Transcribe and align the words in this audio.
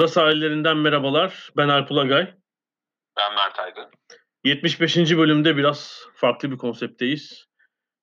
Ada 0.00 0.08
sahillerinden 0.08 0.76
merhabalar. 0.76 1.50
Ben 1.56 1.68
Alp 1.68 1.90
Ulagay. 1.90 2.34
Ben 3.16 3.34
Mert 3.34 3.58
Aydın. 3.58 3.90
75. 4.44 4.96
bölümde 4.96 5.56
biraz 5.56 6.06
farklı 6.14 6.50
bir 6.50 6.56
konseptteyiz. 6.56 7.46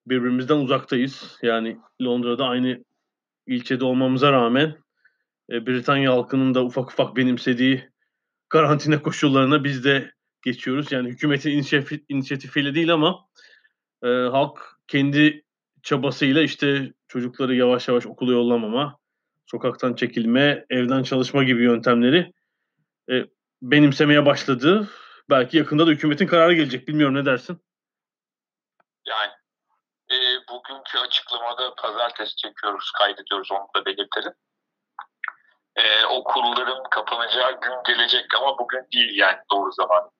Birbirimizden 0.08 0.58
uzaktayız. 0.58 1.38
Yani 1.42 1.78
Londra'da 2.02 2.46
aynı 2.46 2.84
ilçede 3.48 3.86
olmamıza 3.86 4.32
rağmen 4.32 4.78
e, 5.52 5.68
Britanya 5.68 6.14
halkının 6.14 6.54
da 6.54 6.64
ufak 6.64 6.92
ufak 6.92 7.16
benimsediği 7.16 7.90
karantina 8.50 9.02
koşullarına 9.02 9.64
biz 9.64 9.84
de 9.84 10.12
geçiyoruz. 10.42 10.92
Yani 10.92 11.10
hükümetin 11.10 11.52
inisiyatif, 11.52 12.02
inisiyatifiyle 12.10 12.76
değil 12.76 12.94
ama 12.94 13.28
e, 14.04 14.08
halk 14.08 14.60
kendi 14.88 15.44
çabasıyla 15.84 16.42
işte 16.42 16.94
çocukları 17.08 17.56
yavaş 17.56 17.88
yavaş 17.88 18.06
okula 18.06 18.32
yollamama, 18.32 19.00
sokaktan 19.52 19.94
çekilme, 19.94 20.66
evden 20.70 21.04
çalışma 21.04 21.44
gibi 21.44 21.64
yöntemleri 21.64 22.34
e, 23.12 23.14
benimsemeye 23.62 24.26
başladı. 24.26 24.88
Belki 25.30 25.58
yakında 25.58 25.88
da 25.88 25.92
hükümetin 25.92 26.28
kararı 26.28 26.54
gelecek. 26.54 26.88
Bilmiyorum 26.88 27.16
ne 27.16 27.26
dersin? 27.26 27.62
Yani 29.06 29.32
e, 30.12 30.18
bugünkü 30.50 30.98
açıklamada 30.98 31.76
pazartesi 31.76 32.36
çekiyoruz, 32.36 32.92
kaydediyoruz 32.92 33.52
onu 33.52 33.68
da 33.76 33.86
belirtelim. 33.86 34.34
E, 35.76 36.06
okulların 36.06 36.84
kapanacağı 36.92 37.62
gün 37.62 37.84
gelecek 37.86 38.36
ama 38.36 38.58
bugün 38.58 38.88
değil 38.94 39.18
yani 39.18 39.38
doğru 39.52 39.72
zaman 39.72 40.12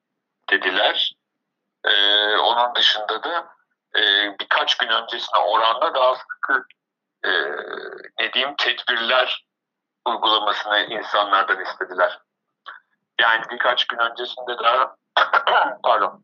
dediler. 0.50 1.16
E, 1.86 1.92
onun 2.38 2.76
dışında 2.76 3.24
da 3.24 3.48
e, 3.96 4.02
birkaç 4.40 4.78
gün 4.78 4.88
öncesine 4.88 5.40
oranla 5.40 5.94
daha 5.94 6.16
sıkı 6.16 6.66
e, 7.26 7.30
ne 8.20 8.34
diyeyim 8.34 8.56
tedbirler 8.58 9.46
uygulamasını 10.06 10.80
insanlardan 10.90 11.64
istediler. 11.64 12.20
Yani 13.22 13.44
birkaç 13.52 13.88
gün 13.88 13.98
öncesinde 13.98 14.58
daha 14.64 14.96
pardon 15.84 16.24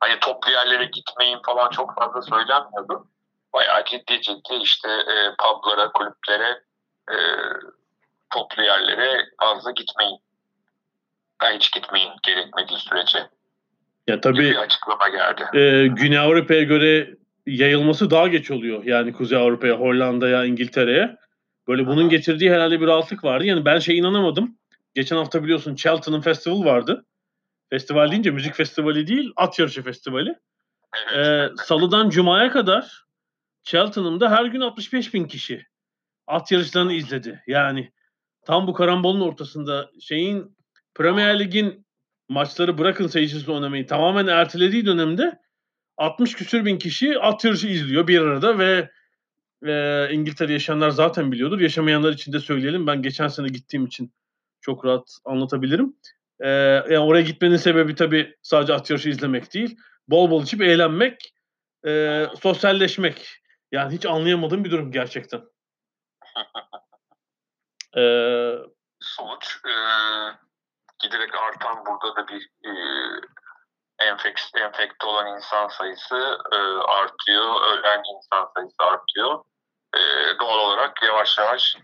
hani 0.00 0.20
toplu 0.20 0.50
yerlere 0.50 0.84
gitmeyin 0.84 1.38
falan 1.46 1.70
çok 1.70 1.94
fazla 1.94 2.22
söylenmiyordu. 2.22 3.08
Bayağı 3.52 3.84
ciddi 3.84 4.20
ciddi 4.22 4.54
işte 4.62 4.88
e, 4.88 5.34
publara, 5.38 5.92
kulüplere, 5.92 6.62
e, 7.10 7.16
toplu 8.30 8.62
yerlere 8.62 9.24
fazla 9.40 9.70
gitmeyin. 9.70 10.18
Ben 11.42 11.54
hiç 11.54 11.72
gitmeyin 11.72 12.12
gerekmediği 12.22 12.78
sürece. 12.78 13.28
Ya 14.06 14.20
tabii 14.20 14.38
bir 14.38 14.56
açıklama 14.56 15.08
geldi. 15.08 15.58
e, 15.58 15.86
Güney 15.86 16.18
Avrupa'ya 16.18 16.62
göre 16.62 17.16
yayılması 17.46 18.10
daha 18.10 18.28
geç 18.28 18.50
oluyor. 18.50 18.84
Yani 18.84 19.12
Kuzey 19.12 19.38
Avrupa'ya, 19.38 19.74
Hollanda'ya, 19.74 20.44
İngiltere'ye. 20.44 21.16
Böyle 21.68 21.86
bunun 21.86 22.08
getirdiği 22.08 22.50
herhalde 22.50 22.80
bir 22.80 22.86
rahatlık 22.86 23.24
vardı. 23.24 23.44
Yani 23.44 23.64
ben 23.64 23.78
şey 23.78 23.98
inanamadım. 23.98 24.58
Geçen 24.94 25.16
hafta 25.16 25.42
biliyorsun 25.42 25.74
Cheltenham 25.74 26.20
Festival 26.20 26.64
vardı. 26.64 27.06
Festival 27.70 28.10
deyince 28.10 28.30
müzik 28.30 28.54
festivali 28.54 29.06
değil, 29.06 29.32
at 29.36 29.58
yarışı 29.58 29.82
festivali. 29.82 30.34
Ee, 31.16 31.48
Salıdan 31.64 32.10
Cuma'ya 32.10 32.50
kadar 32.50 33.04
Cheltenham'da 33.62 34.30
her 34.30 34.44
gün 34.44 34.60
65 34.60 35.14
bin 35.14 35.24
kişi 35.24 35.66
at 36.26 36.52
yarışlarını 36.52 36.92
izledi. 36.92 37.42
Yani 37.46 37.92
tam 38.46 38.66
bu 38.66 38.72
karambolun 38.72 39.20
ortasında 39.20 39.90
şeyin 40.00 40.56
Premier 40.94 41.38
Lig'in 41.38 41.86
maçları 42.28 42.78
bırakın 42.78 43.06
seyircisiz 43.06 43.48
oynamayı 43.48 43.86
tamamen 43.86 44.26
ertelediği 44.26 44.86
dönemde 44.86 45.38
60 45.96 46.34
küsür 46.34 46.64
bin 46.64 46.78
kişi 46.78 47.18
at 47.18 47.44
yarışı 47.44 47.66
izliyor 47.66 48.08
bir 48.08 48.20
arada 48.20 48.58
ve 48.58 48.90
e, 49.66 50.08
İngiltere 50.14 50.52
yaşayanlar 50.52 50.90
zaten 50.90 51.32
biliyordur. 51.32 51.60
Yaşamayanlar 51.60 52.12
için 52.12 52.32
de 52.32 52.40
söyleyelim. 52.40 52.86
Ben 52.86 53.02
geçen 53.02 53.28
sene 53.28 53.48
gittiğim 53.48 53.86
için 53.86 54.14
çok 54.60 54.84
rahat 54.84 55.18
anlatabilirim. 55.24 55.96
E, 56.40 56.48
yani 56.48 56.98
oraya 56.98 57.22
gitmenin 57.22 57.56
sebebi 57.56 57.94
tabii 57.94 58.36
sadece 58.42 58.74
at 58.74 58.90
yarışı 58.90 59.08
izlemek 59.08 59.54
değil. 59.54 59.76
Bol 60.08 60.30
bol 60.30 60.42
içip 60.42 60.62
eğlenmek, 60.62 61.34
e, 61.86 62.24
sosyalleşmek. 62.42 63.28
Yani 63.72 63.94
hiç 63.94 64.06
anlayamadığım 64.06 64.64
bir 64.64 64.70
durum 64.70 64.92
gerçekten. 64.92 65.42
E, 67.96 68.02
sonuç 69.00 69.60
e, 69.66 69.74
giderek 71.02 71.34
artan 71.34 71.86
burada 71.86 72.16
da 72.16 72.28
bir 72.28 72.42
e, 72.64 72.70
enfek, 73.98 74.40
enfekte 74.56 75.06
olan 75.06 75.36
insan 75.36 75.68
sayısı 75.68 76.38
e, 76.52 76.56
artıyor, 76.82 77.62
ölen 77.62 78.02
insan 78.16 78.50
sayısı 78.56 78.76
artıyor. 78.78 79.44
E, 79.96 80.00
doğal 80.40 80.58
olarak 80.58 81.02
yavaş 81.02 81.38
yavaş 81.38 81.76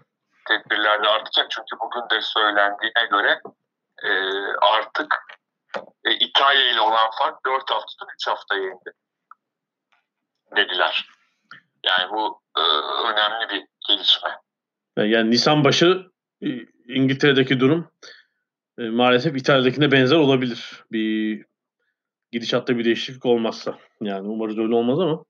tedbirler 0.48 1.03
de 1.03 1.09
artacak. 1.09 1.50
Çünkü 1.50 1.76
bugün 1.81 2.10
de 2.10 2.22
söylendiğine 2.22 3.06
göre 3.10 3.41
e, 4.03 4.10
artık 4.60 5.15
e, 6.04 6.15
İtalya 6.15 6.71
ile 6.71 6.81
olan 6.81 7.10
fark 7.19 7.47
4 7.47 7.71
haftadan 7.71 8.15
3 8.15 8.27
haftaya 8.27 8.62
indi 8.62 8.92
dediler. 10.56 11.09
Yani 11.84 12.10
bu 12.10 12.41
e, 12.56 12.60
önemli 13.12 13.48
bir 13.50 13.66
gelişme. 13.88 14.31
yani 14.97 15.31
Nisan 15.31 15.65
başı 15.65 16.10
İngiltere'deki 16.88 17.60
durum 17.60 17.91
e, 18.78 18.82
maalesef 18.82 19.37
İtalya'dakine 19.37 19.92
benzer 19.92 20.16
olabilir. 20.16 20.84
Bir 20.92 21.44
gidişatta 22.33 22.79
bir 22.79 22.85
değişiklik 22.85 23.27
olmazsa. 23.27 23.79
Yani 24.01 24.29
umarız 24.29 24.59
öyle 24.59 24.75
olmaz 24.75 25.01
ama 25.01 25.25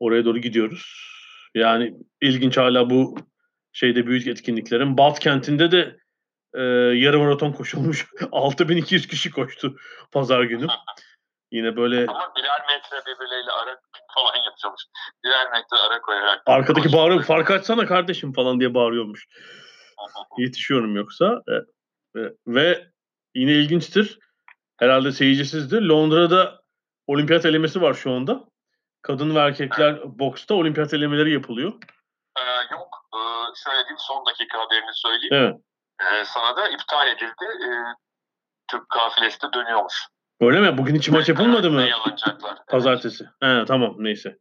oraya 0.00 0.24
doğru 0.24 0.38
gidiyoruz. 0.38 1.10
Yani 1.54 1.94
ilginç 2.20 2.56
hala 2.56 2.90
bu 2.90 3.16
şeyde 3.72 4.06
büyük 4.06 4.26
etkinliklerin. 4.26 4.98
Balt 4.98 5.18
kentinde 5.18 5.70
de 5.70 5.96
e, 6.54 6.62
yarım 6.98 7.22
maraton 7.22 7.52
koşulmuş. 7.52 8.06
6200 8.32 9.06
kişi 9.06 9.30
koştu 9.30 9.76
pazar 10.12 10.42
günü. 10.42 10.66
Yine 11.52 11.76
böyle... 11.76 12.06
Ama 12.06 12.32
birer 12.36 12.60
metre 12.68 12.96
birbirleriyle 13.06 13.50
ara 13.50 13.80
falan 14.14 14.36
yapıyormuş. 14.36 14.82
Birer 15.24 15.50
metre 15.50 15.76
ara 15.88 16.00
koyarak. 16.00 16.42
Arkadaki 16.46 16.92
bağırıyor 16.92 17.22
fark 17.22 17.50
açsana 17.50 17.86
kardeşim 17.86 18.32
falan 18.32 18.60
diye 18.60 18.74
bağırıyormuş. 18.74 19.26
Yetişiyorum 20.38 20.96
yoksa. 20.96 21.42
E, 21.48 21.54
e, 22.20 22.22
ve 22.46 22.86
yine 23.34 23.52
ilginçtir. 23.52 24.18
Herhalde 24.80 25.12
seyircisizdir. 25.12 25.82
Londra'da 25.82 26.62
olimpiyat 27.06 27.44
elemesi 27.44 27.82
var 27.82 27.94
şu 27.94 28.12
anda. 28.12 28.44
Kadın 29.02 29.34
ve 29.34 29.38
erkekler 29.38 29.90
evet. 29.90 30.04
boksta 30.04 30.54
olimpiyat 30.54 30.94
elemeleri 30.94 31.32
yapılıyor. 31.32 31.72
Ee, 32.38 32.74
yok. 32.74 32.88
Ee, 33.14 33.18
şöyle 33.64 33.78
diyeyim 33.78 33.96
son 33.98 34.26
dakika 34.26 34.58
haberini 34.58 34.90
söyleyeyim. 34.92 35.34
Evet. 35.34 35.54
Ee, 36.00 36.24
sana 36.24 36.56
da 36.56 36.68
iptal 36.68 37.08
edildi. 37.08 37.64
Ee, 37.64 37.94
Türk 38.70 38.88
kafilesi 38.88 39.42
de 39.42 39.46
dönüyormuş. 39.54 39.94
Öyle 40.40 40.60
mi? 40.60 40.78
Bugün 40.78 40.94
hiç 40.94 41.08
maç 41.08 41.28
yapılmadı 41.28 41.70
mı? 41.70 41.82
Yalınacaklar. 41.82 42.58
Pazartesi. 42.68 43.24
He, 43.42 43.64
tamam 43.66 43.94
neyse. 43.98 44.38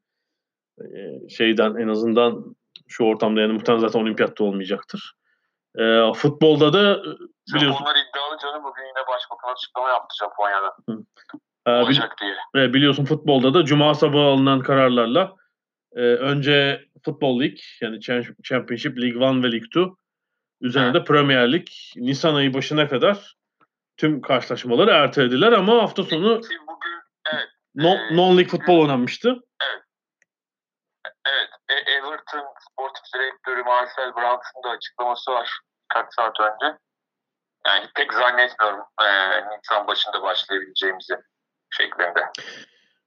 Ee, 0.81 1.29
şeyden 1.29 1.75
en 1.75 1.87
azından 1.87 2.55
şu 2.87 3.03
ortamda 3.03 3.41
yani 3.41 3.53
muhtemelen 3.53 3.81
zaten 3.81 3.99
olimpiyatta 3.99 4.43
olmayacaktır. 4.43 5.13
Ee, 5.77 6.13
futbolda 6.15 6.73
da 6.73 7.03
biliyorsun. 7.55 7.83
Onlar 7.83 7.95
iddialı 7.95 8.37
canım 8.41 8.63
bugün 8.63 8.81
yine 8.83 9.07
başbakan 9.07 9.53
açıklama 9.53 9.89
yaptı 9.89 10.15
Japonya'da. 10.19 10.75
Hı. 10.89 11.03
Ee, 11.65 11.71
Olacak 11.71 12.15
diye. 12.55 12.73
biliyorsun 12.73 13.05
futbolda 13.05 13.53
da 13.53 13.65
cuma 13.65 13.93
sabahı 13.95 14.23
alınan 14.23 14.59
kararlarla 14.59 15.35
e, 15.95 15.99
önce 16.01 16.85
Futbol 17.05 17.39
Lig 17.41 17.57
yani 17.81 17.95
Cham- 17.99 18.41
Championship 18.43 18.97
League 18.97 19.15
1 19.21 19.43
ve 19.43 19.51
League 19.51 19.67
2 19.67 19.79
üzerine 20.61 20.93
de 20.93 21.03
Premier 21.03 21.51
Lig 21.51 21.67
Nisan 21.95 22.35
ayı 22.35 22.53
başına 22.53 22.87
kadar 22.87 23.35
tüm 23.97 24.21
karşılaşmaları 24.21 24.91
ertelediler 24.91 25.51
ama 25.51 25.81
hafta 25.83 26.03
sonu 26.03 26.41
bugün 26.67 26.99
non- 27.75 28.15
non-lig 28.17 28.47
futbol 28.47 28.81
oynanmıştı. 28.81 29.35
evet 31.25 31.49
e- 31.69 31.91
Everton 31.91 32.45
sportif 32.79 33.03
direktörü 33.15 33.63
Marcel 33.63 34.15
Brandt'ın 34.15 34.63
da 34.63 34.69
açıklaması 34.69 35.31
var 35.31 35.49
kaç 35.93 36.05
saat 36.15 36.39
önce. 36.39 36.77
Yani 37.67 37.85
pek 37.95 38.13
zannetmiyorum 38.13 38.79
e, 39.01 39.07
Nisan 39.41 39.87
başında 39.87 40.21
başlayabileceğimizi 40.21 41.13
şeklinde. 41.69 42.25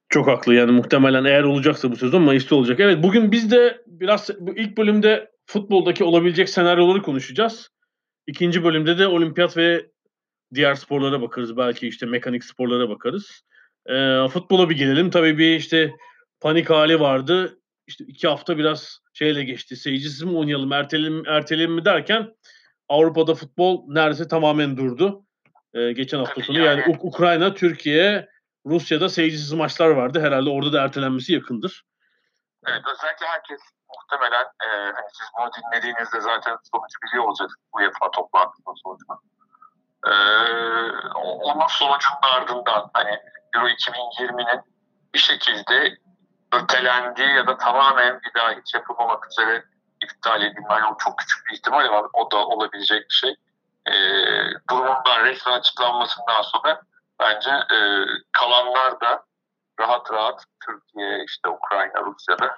Çok 0.08 0.26
haklı 0.26 0.54
yani 0.54 0.72
muhtemelen 0.72 1.24
eğer 1.24 1.42
olacaksa 1.42 1.90
bu 1.90 1.96
sezon 1.96 2.22
Mayıs'ta 2.22 2.56
olacak. 2.56 2.80
Evet 2.80 3.02
bugün 3.02 3.32
biz 3.32 3.50
de 3.50 3.82
biraz 3.86 4.30
ilk 4.56 4.78
bölümde 4.78 5.30
futboldaki 5.46 6.04
olabilecek 6.04 6.48
senaryoları 6.48 7.02
konuşacağız. 7.02 7.68
İkinci 8.26 8.64
bölümde 8.64 8.98
de 8.98 9.06
olimpiyat 9.06 9.56
ve 9.56 9.86
diğer 10.54 10.74
sporlara 10.74 11.22
bakarız. 11.22 11.56
Belki 11.56 11.88
işte 11.88 12.06
mekanik 12.06 12.44
sporlara 12.44 12.88
bakarız. 12.88 13.42
Ee, 13.86 14.28
futbola 14.32 14.70
bir 14.70 14.76
gelelim. 14.76 15.10
Tabii 15.10 15.38
bir 15.38 15.56
işte 15.56 15.92
panik 16.40 16.70
hali 16.70 17.00
vardı. 17.00 17.61
İşte 17.92 18.04
iki 18.04 18.28
hafta 18.28 18.58
biraz 18.58 18.98
şeyle 19.12 19.44
geçti. 19.44 19.76
Seyircisiz 19.76 20.22
mi 20.22 20.38
oynayalım, 20.38 20.72
erteleyelim, 20.72 21.26
erteleyelim 21.26 21.74
mi 21.74 21.84
derken 21.84 22.34
Avrupa'da 22.88 23.34
futbol 23.34 23.84
neredeyse 23.88 24.28
tamamen 24.28 24.76
durdu. 24.76 25.24
Ee, 25.74 25.92
geçen 25.92 26.18
hafta 26.18 26.34
Tabii 26.34 26.44
sonu 26.44 26.58
yani- 26.58 26.80
yani 26.80 26.92
Uk- 26.96 27.00
Ukrayna, 27.08 27.54
Türkiye, 27.54 28.28
Rusya'da 28.66 29.08
seyircisiz 29.08 29.52
maçlar 29.52 29.88
vardı. 29.88 30.20
Herhalde 30.20 30.50
orada 30.50 30.72
da 30.72 30.82
ertelenmesi 30.82 31.32
yakındır. 31.32 31.84
Evet, 32.66 32.82
özellikle 32.92 33.26
herkes 33.26 33.60
muhtemelen 33.96 34.44
e, 34.44 34.68
hani 34.68 35.08
siz 35.12 35.26
bunu 35.38 35.50
dinlediğinizde 35.56 36.20
zaten 36.20 36.56
sonucu 36.72 36.96
biliyor 37.06 37.24
olacaksınız 37.24 37.66
UEFA 37.72 38.10
toplantısının 38.10 38.74
sonucunu. 38.84 39.20
E, 40.06 40.12
onun 41.22 41.66
sonucunun 41.68 42.22
ardından 42.22 42.90
hani 42.92 43.18
Euro 43.56 43.68
2020'nin 43.68 44.60
bir 45.14 45.18
şekilde 45.18 45.96
ötelendiği 46.52 47.28
ya 47.28 47.46
da 47.46 47.56
tamamen 47.56 48.20
bir 48.22 48.40
daha 48.40 48.50
hiç 48.50 48.74
yapılmamak 48.74 49.26
üzere 49.30 49.64
iptal 50.04 50.42
edilme. 50.42 50.66
Yani 50.70 50.86
o 50.94 50.96
çok 50.98 51.18
küçük 51.18 51.46
bir 51.46 51.54
ihtimal 51.54 51.86
ama 51.86 52.08
o 52.12 52.30
da 52.30 52.36
olabilecek 52.36 53.10
bir 53.10 53.14
şey. 53.14 53.36
E, 53.86 53.94
durumundan 54.70 55.24
resmen 55.24 55.52
açıklanmasından 55.52 56.42
sonra 56.42 56.80
bence 57.20 57.50
e, 57.50 57.78
kalanlar 58.32 59.00
da 59.00 59.24
rahat 59.80 60.12
rahat 60.12 60.44
Türkiye, 60.66 61.24
işte 61.24 61.48
Ukrayna, 61.48 62.02
Rusya'da 62.04 62.56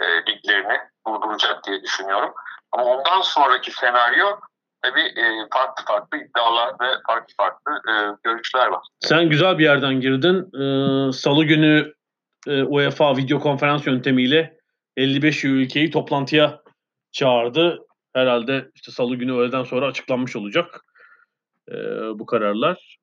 e, 0.00 0.04
liglerini 0.32 0.80
durduracak 1.06 1.64
diye 1.64 1.82
düşünüyorum. 1.82 2.34
Ama 2.72 2.84
ondan 2.84 3.20
sonraki 3.20 3.70
senaryo 3.70 4.26
tabii 4.82 5.00
e, 5.00 5.46
farklı 5.52 5.84
farklı 5.84 6.18
iddialar 6.18 6.74
ve 6.80 6.86
farklı 7.06 7.34
farklı 7.36 7.72
e, 7.72 7.92
görüşler 8.24 8.66
var. 8.66 8.82
Sen 9.00 9.28
güzel 9.28 9.58
bir 9.58 9.64
yerden 9.64 10.00
girdin. 10.00 10.50
Ee, 10.54 11.12
Salı 11.12 11.44
günü 11.44 11.92
e, 12.46 12.62
UEFA 12.62 13.16
video 13.16 13.40
konferans 13.40 13.86
yöntemiyle 13.86 14.56
55 14.96 15.44
ülkeyi 15.44 15.90
toplantıya 15.90 16.62
çağırdı. 17.12 17.78
Herhalde 18.14 18.70
işte 18.74 18.92
Salı 18.92 19.16
günü 19.16 19.32
öğleden 19.32 19.64
sonra 19.64 19.86
açıklanmış 19.86 20.36
olacak 20.36 20.84
e, 21.68 21.74
bu 22.18 22.26
kararlar. 22.26 22.98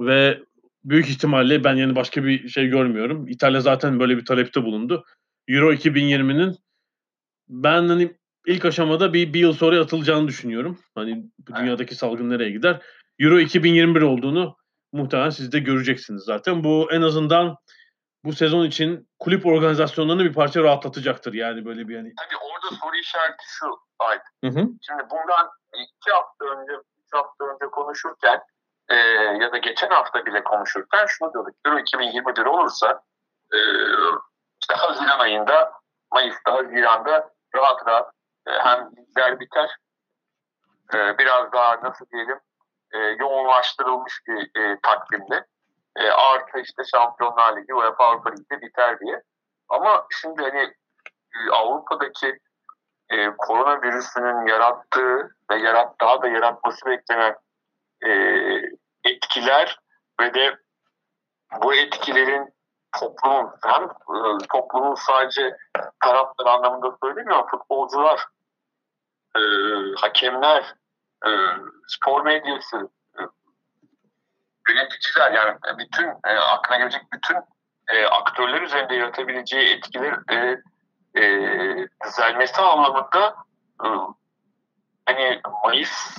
Ve 0.00 0.38
büyük 0.84 1.08
ihtimalle 1.08 1.64
ben 1.64 1.74
yani 1.74 1.96
başka 1.96 2.24
bir 2.24 2.48
şey 2.48 2.66
görmüyorum. 2.66 3.28
İtalya 3.28 3.60
zaten 3.60 4.00
böyle 4.00 4.16
bir 4.16 4.24
talepte 4.24 4.64
bulundu. 4.64 5.04
Euro 5.48 5.72
2020'nin 5.72 6.56
ben 7.48 7.88
hani 7.88 8.16
ilk 8.46 8.64
aşamada 8.64 9.12
bir, 9.12 9.32
bir 9.32 9.40
yıl 9.40 9.52
sonra 9.52 9.80
atılacağını 9.80 10.28
düşünüyorum. 10.28 10.78
Hani 10.94 11.24
bu 11.38 11.56
dünyadaki 11.56 11.94
salgın 11.94 12.30
nereye 12.30 12.50
gider? 12.50 12.82
Euro 13.18 13.40
2021 13.40 14.00
olduğunu 14.00 14.56
muhtemelen 14.92 15.30
siz 15.30 15.52
de 15.52 15.58
göreceksiniz 15.58 16.22
zaten. 16.22 16.64
Bu 16.64 16.88
en 16.92 17.02
azından 17.02 17.56
bu 18.24 18.32
sezon 18.32 18.64
için 18.64 19.08
kulüp 19.18 19.46
organizasyonlarını 19.46 20.24
bir 20.24 20.34
parça 20.34 20.62
rahatlatacaktır. 20.62 21.34
Yani 21.34 21.64
böyle 21.64 21.88
bir 21.88 21.96
hani. 21.96 22.12
Tabii 22.14 22.36
orada 22.36 22.76
soru 22.76 22.96
işareti 22.96 23.44
şu 23.46 23.66
Aydın. 23.98 24.24
Hı 24.44 24.60
hı. 24.60 24.68
Şimdi 24.82 25.02
bundan 25.10 25.50
iki 25.74 26.10
hafta 26.10 26.44
önce, 26.44 26.72
üç 26.72 27.12
hafta 27.12 27.44
önce 27.44 27.66
konuşurken 27.66 28.40
e, 28.88 28.96
ya 29.40 29.52
da 29.52 29.58
geçen 29.58 29.90
hafta 29.90 30.26
bile 30.26 30.44
konuşurken 30.44 31.06
şunu 31.06 31.32
diyorduk. 31.32 31.54
Euro 31.66 31.78
2021 31.78 32.46
olursa 32.46 33.02
e, 33.52 33.58
işte 34.60 34.74
Haziran 34.74 35.18
ayında, 35.18 35.72
Mayıs'ta, 36.12 36.52
Haziran'da 36.52 37.30
rahat 37.54 37.86
rahat 37.86 38.14
e, 38.46 38.50
hem 38.50 38.90
ligler 38.96 39.40
biter 39.40 39.76
e, 40.94 41.18
biraz 41.18 41.52
daha 41.52 41.82
nasıl 41.82 42.06
diyelim 42.12 42.40
e, 42.92 42.98
yoğunlaştırılmış 42.98 44.20
bir 44.26 44.60
e, 44.60 44.78
takvimde 44.82 45.46
e, 45.96 46.10
artı 46.10 46.58
işte 46.58 46.82
Şampiyonlar 46.84 47.56
Ligi, 47.56 47.74
UEFA 47.74 48.04
Avrupa 48.04 48.30
Ligi 48.30 48.62
biter 48.62 49.00
diye. 49.00 49.22
Ama 49.68 50.06
şimdi 50.20 50.42
hani 50.42 50.74
e, 51.34 51.50
Avrupa'daki 51.52 52.38
e, 53.10 53.30
koronavirüsünün 53.36 54.46
yarattığı 54.46 55.36
ve 55.50 55.56
yarat 55.56 56.00
daha 56.00 56.22
da 56.22 56.28
yaratması 56.28 56.86
beklenen 56.86 57.36
e, 58.06 58.10
etkiler 59.04 59.78
ve 60.20 60.34
de 60.34 60.58
bu 61.62 61.74
etkilerin 61.74 62.54
toplumun 63.00 63.50
hem 63.64 63.84
e, 63.84 64.46
toplumun 64.52 64.94
sadece 64.94 65.56
taraftar 66.04 66.46
anlamında 66.46 66.96
söylemiyorum 67.02 67.46
futbolcular, 67.50 68.26
e, 69.36 69.40
hakemler, 69.96 70.74
e, 71.26 71.30
spor 71.88 72.24
medyası, 72.24 72.88
yöneticiler 74.74 75.32
yani 75.32 75.56
bütün 75.78 76.06
e, 76.08 76.32
aklına 76.52 76.78
gelecek 76.78 77.02
bütün 77.12 77.36
e, 77.88 78.06
aktörler 78.06 78.62
üzerinde 78.62 78.94
yaratabileceği 78.94 79.76
etkiler 79.76 80.18
e, 80.30 80.56
e, 81.20 81.22
düzelmesi 82.06 82.60
anlamında 82.60 83.34
e, 83.84 83.88
hani 85.06 85.40
Mayıs 85.64 86.18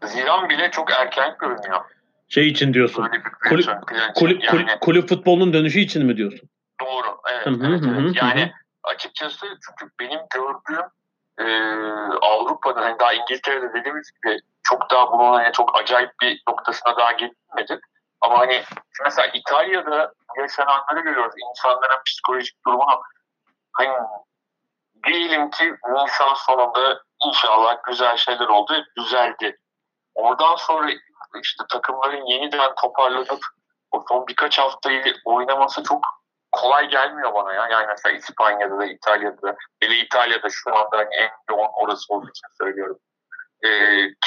Haziran 0.00 0.48
bile 0.48 0.70
çok 0.70 0.92
erken 0.92 1.36
görünüyor. 1.40 1.80
Şey 2.28 2.48
için 2.48 2.74
diyorsun. 2.74 3.08
Kulüp- 3.48 4.14
Kulüp, 4.14 4.44
yani 4.44 4.78
kulüp, 4.80 5.08
futbolunun 5.08 5.52
dönüşü 5.52 5.80
için 5.80 6.06
mi 6.06 6.16
diyorsun? 6.16 6.48
doğru. 6.80 7.16
Evet, 7.32 7.46
Hı 7.46 7.50
hı, 7.50 7.66
evet, 7.66 7.80
hı 7.80 7.86
evet. 7.88 7.98
hı, 7.98 8.08
hı 8.08 8.12
Yani 8.14 8.52
açıkçası 8.82 9.46
çünkü 9.46 9.92
benim 10.00 10.20
gördüğüm 10.34 10.86
e, 11.46 11.78
Avrupa'da 12.22 12.80
hani 12.80 12.98
daha 12.98 13.12
İngiltere'de 13.12 13.74
dediğimiz 13.74 14.10
gibi 14.12 14.38
çok 14.62 14.90
daha 14.90 15.12
bunun 15.12 15.32
hani 15.32 15.52
çok 15.52 15.80
acayip 15.80 16.10
bir 16.20 16.42
noktasına 16.48 16.96
daha 16.96 17.12
gelinmedi. 17.12 17.80
Ama 18.20 18.38
hani 18.38 18.62
mesela 19.04 19.26
İtalya'da 19.34 20.12
yaşananları 20.38 21.00
görüyoruz. 21.00 21.34
İnsanların 21.50 22.02
psikolojik 22.06 22.66
durumunu 22.66 23.02
hani 23.72 23.92
diyelim 25.06 25.50
ki 25.50 25.74
Nisan 25.88 26.34
sonunda 26.34 27.02
inşallah 27.26 27.76
güzel 27.86 28.16
şeyler 28.16 28.48
oldu, 28.48 28.84
düzeldi. 28.98 29.58
Oradan 30.14 30.56
sonra 30.56 30.90
işte 31.42 31.64
takımların 31.70 32.26
yeniden 32.26 32.74
toparlanıp 32.74 33.40
o 33.90 34.04
son 34.08 34.26
birkaç 34.26 34.58
haftayı 34.58 35.14
oynaması 35.24 35.82
çok 35.82 36.04
kolay 36.52 36.88
gelmiyor 36.88 37.34
bana 37.34 37.54
ya. 37.54 37.68
Yani 37.68 37.86
mesela 37.88 38.16
İspanya'da 38.16 38.78
da 38.78 38.86
İtalya'da 38.86 39.42
da 39.42 39.56
hele 39.80 39.96
İtalya'da 39.96 40.48
şu 40.50 40.76
anda 40.76 40.96
hani 40.98 41.14
en 41.14 41.30
yoğun 41.50 41.68
orası 41.74 42.14
olduğu 42.14 42.28
için 42.28 42.48
söylüyorum. 42.58 42.98
Ee, 43.64 43.68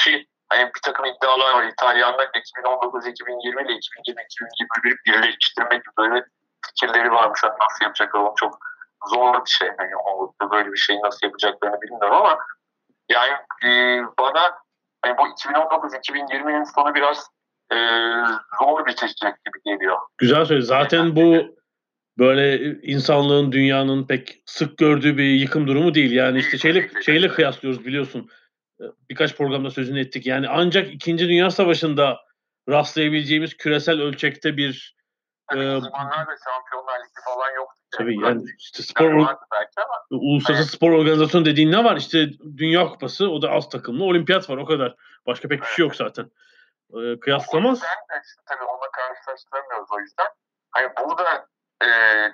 ki 0.04 0.26
hani 0.48 0.70
bir 0.74 0.80
takım 0.82 1.04
iddialar 1.04 1.54
var. 1.54 1.64
İtalyanlar 1.64 2.26
2019-2020 2.26 3.64
ile 3.64 3.72
2020-2021'i 3.72 4.96
birleştirmek 5.06 5.84
gibi 5.84 5.96
böyle 5.98 6.24
fikirleri 6.66 7.12
varmış. 7.12 7.40
Hani 7.42 7.54
nasıl 7.60 7.84
yapacaklar 7.84 8.20
onu 8.20 8.34
çok 8.36 8.58
zor 9.06 9.44
bir 9.44 9.50
şey. 9.50 9.68
Hani 9.78 9.96
o, 9.96 10.34
böyle 10.50 10.72
bir 10.72 10.78
şeyi 10.78 11.02
nasıl 11.02 11.26
yapacaklarını 11.26 11.80
bilmiyorum 11.82 12.16
ama 12.16 12.38
yani 13.08 13.32
e, 13.64 14.02
bana 14.18 14.58
hani 15.02 15.18
bu 15.18 15.22
2019-2020'nin 15.22 16.64
sonu 16.64 16.94
biraz 16.94 17.30
e, 17.72 17.76
zor 18.60 18.86
bitecek 18.86 19.44
gibi 19.44 19.62
geliyor. 19.64 19.96
Güzel 20.18 20.44
söyle. 20.44 20.62
Zaten 20.62 21.16
bu 21.16 21.55
böyle 22.18 22.58
insanlığın, 22.82 23.52
dünyanın 23.52 24.06
pek 24.06 24.42
sık 24.46 24.78
gördüğü 24.78 25.16
bir 25.18 25.24
yıkım 25.24 25.66
durumu 25.66 25.94
değil. 25.94 26.12
Yani 26.12 26.38
işte 26.38 26.58
şeyle, 26.58 26.90
şeyle 27.02 27.28
kıyaslıyoruz 27.28 27.84
biliyorsun. 27.86 28.30
Ee, 28.80 28.84
Birkaç 29.10 29.36
programda 29.36 29.70
sözünü 29.70 30.00
ettik. 30.00 30.26
Yani 30.26 30.48
ancak 30.48 30.94
2. 30.94 31.18
Dünya 31.18 31.50
Savaşı'nda 31.50 32.20
rastlayabileceğimiz 32.68 33.56
küresel 33.56 34.00
ölçekte 34.00 34.56
bir 34.56 34.96
Hani 35.46 35.64
Ee, 35.64 35.76
o 35.76 35.80
zamanlar 35.80 36.26
da 36.26 36.36
Şampiyonlar 36.44 36.98
Ligi 37.00 37.20
falan 37.24 37.54
yoktu. 37.56 37.80
tabii 37.90 38.20
yani 38.20 38.42
işte 38.58 38.82
spor 38.82 39.04
Yani 39.04 39.22
vardı 39.24 39.40
belki 39.52 39.80
ama 39.80 39.94
uluslararası 40.10 40.68
spor 40.72 40.90
organizasyonu 40.92 41.44
dediğin 41.44 41.72
ne 41.72 41.84
var? 41.84 41.96
İşte 41.96 42.28
Dünya 42.56 42.88
Kupası, 42.88 43.30
o 43.30 43.42
da 43.42 43.50
az 43.50 43.68
takımlı, 43.68 44.04
olimpiyat 44.04 44.50
var 44.50 44.56
o 44.56 44.64
kadar. 44.64 44.94
Başka 45.26 45.48
pek 45.48 45.60
bir 45.60 45.66
şey 45.66 45.82
yok 45.86 45.96
zaten. 45.96 46.30
Ee, 46.94 47.20
kıyaslamaz. 47.20 47.70
O 47.70 47.86
yüzden, 47.86 48.22
işte, 48.24 48.42
tabii 48.46 48.64
onunla 48.64 48.90
karşılaştıramıyoruz 48.92 49.88
o 49.92 50.00
yüzden. 50.00 50.26
Hani 50.70 50.88
burada 51.08 51.46
e, 51.84 51.88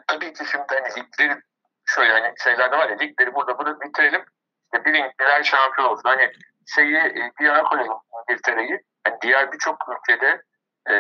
tabii 0.07 0.33
ki 0.33 0.45
şimdi 0.51 0.65
hani 0.69 0.89
ligleri 0.89 1.41
şöyle 1.85 2.13
hani 2.13 2.35
şeylerde 2.45 2.77
var 2.77 2.89
ya 2.91 2.97
ligleri 2.97 3.35
burada 3.35 3.59
burada 3.59 3.81
bitirelim. 3.81 4.25
İşte 4.65 4.85
birinciler 4.85 5.43
şampiyon 5.43 5.89
olsun. 5.89 6.09
Hani 6.09 6.33
şeyi 6.75 6.97
e, 6.97 7.33
bir 7.41 7.45
yana 7.45 7.63
koyalım 7.63 7.99
İngiltere'yi. 8.31 8.81
Yani 9.07 9.17
diğer 9.23 9.53
birçok 9.53 9.79
ülkede 9.89 10.43
e, 10.91 10.95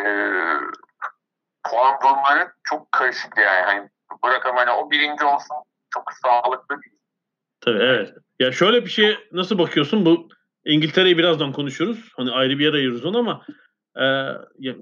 puan 1.64 2.00
durumları 2.02 2.52
çok 2.64 2.92
karışık 2.92 3.38
yani. 3.38 3.62
Hani 3.62 3.88
bırakalım 4.24 4.56
hani 4.56 4.70
o 4.70 4.90
birinci 4.90 5.24
olsun 5.24 5.56
çok 5.94 6.12
sağlıklı 6.12 6.82
değil. 6.82 6.98
Tabii 7.60 7.82
evet. 7.82 8.10
Ya 8.38 8.52
şöyle 8.52 8.84
bir 8.84 8.90
şey 8.90 9.18
nasıl 9.32 9.58
bakıyorsun? 9.58 10.06
Bu 10.06 10.28
İngiltere'yi 10.64 11.18
birazdan 11.18 11.52
konuşuruz. 11.52 12.12
Hani 12.16 12.30
ayrı 12.30 12.58
bir 12.58 12.64
yer 12.64 12.72
ayırırız 12.74 13.04
onu 13.04 13.18
ama 13.18 13.42
e, 13.96 14.04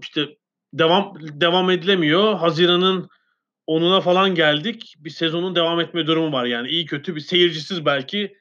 işte 0.00 0.26
devam 0.72 1.14
devam 1.20 1.70
edilemiyor. 1.70 2.34
Haziran'ın 2.34 3.08
10'una 3.70 4.00
falan 4.00 4.34
geldik. 4.34 4.94
Bir 4.98 5.10
sezonun 5.10 5.54
devam 5.54 5.80
etme 5.80 6.06
durumu 6.06 6.32
var. 6.32 6.44
Yani 6.44 6.68
iyi 6.68 6.86
kötü 6.86 7.16
bir 7.16 7.20
seyircisiz 7.20 7.86
belki. 7.86 8.36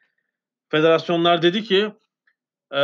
Federasyonlar 0.72 1.42
dedi 1.42 1.64
ki 1.64 1.94
e, 2.74 2.82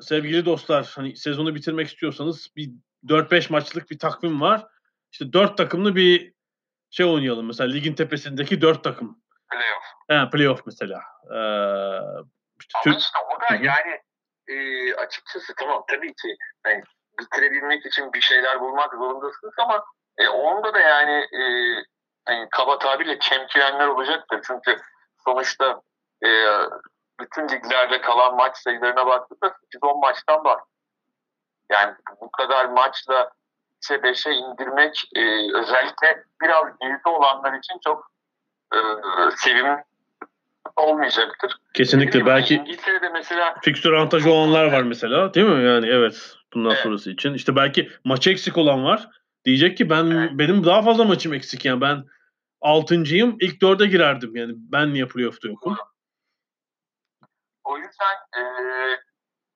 sevgili 0.00 0.44
dostlar 0.44 0.92
hani 0.94 1.16
sezonu 1.16 1.54
bitirmek 1.54 1.88
istiyorsanız 1.88 2.48
bir 2.56 2.70
4-5 3.04 3.52
maçlık 3.52 3.90
bir 3.90 3.98
takvim 3.98 4.40
var. 4.40 4.66
İşte 5.12 5.32
4 5.32 5.56
takımlı 5.56 5.96
bir 5.96 6.34
şey 6.90 7.06
oynayalım. 7.06 7.46
Mesela 7.46 7.70
ligin 7.70 7.94
tepesindeki 7.94 8.60
4 8.60 8.84
takım. 8.84 9.22
Playoff. 9.50 9.84
He, 10.08 10.30
playoff 10.30 10.62
mesela. 10.66 11.00
Ee, 11.30 11.38
işte 12.60 12.72
Ama 12.74 12.84
Türk, 12.84 12.98
işte 12.98 13.18
o 13.36 13.40
da 13.40 13.54
yani 13.54 14.00
e, 14.48 14.94
açıkçası 14.94 15.54
tamam 15.58 15.84
tabii 15.90 16.14
ki 16.14 16.36
yani 16.66 16.82
bitirebilmek 17.20 17.86
için 17.86 18.12
bir 18.12 18.20
şeyler 18.20 18.60
bulmak 18.60 18.92
zorundasınız 18.92 19.54
ama 19.58 19.84
e, 20.18 20.28
onda 20.28 20.74
da 20.74 20.78
yani 20.78 21.12
e, 21.12 21.42
hani 22.24 22.48
kaba 22.50 22.78
tabirle 22.78 23.18
çemkirenler 23.18 23.86
olacaktır. 23.86 24.40
Çünkü 24.46 24.80
sonuçta 25.24 25.80
e, 26.24 26.28
bütün 27.20 27.48
liglerde 27.48 28.00
kalan 28.00 28.36
maç 28.36 28.56
sayılarına 28.56 29.06
baktığında 29.06 29.56
8-10 29.82 30.00
maçtan 30.00 30.44
var. 30.44 30.60
Yani 31.70 31.94
bu 32.20 32.30
kadar 32.30 32.64
maçla 32.64 33.30
3'e 33.82 33.96
5'e 33.96 34.32
indirmek 34.32 35.02
e, 35.16 35.22
özellikle 35.56 36.24
biraz 36.42 36.64
geride 36.80 37.08
olanlar 37.08 37.52
için 37.58 37.78
çok 37.84 38.10
e, 38.74 38.78
sevimli 39.36 39.84
olmayacaktır. 40.76 41.56
kesinlikle 41.74 42.18
gibi 42.18 42.28
belki 42.28 42.54
İngiltere'de 42.54 43.08
mesela 43.08 43.54
fikstür 43.62 43.92
avantajı 43.92 44.30
olanlar 44.30 44.72
var 44.72 44.82
mesela 44.82 45.34
değil 45.34 45.46
mi? 45.46 45.64
Yani 45.64 45.86
evet 45.86 46.34
bundan 46.54 46.70
Evet. 46.70 46.82
sonrası 46.82 47.10
için. 47.10 47.34
İşte 47.34 47.56
belki 47.56 47.90
maçı 48.04 48.30
eksik 48.30 48.58
olan 48.58 48.84
var. 48.84 49.08
Diyecek 49.44 49.76
ki 49.76 49.90
ben 49.90 50.10
Evet. 50.10 50.30
benim 50.34 50.64
daha 50.64 50.82
fazla 50.82 51.04
maçım 51.04 51.34
eksik 51.34 51.64
yani 51.64 51.80
ben 51.80 52.04
altıncıyım 52.60 53.36
ilk 53.40 53.62
dörde 53.62 53.86
girerdim 53.86 54.36
yani 54.36 54.52
ben 54.56 54.94
niye 54.94 55.06
playoff'ta 55.06 55.48
yokum? 55.48 55.76
o 57.64 57.78
yüzden 57.78 58.16
e, 58.38 58.42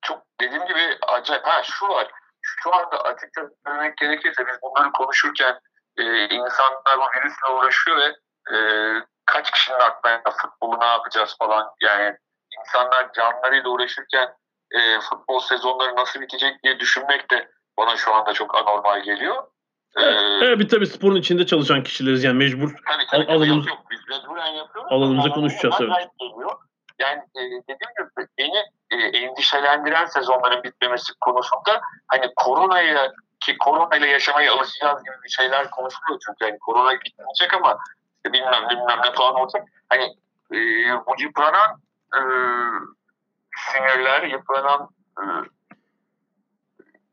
çok 0.02 0.22
dediğim 0.40 0.66
gibi 0.66 0.98
acayip. 1.08 1.46
Ha 1.46 1.62
şu 1.62 1.88
var. 1.88 2.10
Şu 2.42 2.74
anda 2.74 3.00
açıkça 3.00 3.42
söylemek 3.66 3.96
gerekirse 3.96 4.46
biz 4.46 4.54
bunları 4.62 4.92
konuşurken 4.92 5.60
e, 5.96 6.24
insanlar 6.24 6.98
bu 6.98 7.18
virüsle 7.18 7.52
uğraşıyor 7.52 7.96
ve 7.96 8.16
e, 8.56 8.58
kaç 9.26 9.50
kişinin 9.50 9.78
aklına 9.78 10.22
futbolu 10.42 10.80
ne 10.80 10.86
yapacağız 10.86 11.36
falan 11.38 11.66
yani 11.80 12.16
insanlar 12.60 13.12
canlarıyla 13.12 13.70
uğraşırken 13.70 14.34
e, 14.70 15.00
futbol 15.00 15.40
sezonları 15.40 15.96
nasıl 15.96 16.20
bitecek 16.20 16.62
diye 16.62 16.80
düşünmek 16.80 17.30
de 17.30 17.50
bana 17.78 17.96
şu 17.96 18.14
anda 18.14 18.32
çok 18.32 18.54
anormal 18.54 19.02
geliyor. 19.02 19.44
Evet 20.42 20.70
tabii 20.70 20.86
sporun 20.86 21.16
içinde 21.16 21.46
çalışan 21.46 21.82
kişileriz 21.82 22.24
yani 22.24 22.36
mecbur. 22.38 22.70
Tabii 22.86 23.02
tabii. 23.10 23.22
Al- 23.22 23.26
tabii. 23.26 23.32
alanımız- 23.32 23.66
Yok. 23.66 23.78
Biz 23.90 24.00
mecburen 24.08 24.46
yapıyoruz. 24.46 24.92
Alanımıza 24.92 25.28
konuşacağız, 25.28 25.74
evet. 25.80 26.08
Yani 26.98 27.18
e, 27.36 27.40
dediğim 27.40 27.92
gibi 27.98 28.26
beni 28.38 28.58
e, 28.90 28.96
endişelendiren 29.18 30.06
sezonların 30.06 30.62
bitmemesi 30.62 31.12
konusunda 31.20 31.80
hani 32.08 32.32
koronaya 32.36 33.12
ki 33.40 33.56
koronayla 33.58 34.06
yaşamaya 34.06 34.52
alışacağız 34.54 35.04
gibi 35.04 35.14
bir 35.24 35.28
şeyler 35.28 35.70
konuşuluyor 35.70 36.20
çünkü 36.26 36.44
hani 36.44 36.58
korona 36.58 36.92
bitmeyecek 36.92 37.54
ama 37.54 37.78
işte 38.16 38.32
bilmem 38.32 38.68
bilmem 38.70 38.98
ne 39.04 39.12
falan 39.12 39.34
olacak. 39.34 39.62
Hani 39.88 40.04
e, 40.52 40.56
bu 41.06 41.14
yıpranan 41.22 41.80
e, 42.14 42.20
sinirler, 43.56 44.22
yıpranan 44.22 44.88
e, 45.18 45.22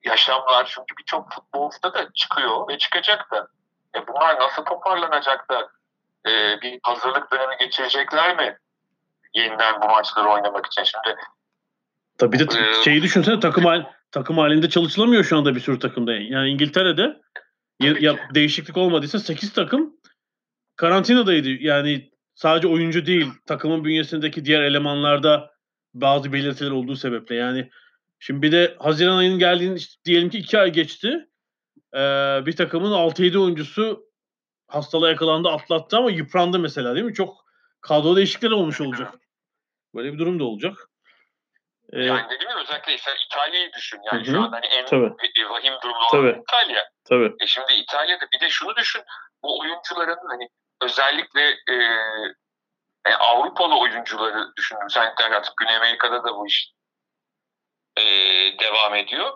yaşamlar 0.04 0.66
çünkü 0.66 0.98
birçok 1.00 1.34
futbolcuda 1.34 1.94
da 1.94 2.14
çıkıyor 2.14 2.68
ve 2.68 2.78
çıkacak 2.78 3.32
da. 3.32 3.48
E 3.96 4.08
bunlar 4.08 4.40
nasıl 4.40 4.66
toparlanacak 4.66 5.50
da 5.50 5.70
e, 6.30 6.62
bir 6.62 6.80
hazırlık 6.84 7.32
dönemi 7.32 7.58
geçirecekler 7.60 8.38
mi? 8.38 8.58
Yeniden 9.34 9.82
bu 9.82 9.86
maçları 9.86 10.30
oynamak 10.30 10.66
için. 10.66 10.84
Şimdi 10.84 11.16
Tabii 12.18 12.40
de 12.40 12.44
Ee, 12.44 12.84
şeyi 12.84 13.02
düşünsene 13.02 13.40
takım 13.40 13.66
hal, 13.66 13.86
takım 14.12 14.38
halinde 14.38 14.70
çalışılamıyor 14.70 15.24
şu 15.24 15.38
anda 15.38 15.56
bir 15.56 15.60
sürü 15.60 15.80
takımda. 15.80 16.14
Yani 16.14 16.50
İngiltere'de 16.50 17.22
ya, 17.80 17.94
ya 18.00 18.16
değişiklik 18.36 18.78
olmadıysa 18.78 19.20
8 19.20 19.54
takım 19.54 19.94
karantinadaydı. 20.76 21.50
Yani 21.50 22.12
sadece 22.36 22.68
oyuncu 22.68 23.06
değil 23.06 23.32
takımın 23.46 23.84
bünyesindeki 23.86 24.46
diğer 24.46 24.62
elemanlarda 24.62 25.52
bazı 25.94 26.34
belirtiler 26.34 26.72
olduğu 26.72 26.96
sebeple. 26.96 27.36
Yani 27.36 27.70
şimdi 28.24 28.42
bir 28.42 28.52
de 28.52 28.76
Haziran 28.80 29.18
ayının 29.18 29.40
geldiğini 29.40 29.76
işte 29.76 30.04
diyelim 30.06 30.30
ki 30.30 30.38
2 30.38 30.60
ay 30.60 30.72
geçti. 30.72 31.08
Ee, 31.94 32.00
bir 32.46 32.56
takımın 32.56 32.92
6-7 32.92 33.38
oyuncusu 33.38 34.06
hastalığa 34.68 35.10
yakalandı 35.10 35.50
atlattı 35.50 35.98
ama 35.98 36.12
yıprandı 36.12 36.60
mesela 36.60 36.96
değil 36.96 37.06
mi? 37.06 37.14
Çok 37.14 37.46
kadro 37.82 38.16
değişiklikleri 38.16 38.54
olmuş 38.54 38.82
olacak. 38.82 39.14
Böyle 39.96 40.14
bir 40.14 40.20
durum 40.20 40.40
da 40.40 40.44
olacak. 40.44 40.78
Ee, 41.94 42.04
yani 42.04 42.26
dediğim 42.26 42.52
gibi 42.52 42.62
özellikle 42.62 42.98
sen 42.98 43.16
İtalya'yı 43.30 43.74
düşün. 43.74 44.00
Yani 44.12 44.28
Hı 44.28 44.32
şu 44.32 44.42
an 44.42 44.52
hani 44.52 44.66
en 44.66 44.86
Tabii. 44.86 45.14
vahim 45.50 45.74
durumda 45.84 46.08
Tabii. 46.12 46.28
olan 46.28 46.42
İtalya. 46.42 46.90
tabii. 47.06 47.34
E 47.40 47.48
şimdi 47.48 47.74
İtalya'da 47.74 48.26
bir 48.34 48.40
de 48.40 48.50
şunu 48.50 48.76
düşün. 48.76 49.02
Bu 49.44 49.60
oyuncuların 49.60 50.30
hani 50.30 50.48
özellikle 50.82 51.42
e, 51.50 51.74
e, 53.06 53.14
Avrupalı 53.20 53.80
oyuncuları 53.80 54.54
düşündüm. 54.58 54.90
Sen 54.90 55.32
artık 55.32 55.58
Güney 55.58 55.76
Amerika'da 55.76 56.24
da 56.24 56.36
bu 56.36 56.48
iş 56.48 56.74
e, 57.98 58.04
devam 58.60 58.96
ediyor. 58.96 59.32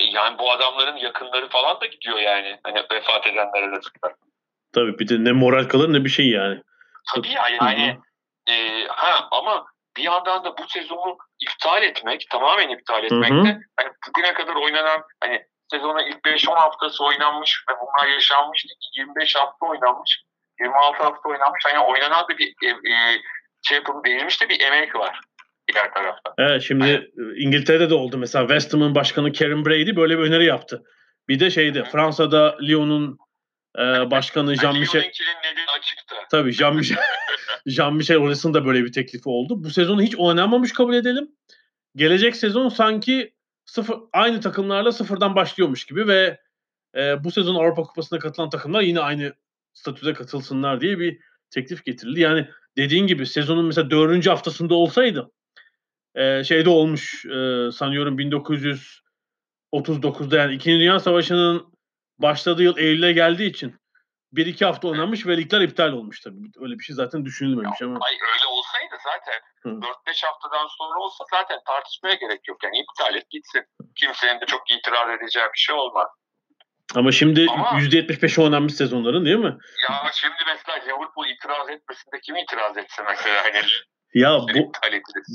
E, 0.00 0.04
yani 0.04 0.38
bu 0.38 0.52
adamların 0.52 0.96
yakınları 0.96 1.48
falan 1.48 1.80
da 1.80 1.86
gidiyor 1.86 2.18
yani. 2.18 2.60
Hani 2.62 2.84
vefat 2.92 3.26
edenler 3.26 3.62
arasında. 3.62 4.16
Tabii 4.74 4.98
bir 4.98 5.08
de 5.08 5.24
ne 5.24 5.32
moral 5.32 5.64
kalır 5.64 5.92
ne 5.92 6.04
bir 6.04 6.10
şey 6.10 6.28
yani. 6.28 6.62
Tabii 7.14 7.28
ya 7.28 7.48
yani 7.48 7.98
e, 8.46 8.86
ha 8.88 9.28
ama 9.30 9.66
bir 9.96 10.02
yandan 10.02 10.44
da 10.44 10.58
bu 10.58 10.68
sezonu 10.68 11.16
iptal 11.40 11.82
etmek, 11.82 12.26
tamamen 12.30 12.68
iptal 12.68 13.04
etmek 13.04 13.30
Hı 13.30 13.34
hı. 13.34 13.44
de 13.44 13.58
hani 13.76 13.90
bugüne 14.08 14.34
kadar 14.34 14.54
oynanan 14.54 15.02
hani 15.20 15.42
sezonun 15.70 16.06
ilk 16.06 16.24
5-10 16.24 16.54
haftası 16.54 17.04
oynanmış 17.04 17.64
ve 17.70 17.74
bunlar 17.80 18.08
yaşanmış. 18.08 18.64
25 18.96 19.36
hafta 19.36 19.66
oynanmış. 19.66 20.22
26 20.60 21.02
hafta 21.02 21.28
oynanmış. 21.28 21.64
Hani 21.64 21.78
oynanan 21.78 22.24
da 22.24 22.38
bir 22.38 22.54
e, 22.64 22.68
e, 22.92 23.20
şey 23.62 23.78
yapım 23.78 24.04
verilmiş 24.04 24.42
de 24.42 24.48
bir 24.48 24.60
emek 24.60 24.94
var 24.94 25.20
diğer 25.72 25.94
tarafta. 25.94 26.34
Evet 26.38 26.62
şimdi 26.62 26.86
e, 26.86 27.42
İngiltere'de 27.42 27.90
de 27.90 27.94
oldu. 27.94 28.18
Mesela 28.18 28.48
West 28.48 28.74
Ham'ın 28.74 28.94
başkanı 28.94 29.32
Karen 29.32 29.64
Brady 29.64 29.96
böyle 29.96 30.18
bir 30.18 30.22
öneri 30.22 30.44
yaptı. 30.44 30.84
Bir 31.28 31.40
de 31.40 31.50
şeyde 31.50 31.84
Fransa'da 31.84 32.56
Lyon'un 32.62 33.18
e, 33.78 34.10
başkanı 34.10 34.50
Yani 34.50 34.58
Jean-Michel 34.58 34.94
Lyon'unkinin 34.94 35.36
nedeni 35.44 35.66
açıktı. 35.78 36.14
tabii 36.30 36.50
Jean-Michel 36.50 36.98
Jean-Michel 37.66 38.16
Aulas'ın 38.16 38.54
da 38.54 38.66
böyle 38.66 38.84
bir 38.84 38.92
teklifi 38.92 39.28
oldu. 39.28 39.64
Bu 39.64 39.70
sezonu 39.70 40.02
hiç 40.02 40.16
oynanmamış 40.16 40.72
kabul 40.72 40.94
edelim. 40.94 41.28
Gelecek 41.96 42.36
sezon 42.36 42.68
sanki 42.68 43.34
sıfır 43.64 43.96
aynı 44.12 44.40
takımlarla 44.40 44.92
sıfırdan 44.92 45.34
başlıyormuş 45.34 45.84
gibi 45.84 46.08
ve 46.08 46.40
e, 46.96 47.24
bu 47.24 47.30
sezon 47.30 47.54
Avrupa 47.54 47.82
Kupası'na 47.82 48.18
katılan 48.18 48.50
takımlar 48.50 48.80
yine 48.80 49.00
aynı 49.00 49.32
statüde 49.72 50.12
katılsınlar 50.12 50.80
diye 50.80 50.98
bir 50.98 51.18
teklif 51.50 51.84
getirildi. 51.84 52.20
Yani 52.20 52.48
dediğin 52.76 53.06
gibi 53.06 53.26
sezonun 53.26 53.64
mesela 53.64 53.90
dördüncü 53.90 54.30
haftasında 54.30 54.74
olsaydı 54.74 55.30
e, 56.18 56.44
şeyde 56.44 56.70
olmuş 56.70 57.24
e, 57.24 57.70
sanıyorum 57.72 58.18
1939'da 58.18 60.36
yani 60.36 60.54
İkinci 60.54 60.78
Dünya 60.78 61.00
Savaşı'nın 61.00 61.72
başladığı 62.18 62.62
yıl 62.62 62.78
Eylül'e 62.78 63.12
geldiği 63.12 63.50
için 63.50 63.76
bir 64.32 64.46
iki 64.46 64.64
hafta 64.64 64.88
oynanmış 64.88 65.26
ve 65.26 65.36
ligler 65.36 65.60
iptal 65.60 65.92
olmuş 65.92 66.20
tabii. 66.20 66.36
Öyle 66.60 66.78
bir 66.78 66.84
şey 66.84 66.96
zaten 66.96 67.24
düşünülmemiş 67.24 67.82
ama. 67.82 67.98
Ay 68.00 68.12
öyle 68.12 68.46
olsaydı 68.50 68.94
zaten 69.04 69.40
Hı. 69.62 69.68
4-5 69.68 69.82
haftadan 70.26 70.66
sonra 70.78 70.98
olsa 71.00 71.24
zaten 71.30 71.58
tartışmaya 71.66 72.14
gerek 72.14 72.48
yok. 72.48 72.64
Yani 72.64 72.78
iptal 72.78 73.14
et 73.14 73.30
gitsin. 73.30 73.64
Kimsenin 73.96 74.40
de 74.40 74.46
çok 74.46 74.70
itiraz 74.70 75.10
edeceği 75.10 75.44
bir 75.54 75.58
şey 75.58 75.74
olmaz. 75.76 76.06
Ama 76.94 77.12
şimdi 77.12 77.46
Ama- 77.50 77.80
%75 77.80 78.38
oynanmış 78.42 78.74
sezonların 78.74 79.24
değil 79.24 79.36
mi? 79.36 79.58
Ya 79.90 80.10
şimdi 80.12 80.36
mesela 80.46 80.78
Liverpool 80.78 81.26
itiraz 81.26 81.68
etmesin 81.68 82.12
de 82.12 82.20
kim 82.20 82.36
itiraz 82.36 82.76
etse 82.76 83.02
mesela 83.08 83.44
hani 83.44 83.60
Ya 84.14 84.38
bu 84.54 84.72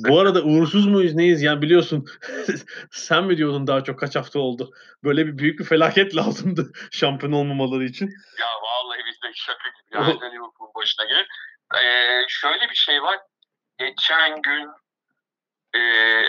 bu 0.10 0.20
arada 0.20 0.44
uğursuz 0.44 0.88
muyuz 0.88 1.16
neyiz? 1.16 1.42
Yani 1.42 1.62
biliyorsun 1.62 2.06
sen 2.92 3.24
mi 3.24 3.38
diyordun 3.38 3.68
daha 3.68 3.84
çok 3.84 4.00
kaç 4.00 4.16
hafta 4.16 4.40
oldu? 4.40 4.72
Böyle 5.04 5.28
bir 5.28 5.38
büyük 5.38 5.60
bir 5.60 5.66
felaket 5.66 6.16
lazımdı 6.16 6.72
şampiyon 6.92 7.32
olmamaları 7.32 7.84
için. 7.84 8.06
Ya 8.40 8.48
vallahi 8.64 9.00
bizde 9.08 9.32
şaka 9.34 9.70
gibi. 9.70 9.96
Yani 9.96 10.14
Liverpool'un 10.14 10.74
başına 10.76 11.06
gelir. 11.06 11.28
Ee, 11.76 12.26
şöyle 12.28 12.70
bir 12.70 12.76
şey 12.76 13.02
var. 13.02 13.20
Geçen 13.78 14.42
gün 14.42 14.70
e, 15.74 15.80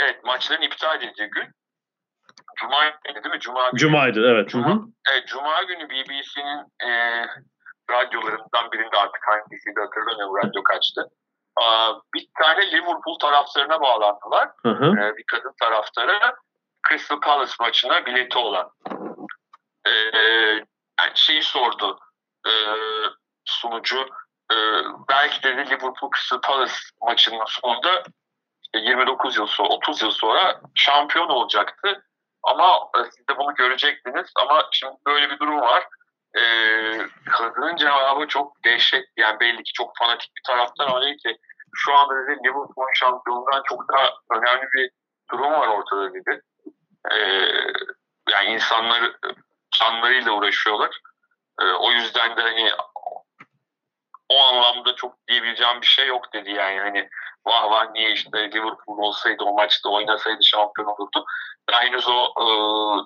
evet 0.04 0.24
maçların 0.24 0.62
iptal 0.62 0.96
edildiği 0.96 1.28
gün 1.28 1.48
Cuma 2.56 2.76
değil 3.04 3.34
mi? 3.34 3.40
Cuma 3.40 3.68
günü. 3.70 3.78
Cuma'ydı 3.78 4.20
evet. 4.32 4.48
Cuma, 4.48 4.86
evet, 5.12 5.28
Cuma 5.28 5.62
günü 5.62 5.90
BBC'nin 5.90 6.88
e, 6.88 6.90
radyolarından 7.90 8.72
birinde 8.72 8.96
artık 8.96 9.22
hangisiydi 9.26 9.80
hatırlamıyorum 9.80 10.36
radyo 10.36 10.62
kaçtı. 10.62 11.10
Bir 12.14 12.28
tane 12.38 12.72
Liverpool 12.72 13.18
taraftarına 13.18 13.80
bağlandılar. 13.80 14.48
Hı 14.62 14.68
hı. 14.68 14.84
E, 14.84 15.16
bir 15.16 15.24
kadın 15.26 15.54
taraftara 15.60 16.34
Crystal 16.88 17.20
Palace 17.20 17.52
maçına 17.60 18.06
bileti 18.06 18.38
olan. 18.38 18.70
E, 19.86 19.90
yani 21.00 21.12
şeyi 21.14 21.42
sordu 21.42 21.98
e, 22.46 22.52
sunucu. 23.44 24.08
E, 24.52 24.56
belki 25.08 25.42
dedi 25.42 25.70
Liverpool 25.70 26.10
Crystal 26.16 26.40
Palace 26.40 26.74
maçının 27.02 27.44
sonunda 27.46 28.02
işte 28.62 28.78
29 28.78 29.36
yıl 29.36 29.46
sonra 29.46 29.68
30 29.68 30.02
yıl 30.02 30.10
sonra 30.10 30.60
şampiyon 30.74 31.28
olacaktı. 31.28 32.04
Ama 32.42 32.78
e, 32.98 33.04
siz 33.04 33.28
de 33.28 33.38
bunu 33.38 33.54
görecektiniz. 33.54 34.30
Ama 34.36 34.68
şimdi 34.72 34.94
böyle 35.06 35.30
bir 35.30 35.38
durum 35.38 35.60
var. 35.60 35.88
E, 36.36 36.42
kadının 37.30 37.76
cevabı 37.76 38.26
çok 38.26 38.64
dehşet. 38.64 39.04
Yani 39.16 39.40
belli 39.40 39.62
ki 39.62 39.72
çok 39.72 39.92
fanatik 39.98 40.36
bir 40.36 40.42
taraftar 40.46 40.86
ama 40.86 41.00
ki 41.00 41.38
şu 41.74 41.94
anda 41.94 42.14
dedi 42.14 42.38
Liverpool 42.44 42.86
şampiyonluğundan 42.94 43.62
çok 43.68 43.84
daha 43.92 44.10
önemli 44.36 44.66
bir 44.74 44.90
durum 45.30 45.52
var 45.52 45.68
ortada 45.68 46.14
dedi. 46.14 46.40
E, 47.12 47.16
yani 48.30 48.48
insanlar 48.48 49.16
canlarıyla 49.80 50.32
uğraşıyorlar. 50.32 51.00
E, 51.60 51.64
o 51.64 51.90
yüzden 51.90 52.36
de 52.36 52.42
hani 52.42 52.70
o 54.28 54.38
anlamda 54.40 54.94
çok 54.94 55.28
diyebileceğim 55.28 55.80
bir 55.80 55.86
şey 55.86 56.06
yok 56.06 56.32
dedi 56.32 56.50
yani. 56.50 56.80
Hani 56.80 57.08
vah 57.46 57.70
vah 57.70 57.90
niye 57.90 58.12
işte 58.12 58.50
Liverpool 58.50 58.98
olsaydı 58.98 59.44
o 59.44 59.54
maçta 59.54 59.88
oynasaydı 59.88 60.44
şampiyon 60.44 60.88
olurdu. 60.88 61.24
Ben 61.70 61.86
henüz 61.86 62.08
o 62.08 62.24
e, 62.24 62.46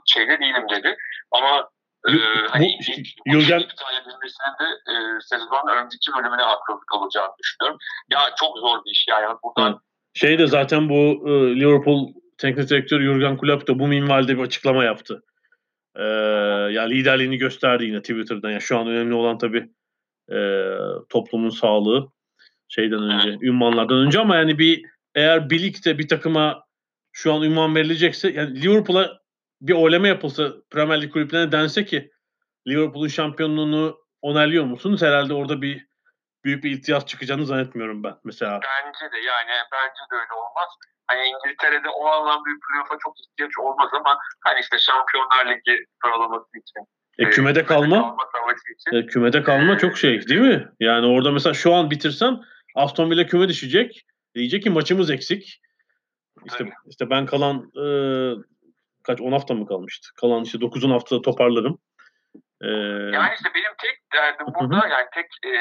şeyde 0.06 0.40
değilim 0.40 0.68
dedi. 0.68 0.96
Ama 1.32 1.68
e, 2.08 2.12
Bu- 2.12 2.18
hani 2.50 2.66
ilk 2.72 3.06
Jürgen- 3.26 3.60
iptal 3.60 3.94
edilmesinin 4.02 4.54
de 4.60 4.64
e, 4.92 4.94
sezonun 5.20 5.84
önceki 5.84 6.10
bölümüne 6.18 6.42
haklılık 6.42 6.94
olacağını 6.94 7.32
düşünüyorum. 7.42 7.78
Ya 8.12 8.18
çok 8.40 8.58
zor 8.58 8.84
bir 8.84 8.90
iş 8.90 9.06
yani. 9.08 9.36
Buradan 9.42 9.80
Şey 10.14 10.38
de 10.38 10.46
zaten 10.46 10.88
bu 10.88 10.94
e, 11.28 11.30
Liverpool 11.60 12.12
teknik 12.38 12.70
direktörü 12.70 13.04
Jurgen 13.04 13.38
Klopp 13.38 13.68
da 13.68 13.78
bu 13.78 13.86
minvalde 13.88 14.36
bir 14.38 14.42
açıklama 14.42 14.84
yaptı. 14.84 15.22
E, 15.96 16.04
yani 16.72 16.90
liderliğini 16.94 17.36
gösterdi 17.36 17.84
yine 17.84 18.00
Twitter'dan. 18.00 18.50
Yani 18.50 18.60
şu 18.62 18.78
an 18.78 18.86
önemli 18.86 19.14
olan 19.14 19.38
tabii 19.38 19.68
e, 20.32 20.38
toplumun 21.08 21.50
sağlığı 21.50 22.08
şeyden 22.68 23.02
önce, 23.02 23.38
ünvanlardan 23.46 23.98
önce 23.98 24.18
ama 24.20 24.36
yani 24.36 24.58
bir 24.58 24.82
eğer 25.14 25.50
birlikte 25.50 25.98
bir 25.98 26.08
takıma 26.08 26.64
şu 27.12 27.34
an 27.34 27.42
ünvan 27.42 27.74
verilecekse 27.74 28.30
yani 28.30 28.62
Liverpool'a 28.62 29.18
bir 29.60 29.72
oylama 29.72 30.08
yapılsa 30.08 30.52
Premier 30.70 31.02
Lig 31.02 31.12
kulüplerine 31.12 31.52
dense 31.52 31.84
ki 31.84 32.10
Liverpool'un 32.68 33.08
şampiyonluğunu 33.08 33.98
onaylıyor 34.22 34.64
musunuz? 34.64 35.02
Herhalde 35.02 35.34
orada 35.34 35.62
bir 35.62 35.86
büyük 36.44 36.64
bir 36.64 36.70
ihtiyaç 36.70 37.08
çıkacağını 37.08 37.46
zannetmiyorum 37.46 38.04
ben 38.04 38.14
mesela. 38.24 38.52
Bence 38.52 39.12
de 39.12 39.18
yani 39.18 39.50
bence 39.72 40.02
de 40.12 40.14
öyle 40.14 40.32
olmaz. 40.32 40.68
Hani 41.06 41.20
İngiltere'de 41.28 41.88
o 41.88 42.06
anlamda 42.06 42.44
bir 42.44 42.60
playoff'a 42.60 42.98
çok 42.98 43.14
ihtiyaç 43.20 43.58
olmaz 43.58 43.88
ama 43.92 44.18
hani 44.44 44.60
işte 44.60 44.78
Şampiyonlar 44.78 45.46
Ligi 45.46 45.84
sıralaması 46.02 46.58
için. 46.58 46.88
E, 47.18 47.30
kümede 47.30 47.64
kalma, 47.64 48.16
kalma 48.32 48.52
e, 48.92 49.06
kümede 49.06 49.42
kalma 49.42 49.78
çok 49.78 49.98
şey 49.98 50.28
değil 50.28 50.40
mi? 50.40 50.68
Yani 50.80 51.06
orada 51.06 51.32
mesela 51.32 51.54
şu 51.54 51.74
an 51.74 51.90
bitirsen 51.90 52.40
Aston 52.74 53.10
Villa 53.10 53.26
küme 53.26 53.48
düşecek. 53.48 54.06
Diyecek 54.34 54.62
ki 54.62 54.70
maçımız 54.70 55.10
eksik. 55.10 55.60
İşte 56.46 56.58
Tabii. 56.58 56.72
işte 56.86 57.10
ben 57.10 57.26
kalan 57.26 57.56
e, 57.56 57.84
kaç 59.08 59.20
10 59.20 59.32
hafta 59.32 59.54
mı 59.54 59.66
kalmıştı? 59.66 60.08
Kalan 60.20 60.42
işte 60.44 60.58
9-10 60.58 60.92
haftada 60.92 61.22
toparlarım. 61.22 61.78
E, 62.62 62.68
Yani 63.16 63.32
işte 63.34 63.50
benim 63.54 63.74
tek 63.84 63.96
derdim 64.14 64.46
burada 64.54 64.88
yani 64.88 65.06
tek 65.14 65.26
e, 65.44 65.52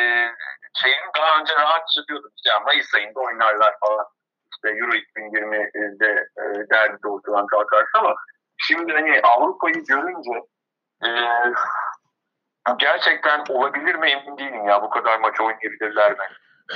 şeyim 0.81 1.05
daha 1.17 1.41
önce 1.41 1.53
rahatça 1.55 2.01
diyordum 2.07 2.31
ya 2.47 2.59
Mayıs 2.59 2.95
ayında 2.95 3.19
oynarlar 3.19 3.73
falan. 3.79 4.05
İşte 4.51 4.69
Euro 4.79 4.91
2020'de 4.91 6.11
e, 6.41 6.43
derdi 6.69 7.07
ortadan 7.07 7.47
kalkarsa 7.47 7.99
ama 7.99 8.15
şimdi 8.57 8.93
hani 8.93 9.21
Avrupa'yı 9.21 9.83
görünce 9.89 10.35
e, 11.05 11.09
gerçekten 12.79 13.43
olabilir 13.49 13.95
mi 13.95 14.09
emin 14.09 14.37
değilim 14.37 14.67
ya 14.67 14.81
bu 14.81 14.89
kadar 14.89 15.19
maç 15.19 15.39
oynayabilirler 15.41 16.11
mi? 16.11 16.25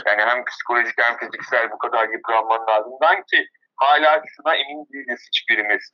Yani 0.06 0.22
hem 0.22 0.46
psikolojik 0.46 1.02
hem 1.02 1.18
fiziksel 1.18 1.72
bu 1.72 1.78
kadar 1.78 2.10
yıpranmanın 2.10 2.68
ardından 2.68 3.16
ki 3.16 3.48
hala 3.76 4.22
şuna 4.36 4.56
emin 4.56 4.86
değiliz 4.94 5.28
hiçbirimiz. 5.28 5.92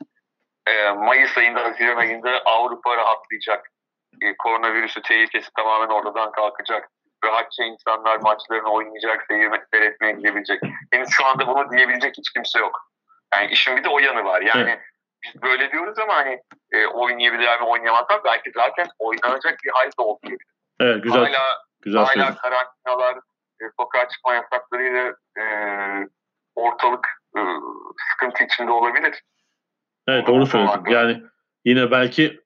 E, 0.67 0.91
Mayıs 0.91 1.38
ayında, 1.38 1.63
Haziran 1.63 1.97
ayında 1.97 2.41
Avrupa 2.45 2.97
rahatlayacak 2.97 3.71
e, 4.21 4.38
koronavirüsü 4.38 5.01
tehlikesi 5.01 5.49
tamamen 5.58 5.88
ortadan 5.88 6.32
kalkacak. 6.32 6.89
Rahatça 7.25 7.63
insanlar 7.63 8.17
maçlarını 8.17 8.69
oynayacak, 8.69 9.25
seyir 9.27 9.51
seyretmeye 9.73 10.13
gidebilecek. 10.13 10.62
Henüz 10.91 11.10
şu 11.10 11.25
anda 11.25 11.47
bunu 11.47 11.71
diyebilecek 11.71 12.17
hiç 12.17 12.34
kimse 12.34 12.60
yok. 12.60 12.91
Yani 13.34 13.51
işin 13.51 13.77
bir 13.77 13.84
de 13.84 13.89
o 13.89 13.99
yanı 13.99 14.25
var. 14.25 14.41
Yani 14.41 14.80
biz 15.23 15.41
böyle 15.41 15.71
diyoruz 15.71 15.99
ama 15.99 16.15
hani 16.15 16.39
e, 16.71 16.86
oynayabilir 16.88 17.60
mi 17.60 17.65
oynayamazlar 17.65 18.23
belki 18.23 18.51
zaten 18.51 18.88
oynanacak 18.99 19.58
bir 19.63 19.71
hal 19.71 19.86
de 19.86 20.01
olmuyor. 20.01 20.39
evet 20.80 21.03
güzel 21.03 21.19
Hala, 21.19 21.63
güzel 21.82 22.06
hala 22.06 22.36
karantinalar, 22.36 23.15
e, 23.62 23.63
sokağa 23.80 24.08
çıkma 24.08 24.34
yasaklarıyla 24.34 25.13
e, 25.39 25.43
ortalık 26.56 27.08
e, 27.38 27.39
sıkıntı 28.12 28.43
içinde 28.43 28.71
olabilir. 28.71 29.23
Evet 30.08 30.28
doğru 30.28 30.46
söyledin. 30.46 30.91
Yani 30.91 31.24
yine 31.65 31.91
belki 31.91 32.39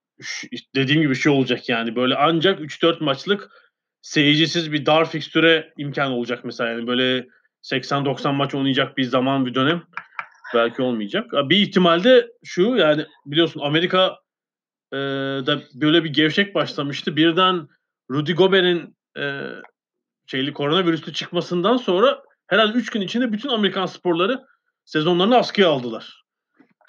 dediğim 0.76 1.02
gibi 1.02 1.16
şey 1.16 1.32
olacak 1.32 1.70
yani 1.70 1.96
böyle 1.96 2.16
ancak 2.16 2.60
3-4 2.60 3.04
maçlık 3.04 3.50
seyircisiz 4.02 4.72
bir 4.72 4.86
dar 4.86 5.10
fikstüre 5.10 5.74
imkan 5.78 6.12
olacak 6.12 6.46
mesela. 6.46 6.70
Yani 6.70 6.88
böyle 6.88 7.28
80-90 7.64 8.34
maç 8.34 8.56
oynayacak 8.56 8.98
bir 8.98 9.04
zaman 9.04 9.46
bir 9.46 9.56
dönem 9.56 9.84
belki 10.54 10.82
olmayacak. 10.82 11.32
Bir 11.34 11.58
ihtimalde 11.58 12.28
şu 12.44 12.62
yani 12.62 13.06
biliyorsun 13.26 13.62
Amerika 13.64 14.18
e, 14.94 14.98
da 15.46 15.62
böyle 15.74 16.04
bir 16.04 16.14
gevşek 16.14 16.56
başlamıştı. 16.56 17.16
Birden 17.16 17.68
Rudy 18.12 18.34
Gobert'in 18.34 18.98
e, 19.18 19.42
şeyli 20.28 20.54
koronavirüslü 20.54 21.14
çıkmasından 21.14 21.78
sonra 21.78 22.24
herhalde 22.48 22.78
3 22.78 22.90
gün 22.90 23.02
içinde 23.02 23.32
bütün 23.32 23.50
Amerikan 23.50 23.86
sporları 23.86 24.46
sezonlarını 24.86 25.38
askıya 25.38 25.70
aldılar 25.70 26.21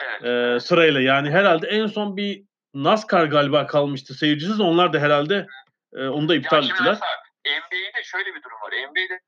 Evet. 0.03 0.57
e, 0.57 0.61
sırayla. 0.61 1.01
Yani 1.01 1.31
herhalde 1.31 1.67
en 1.67 1.87
son 1.87 2.17
bir 2.17 2.45
NASCAR 2.75 3.25
galiba 3.25 3.67
kalmıştı 3.67 4.15
seyircisiz. 4.15 4.61
Onlar 4.61 4.93
da 4.93 4.99
herhalde 4.99 5.47
e, 5.93 6.07
onu 6.07 6.29
da 6.29 6.35
iptal 6.35 6.65
ettiler. 6.65 6.79
mesela 6.79 7.23
NBA'de 7.47 8.03
şöyle 8.03 8.35
bir 8.35 8.43
durum 8.43 8.61
var. 8.63 8.73
NBA'de 8.73 9.21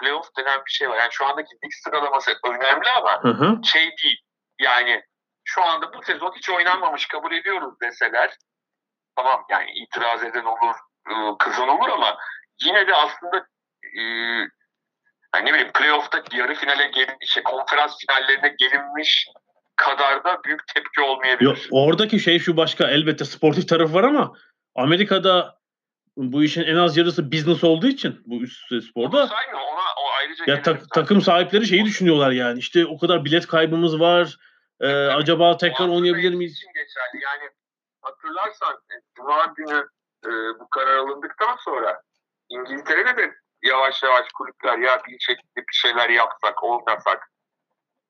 playoff 0.00 0.36
denen 0.38 0.60
bir 0.66 0.70
şey 0.70 0.90
var. 0.90 0.96
Yani 0.98 1.12
şu 1.12 1.26
andaki 1.26 1.54
lig 1.54 1.72
sıralaması 1.84 2.30
önemli 2.44 2.88
ama 2.98 3.22
Hı 3.22 3.28
hı. 3.28 3.60
şey 3.64 3.90
değil. 4.02 4.20
Yani 4.60 5.02
şu 5.44 5.62
anda 5.62 5.92
bu 5.92 6.02
sezon 6.02 6.32
hiç 6.36 6.50
oynanmamış 6.50 7.06
kabul 7.06 7.32
ediyoruz 7.32 7.80
deseler 7.80 8.36
tamam 9.16 9.44
yani 9.50 9.70
itiraz 9.70 10.24
eden 10.24 10.44
olur, 10.44 10.76
kızan 11.38 11.68
olur 11.68 11.88
ama 11.88 12.18
yine 12.64 12.86
de 12.86 12.94
aslında 12.94 13.36
ıı, 13.98 14.48
yani 15.34 15.44
ne 15.44 15.52
bileyim 15.52 15.72
playoff'ta 15.72 16.22
yarı 16.32 16.54
finale 16.54 16.86
gelin, 16.86 17.16
işte 17.20 17.42
konferans 17.42 17.96
finallerine 17.98 18.54
gelinmiş 18.58 19.28
kadar 19.76 20.24
da 20.24 20.40
büyük 20.44 20.66
tepki 20.74 21.00
olmayabilir. 21.00 21.50
Yo, 21.50 21.54
oradaki 21.70 22.20
şey 22.20 22.38
şu 22.38 22.56
başka. 22.56 22.88
Elbette 22.90 23.24
sportif 23.24 23.68
tarafı 23.68 23.94
var 23.94 24.04
ama 24.04 24.32
Amerika'da 24.74 25.56
bu 26.16 26.44
işin 26.44 26.62
en 26.62 26.76
az 26.76 26.96
yarısı 26.96 27.32
business 27.32 27.64
olduğu 27.64 27.86
için 27.86 28.22
bu 28.26 28.42
üst 28.42 28.84
sporda 28.84 29.20
Onu 29.22 29.28
saymıyor, 29.28 29.60
ona 29.60 29.80
o 29.80 30.10
ayrıca 30.18 30.44
ya 30.46 30.56
zaten. 30.56 30.78
takım 30.94 31.20
sahipleri 31.20 31.66
şeyi 31.66 31.84
düşünüyorlar 31.84 32.30
yani. 32.30 32.58
İşte 32.58 32.86
o 32.86 32.98
kadar 32.98 33.24
bilet 33.24 33.46
kaybımız 33.46 34.00
var. 34.00 34.38
e, 34.80 34.88
acaba 35.06 35.56
tekrar 35.56 35.88
oynayabilir 35.88 36.34
miyiz? 36.34 36.52
için 36.52 36.68
geçerli. 36.74 37.24
Yani 37.24 37.50
hatırlarsan 38.02 38.74
e, 38.74 38.94
Cuma 39.16 39.54
günü 39.56 39.88
e, 40.26 40.30
bu 40.60 40.68
karar 40.68 40.96
alındıktan 40.96 41.56
sonra 41.64 42.02
İngiltere'de 42.48 43.16
de 43.16 43.34
yavaş 43.62 44.02
yavaş 44.02 44.28
kulüpler 44.34 44.78
ya 44.78 45.02
bir 45.08 45.18
şekilde 45.18 45.56
bir 45.56 45.74
şeyler 45.74 46.10
yapsak, 46.10 46.64
oynasak. 46.64 47.30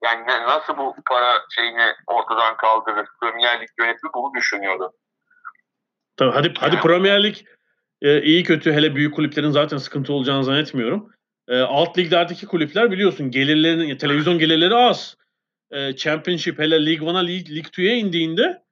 Yani 0.05 0.27
nasıl 0.27 0.77
bu 0.77 0.95
para 1.09 1.43
şeyini 1.55 1.93
ortadan 2.07 2.57
kaldırır? 2.57 3.09
Premier 3.21 3.61
Lig 3.61 3.69
yönetimi 3.79 4.11
bunu 4.15 4.35
düşünüyordu. 4.35 4.93
Tabii 6.17 6.31
hadi 6.31 6.55
hadi 6.59 6.81
Premier 6.81 7.23
Lig 7.23 7.37
e, 8.03 8.23
iyi 8.23 8.45
kötü 8.45 8.73
hele 8.73 8.95
büyük 8.95 9.15
kulüplerin 9.15 9.51
zaten 9.51 9.77
sıkıntı 9.77 10.13
olacağını 10.13 10.45
zannetmiyorum. 10.45 11.11
E, 11.49 11.61
alt 11.61 11.99
liglerdeki 11.99 12.47
kulüpler 12.47 12.91
biliyorsun 12.91 13.31
gelirlerinin 13.31 13.99
televizyon 13.99 14.39
gelirleri 14.39 14.75
az. 14.75 15.17
E, 15.71 15.97
Championship 15.97 16.59
hele 16.59 16.87
League 16.87 17.09
1'a 17.09 17.19
League, 17.19 17.55
League 17.55 17.71
2'ye 17.71 17.97
indiğinde 17.97 18.63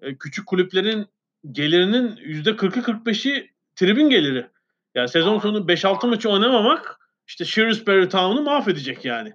e, 0.00 0.16
küçük 0.16 0.46
kulüplerin 0.46 1.06
gelirinin 1.52 2.16
%40'ı 2.16 2.82
45'i 2.82 3.50
tribün 3.76 4.10
geliri. 4.10 4.46
Yani 4.94 5.08
sezon 5.08 5.38
sonu 5.38 5.58
5-6 5.58 6.06
maçı 6.06 6.30
oynamamak 6.30 7.00
işte 7.26 7.44
Shrewsbury 7.44 8.08
Town'u 8.08 8.42
mahvedecek 8.42 9.04
yani. 9.04 9.32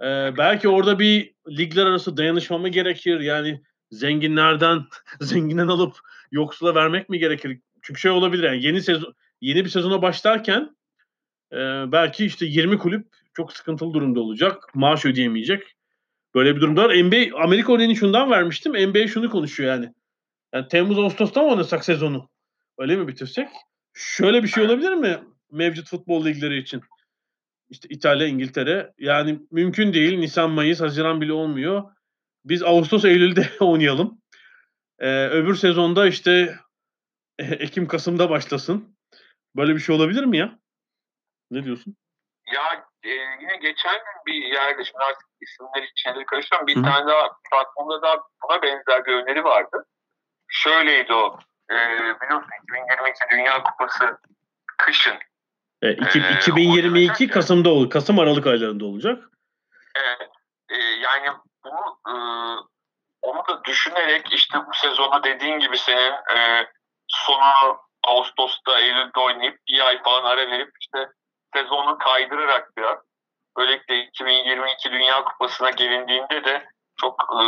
Ee, 0.00 0.32
belki 0.38 0.68
orada 0.68 0.98
bir 0.98 1.34
ligler 1.48 1.86
arası 1.86 2.16
dayanışma 2.16 2.58
mı 2.58 2.68
gerekir? 2.68 3.20
Yani 3.20 3.62
zenginlerden 3.90 4.82
zenginden 5.20 5.68
alıp 5.68 5.96
yoksula 6.30 6.74
vermek 6.74 7.08
mi 7.08 7.18
gerekir? 7.18 7.60
Çünkü 7.82 8.00
şey 8.00 8.10
olabilir 8.10 8.42
yani 8.42 8.64
yeni 8.64 8.82
sezon 8.82 9.14
yeni 9.40 9.64
bir 9.64 9.70
sezona 9.70 10.02
başlarken 10.02 10.76
e, 11.52 11.56
belki 11.92 12.26
işte 12.26 12.46
20 12.46 12.78
kulüp 12.78 13.06
çok 13.34 13.52
sıkıntılı 13.52 13.94
durumda 13.94 14.20
olacak. 14.20 14.74
Maaş 14.74 15.04
ödeyemeyecek. 15.04 15.76
Böyle 16.34 16.56
bir 16.56 16.60
durumda 16.60 16.84
var. 16.84 16.94
NBA 16.94 17.38
Amerika 17.44 17.74
örneğini 17.74 17.96
şundan 17.96 18.30
vermiştim. 18.30 18.72
NBA 18.72 19.08
şunu 19.08 19.30
konuşuyor 19.30 19.74
yani. 19.74 19.92
Yani 20.54 20.68
Temmuz 20.68 20.98
Ağustos'ta 20.98 21.42
mı 21.42 21.48
oynasak 21.48 21.84
sezonu? 21.84 22.28
Öyle 22.78 22.96
mi 22.96 23.08
bitirsek? 23.08 23.48
Şöyle 23.92 24.42
bir 24.42 24.48
şey 24.48 24.64
olabilir 24.64 24.92
mi 24.92 25.18
mevcut 25.52 25.88
futbol 25.88 26.24
ligleri 26.24 26.58
için? 26.58 26.82
İşte 27.68 27.88
İtalya, 27.90 28.26
İngiltere. 28.26 28.92
Yani 28.98 29.38
mümkün 29.50 29.92
değil. 29.92 30.18
Nisan, 30.18 30.50
Mayıs, 30.50 30.80
Haziran 30.80 31.20
bile 31.20 31.32
olmuyor. 31.32 31.82
Biz 32.44 32.62
Ağustos, 32.62 33.04
Eylül'de 33.04 33.50
oynayalım. 33.60 34.22
Ee, 34.98 35.26
öbür 35.26 35.54
sezonda 35.54 36.06
işte 36.06 36.54
Ekim, 37.38 37.88
Kasım'da 37.88 38.30
başlasın. 38.30 38.96
Böyle 39.56 39.74
bir 39.74 39.80
şey 39.80 39.96
olabilir 39.96 40.24
mi 40.24 40.38
ya? 40.38 40.58
Ne 41.50 41.64
diyorsun? 41.64 41.96
Ya 42.52 42.86
e, 43.02 43.10
yine 43.40 43.56
geçen 43.56 43.94
gün 43.94 44.26
bir 44.26 44.52
yerde 44.52 44.84
şimdi 44.84 45.04
artık 45.08 45.26
isimleri 45.40 45.88
şeyleri 45.94 46.26
karıştırıyorum. 46.26 46.66
Bir 46.66 46.76
Hı. 46.76 46.82
tane 46.82 47.06
daha 47.06 47.28
platformda 47.50 48.02
da 48.02 48.22
buna 48.42 48.62
benzer 48.62 49.04
bir 49.04 49.12
öneri 49.12 49.44
vardı. 49.44 49.86
Şöyleydi 50.48 51.12
o. 51.12 51.38
E, 51.70 51.76
biliyorsun 52.22 52.50
2022 52.62 53.20
Dünya 53.30 53.62
Kupası 53.62 54.18
kışın. 54.78 55.18
Evet, 55.84 55.98
iki, 56.06 56.18
e, 56.18 56.36
2022 56.36 57.28
Kasım'da 57.28 57.70
olur. 57.70 57.90
Kasım 57.90 58.18
Aralık 58.18 58.46
aylarında 58.46 58.84
olacak. 58.84 59.24
Evet. 59.96 60.30
E, 60.68 60.76
yani 60.76 61.28
bunu 61.64 61.98
e, 62.08 62.14
onu 63.22 63.42
da 63.48 63.64
düşünerek 63.64 64.32
işte 64.32 64.58
bu 64.58 64.74
sezonu 64.74 65.24
dediğin 65.24 65.58
gibi 65.58 65.78
senin 65.78 66.12
e, 66.36 66.66
sonu 67.08 67.76
Ağustos'ta, 68.06 68.80
Eylül'de 68.80 69.20
oynayıp 69.20 69.58
bir 69.68 69.86
ay 69.86 70.02
falan 70.02 70.24
ara 70.24 70.50
verip 70.50 70.70
işte 70.80 71.08
sezonu 71.54 71.98
kaydırarak 71.98 72.76
biraz 72.76 72.98
böylelikle 73.56 74.04
2022 74.04 74.92
Dünya 74.92 75.24
Kupası'na 75.24 75.70
gelindiğinde 75.70 76.44
de 76.44 76.68
çok 77.00 77.22
e, 77.32 77.44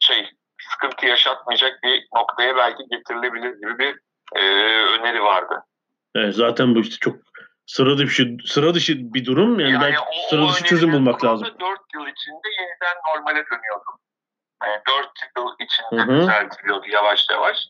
şey 0.00 0.30
sıkıntı 0.60 1.06
yaşatmayacak 1.06 1.82
bir 1.82 2.06
noktaya 2.14 2.56
belki 2.56 2.82
getirilebilir 2.90 3.54
gibi 3.54 3.78
bir 3.78 4.00
e, 4.36 4.42
öneri 4.82 5.22
vardı. 5.22 5.64
Evet, 6.14 6.34
zaten 6.34 6.74
bu 6.74 6.80
işte 6.80 6.96
çok 7.00 7.16
sıra 7.66 7.98
dışı 7.98 8.36
sıra 8.46 8.74
dışı 8.74 9.14
bir 9.14 9.24
durum 9.24 9.60
yani, 9.60 9.72
yani 9.72 9.82
belki 9.82 10.00
o, 10.00 10.28
sıra 10.30 10.48
dışı 10.48 10.64
çözüm 10.64 10.92
bulmak 10.92 11.24
lazım. 11.24 11.48
4 11.60 11.80
yıl 11.94 12.06
içinde 12.06 12.48
yeniden 12.58 12.96
normale 13.08 13.44
dönüyordu. 13.46 13.90
Yani 14.62 14.80
4 14.88 15.08
yıl 15.36 15.54
içinde 15.60 16.02
Hı-hı. 16.02 16.20
düzeltiliyordu 16.20 16.86
yavaş 16.88 17.26
yavaş. 17.30 17.68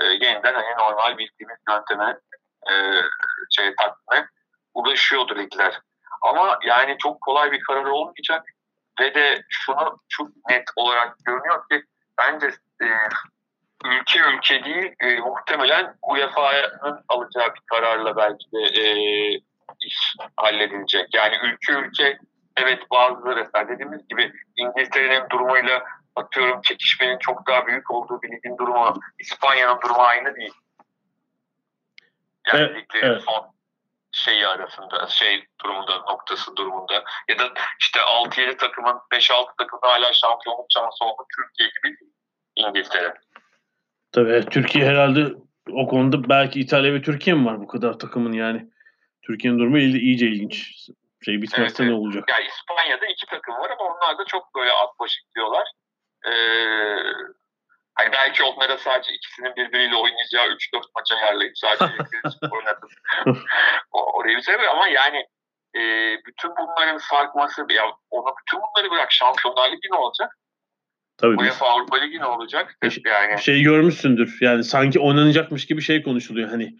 E, 0.00 0.04
yeniden 0.04 0.54
hani 0.54 0.78
normal 0.78 1.18
bildiğimiz 1.18 1.58
yönteme 1.70 2.18
e, 2.70 2.72
şey 3.50 3.74
takvime 3.74 4.28
ulaşıyordu 4.74 5.38
ligler. 5.38 5.80
Ama 6.22 6.58
yani 6.66 6.96
çok 6.98 7.20
kolay 7.20 7.52
bir 7.52 7.60
karar 7.60 7.84
olmayacak 7.84 8.44
ve 9.00 9.14
de 9.14 9.42
şunu 9.48 10.00
çok 10.08 10.28
net 10.50 10.64
olarak 10.76 11.16
görünüyor 11.24 11.68
ki 11.68 11.84
bence 12.18 12.46
e, 12.82 12.86
ülke 13.86 14.20
ülke 14.20 14.64
değil 14.64 14.94
e, 15.00 15.20
muhtemelen 15.20 15.96
UEFA'nın 16.02 17.04
alacağı 17.08 17.54
bir 17.54 17.60
kararla 17.66 18.16
belki 18.16 18.52
de 18.52 18.80
e, 18.80 18.86
iş 19.84 20.14
halledilecek. 20.36 21.14
Yani 21.14 21.36
ülke 21.42 21.72
ülke 21.72 22.18
evet 22.56 22.90
bazıları 22.90 23.50
dediğimiz 23.68 24.08
gibi 24.08 24.32
İngiltere'nin 24.56 25.30
durumuyla 25.30 25.84
atıyorum 26.16 26.60
çekişmenin 26.62 27.18
çok 27.18 27.46
daha 27.46 27.66
büyük 27.66 27.90
olduğu 27.90 28.22
bir 28.22 28.32
ligin 28.32 28.58
durumu 28.58 28.94
İspanya'nın 29.18 29.80
durumu 29.80 30.02
aynı 30.02 30.36
değil. 30.36 30.54
Yani 32.46 32.60
evet, 32.60 32.76
liglerin 32.76 33.06
evet. 33.06 33.22
son 33.22 33.56
şeyi 34.12 34.46
arasında 34.46 35.06
şey 35.06 35.46
durumunda 35.64 35.96
noktası 35.96 36.56
durumunda 36.56 37.04
ya 37.28 37.38
da 37.38 37.52
işte 37.80 38.00
6-7 38.00 38.56
takımın 38.56 39.00
5-6 39.12 39.56
takımın 39.58 39.82
hala 39.82 40.12
şampiyonluk 40.12 40.66
şansı 40.70 41.04
olduğu 41.04 41.26
Türkiye 41.36 41.68
gibi 41.68 41.96
İngiltere. 42.56 43.14
Tabii 44.16 44.44
Türkiye 44.50 44.84
herhalde 44.84 45.34
o 45.72 45.88
konuda 45.88 46.28
belki 46.28 46.60
İtalya 46.60 46.94
ve 46.94 47.02
Türkiye 47.02 47.36
mi 47.36 47.46
var 47.46 47.60
bu 47.60 47.66
kadar 47.66 47.98
takımın 47.98 48.32
yani. 48.32 48.66
Türkiye'nin 49.22 49.58
durumu 49.58 49.78
iyice 49.78 50.26
ilginç. 50.26 50.54
Şey 51.24 51.42
bitmezse 51.42 51.82
evet, 51.82 51.92
ne 51.92 51.98
olacak? 51.98 52.24
Ya 52.28 52.38
İspanya'da 52.38 53.06
iki 53.06 53.26
takım 53.26 53.54
var 53.54 53.70
ama 53.70 53.84
onlar 53.84 54.18
da 54.18 54.24
çok 54.24 54.54
böyle 54.54 54.70
at 54.72 54.98
başı 55.00 55.20
gidiyorlar. 55.28 55.68
Ee, 56.26 56.32
hani 57.94 58.12
belki 58.12 58.42
onlara 58.42 58.78
sadece 58.78 59.12
ikisinin 59.12 59.56
birbiriyle 59.56 59.96
oynayacağı 59.96 60.46
3-4 60.46 60.82
maça 60.94 61.16
ayarlayıp 61.16 61.58
sadece 61.58 61.84
oynatıp 62.50 62.90
orayı 63.92 64.36
bize 64.36 64.68
ama 64.70 64.88
yani 64.88 65.26
e, 65.76 65.80
bütün 66.26 66.50
bunların 66.56 66.98
sarkması 66.98 67.66
ya 67.70 67.84
onu 68.10 68.34
bütün 68.40 68.60
bunları 68.60 68.90
bırak 68.90 69.12
Şampiyonlar 69.12 69.70
Ligi 69.70 69.88
ne 69.92 69.96
olacak? 69.96 70.36
Tabii 71.18 71.36
UEFA 71.36 71.66
Avrupa 71.66 71.96
Ligi 71.96 72.18
ne 72.18 72.26
olacak? 72.26 72.78
Şey, 72.90 73.02
yani. 73.06 73.42
Şey 73.42 73.62
görmüşsündür. 73.62 74.38
Yani 74.40 74.64
sanki 74.64 75.00
oynanacakmış 75.00 75.66
gibi 75.66 75.82
şey 75.82 76.02
konuşuluyor. 76.02 76.48
Hani 76.48 76.76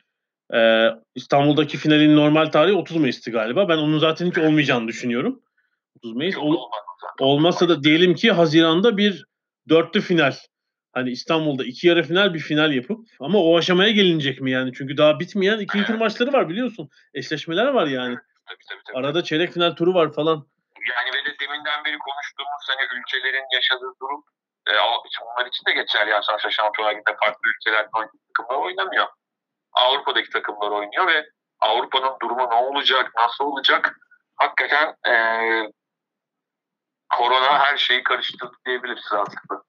e, 0.54 0.90
İstanbul'daki 1.14 1.78
finalin 1.78 2.16
normal 2.16 2.46
tarihi 2.46 2.74
30 2.74 2.96
Mayıs'tı 2.96 3.30
galiba. 3.30 3.68
Ben 3.68 3.76
onun 3.76 3.98
zaten 3.98 4.26
hiç 4.26 4.38
olmayacağını 4.38 4.88
düşünüyorum. 4.88 5.42
30 5.96 6.12
Mayıs. 6.12 6.36
Ol, 6.36 6.56
olmazsa 7.20 7.68
da 7.68 7.82
diyelim 7.82 8.14
ki 8.14 8.32
Haziran'da 8.32 8.96
bir 8.96 9.24
dörtlü 9.68 10.00
final. 10.00 10.34
Hani 10.92 11.10
İstanbul'da 11.10 11.64
iki 11.64 11.86
yarı 11.86 12.02
final 12.02 12.34
bir 12.34 12.38
final 12.38 12.72
yapıp 12.72 13.06
ama 13.20 13.38
o 13.38 13.58
aşamaya 13.58 13.90
gelinecek 13.90 14.40
mi 14.40 14.50
yani? 14.50 14.72
Çünkü 14.74 14.96
daha 14.96 15.20
bitmeyen 15.20 15.58
ikinci 15.58 15.86
tur 15.86 15.94
maçları 15.94 16.32
var 16.32 16.48
biliyorsun. 16.48 16.88
Eşleşmeler 17.14 17.66
var 17.66 17.86
yani. 17.86 18.14
Tabii, 18.14 18.58
tabii, 18.68 18.80
tabii. 18.86 18.98
Arada 18.98 19.24
çeyrek 19.24 19.52
final 19.52 19.70
turu 19.70 19.94
var 19.94 20.12
falan. 20.12 20.46
Yani 20.90 21.10
ve 21.14 21.24
de 21.24 21.38
deminden 21.38 21.84
beri 21.84 21.98
konuştuğumuz 21.98 22.64
hani 22.68 22.84
ülkelerin 22.98 23.46
yaşadığı 23.52 23.92
durum 24.00 24.22
e, 24.68 24.72
bunlar 25.26 25.46
için 25.46 25.64
de 25.66 25.72
geçerli. 25.72 26.10
Yani 26.10 26.24
sonuçta 26.24 26.50
Şampiyonlar 26.50 26.92
Ligi'nde 26.92 27.16
farklı 27.20 27.40
ülkeler 27.54 27.86
takımlar 28.36 28.64
oynamıyor. 28.66 29.06
Avrupa'daki 29.72 30.30
takımlar 30.30 30.70
oynuyor 30.70 31.06
ve 31.06 31.26
Avrupa'nın 31.60 32.16
durumu 32.22 32.50
ne 32.50 32.54
olacak, 32.54 33.12
nasıl 33.16 33.44
olacak? 33.44 33.96
Hakikaten 34.36 34.94
e, 35.08 35.14
korona 37.16 37.58
her 37.58 37.76
şeyi 37.76 38.02
karıştırdı 38.02 38.56
diyebiliriz 38.66 39.04
aslında. 39.12 39.62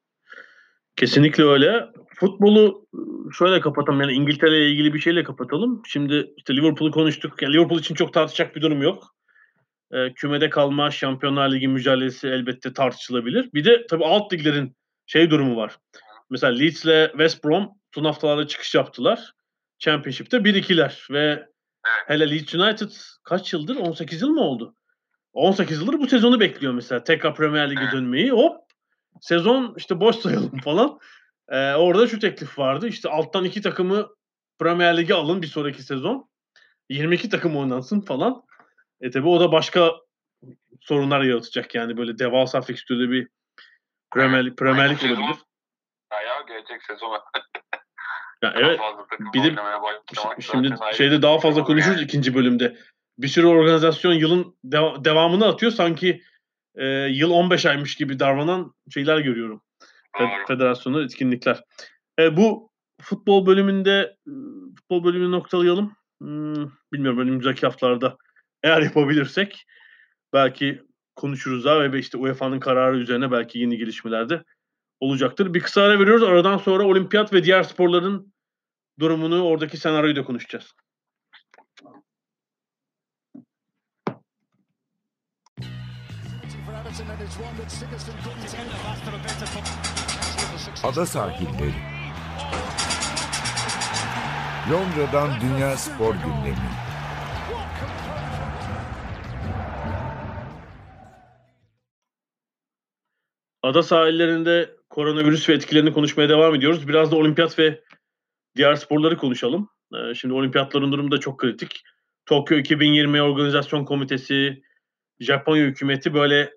Kesinlikle 0.96 1.44
öyle. 1.44 1.86
Futbolu 2.20 2.86
şöyle 3.38 3.62
kapatalım 3.62 4.02
yani 4.02 4.14
İngiltere 4.14 4.58
ile 4.58 4.70
ilgili 4.70 4.94
bir 4.94 5.00
şeyle 5.00 5.24
kapatalım. 5.24 5.82
Şimdi 5.86 6.34
işte 6.38 6.56
Liverpool'u 6.56 6.92
konuştuk. 6.92 7.42
Yani 7.42 7.54
Liverpool 7.54 7.80
için 7.80 7.96
çok 7.96 8.14
tartışacak 8.14 8.56
bir 8.56 8.62
durum 8.62 8.82
yok. 8.82 9.04
E, 9.92 10.14
kümede 10.14 10.50
kalma, 10.50 10.92
Şampiyonlar 10.92 11.52
Ligi 11.52 11.68
mücadelesi 11.68 12.28
elbette 12.28 12.74
tartışılabilir. 12.74 13.50
Bir 13.54 13.66
de 13.66 13.88
tabii 13.88 14.06
alt 14.06 14.34
liglerin 14.34 14.78
şey 15.06 15.30
durumu 15.30 15.56
var. 15.56 15.78
Mesela 16.30 16.54
Leeds 16.54 16.86
ile 16.86 17.08
West 17.12 17.44
Brom 17.44 17.70
son 17.96 18.06
haftalarda 18.06 18.48
çıkış 18.48 18.76
yaptılar. 18.76 19.34
Championship'te 19.80 20.38
1-2'ler 20.38 21.14
ve 21.14 21.48
hele 22.08 22.32
Leeds 22.32 22.56
United 22.56 22.92
kaç 23.24 23.54
yıldır? 23.54 23.76
18 23.76 24.22
yıl 24.22 24.30
mı 24.30 24.42
oldu? 24.42 24.76
18 25.34 25.82
yıldır 25.82 26.00
bu 26.00 26.08
sezonu 26.08 26.40
bekliyor 26.40 26.74
mesela. 26.74 27.04
Tekrar 27.04 27.36
Premier 27.36 27.72
Lig'e 27.72 27.92
dönmeyi. 27.92 28.32
Hop 28.32 28.58
sezon 29.22 29.74
işte 29.78 30.00
boş 30.00 30.16
sayalım 30.16 30.58
falan. 30.64 31.00
Ee, 31.50 31.74
orada 31.74 32.08
şu 32.08 32.20
teklif 32.20 32.60
vardı. 32.60 32.88
İşte 32.88 33.10
alttan 33.10 33.46
iki 33.46 33.62
takımı 33.62 34.08
Premier 34.60 34.98
Lig'e 34.98 35.14
alın 35.14 35.42
bir 35.42 35.48
sonraki 35.48 35.84
sezon. 35.84 36.30
22 36.90 37.30
takım 37.30 37.58
oynansın 37.58 38.02
falan. 38.02 38.44
E 39.02 39.12
tabi 39.12 39.28
o 39.28 39.40
da 39.40 39.52
başka 39.52 39.92
sorunlar 40.82 41.22
yaratacak 41.22 41.76
yani 41.76 41.98
böyle 41.98 42.20
devasa 42.20 42.62
fikstürde 42.62 43.12
bir 43.12 43.28
Premier, 44.14 44.56
Premier 44.56 44.90
Lig 44.90 45.04
olabilir. 45.04 45.38
Ya 46.12 46.42
gelecek 46.48 46.84
sezona. 46.84 47.24
ya 48.44 48.54
evet. 48.56 48.80
Bir 49.34 49.44
de 49.44 49.56
şimdi 50.40 50.76
şeyde 50.94 51.22
daha 51.22 51.40
fazla 51.40 51.64
konuşuruz 51.64 52.02
ikinci 52.02 52.36
bölümde. 52.36 52.78
Bir 53.18 53.28
sürü 53.28 53.48
organizasyon 53.48 54.14
yılın 54.14 54.58
dev- 54.64 55.06
devamını 55.06 55.48
atıyor. 55.48 55.72
Sanki 55.72 56.22
e, 56.76 56.86
yıl 56.88 57.32
15 57.32 57.66
aymış 57.66 57.96
gibi 57.96 58.20
davranan 58.20 58.74
şeyler 58.94 59.20
görüyorum. 59.20 59.62
Federasyonlar, 60.48 61.02
etkinlikler. 61.02 61.64
E, 62.20 62.38
bu 62.38 62.72
futbol 63.02 63.46
bölümünde 63.46 64.18
futbol 64.76 65.04
bölümünü 65.04 65.32
noktalayalım. 65.32 65.96
Hmm, 66.22 66.66
bilmiyorum 66.94 67.20
önümüzdeki 67.20 67.62
haftalarda 67.62 68.18
eğer 68.64 68.82
yapabilirsek 68.82 69.66
belki 70.34 70.82
konuşuruz 71.16 71.66
daha 71.66 71.92
ve 71.92 72.00
işte 72.00 72.18
UEFA'nın 72.18 72.60
kararı 72.60 72.98
üzerine 72.98 73.32
belki 73.32 73.60
yeni 73.60 73.78
gelişmeler 73.78 74.30
de 74.30 74.44
olacaktır. 75.00 75.54
Bir 75.54 75.60
kısa 75.60 75.82
ara 75.82 76.00
veriyoruz. 76.00 76.24
Aradan 76.24 76.58
sonra 76.58 76.84
olimpiyat 76.84 77.34
ve 77.34 77.44
diğer 77.44 77.64
sporların 77.64 78.34
durumunu, 79.00 79.44
oradaki 79.44 79.78
senaryoyu 79.78 80.16
da 80.16 80.24
konuşacağız. 80.24 80.74
Ada 90.84 91.06
sahilleri. 91.06 91.74
Londra'dan 94.72 95.42
Dünya 95.42 95.78
Spor 95.78 96.14
Gündemi. 96.14 96.87
Ada 103.68 103.84
sahillerinde 103.84 104.76
koronavirüs 104.90 105.50
ve 105.50 105.54
etkilerini 105.54 105.94
konuşmaya 105.94 106.30
devam 106.30 106.56
ediyoruz. 106.56 106.88
Biraz 106.88 107.12
da 107.12 107.16
olimpiyat 107.16 107.60
ve 107.60 107.82
diğer 108.56 108.76
sporları 108.76 109.18
konuşalım. 109.18 109.70
Ee, 109.96 110.14
Şimdi 110.16 110.34
olimpiyatların 110.34 110.92
durumu 110.92 111.12
da 111.12 111.18
çok 111.18 111.40
kritik. 111.40 111.84
Tokyo 112.26 112.58
2020 112.58 113.22
Organizasyon 113.22 113.86
Komitesi, 113.86 114.64
Japonya 115.20 115.64
hükümeti 115.64 116.14
böyle 116.14 116.54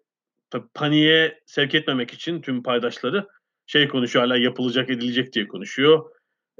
paniğe 0.75 1.40
sevk 1.46 1.75
etmemek 1.75 2.11
için 2.11 2.42
tüm 2.42 2.62
paydaşları 2.62 3.29
şey 3.66 3.88
konuşuyor 3.88 4.25
hala 4.25 4.37
yapılacak 4.37 4.90
edilecek 4.90 5.33
diye 5.33 5.49
konuşuyor. 5.49 6.11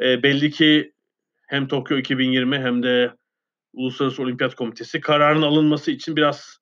Ee, 0.00 0.22
belli 0.22 0.50
ki 0.50 0.92
hem 1.48 1.68
Tokyo 1.68 1.96
2020 1.96 2.58
hem 2.58 2.82
de 2.82 3.14
Uluslararası 3.72 4.22
Olimpiyat 4.22 4.54
Komitesi 4.54 5.00
kararın 5.00 5.42
alınması 5.42 5.90
için 5.90 6.16
biraz 6.16 6.58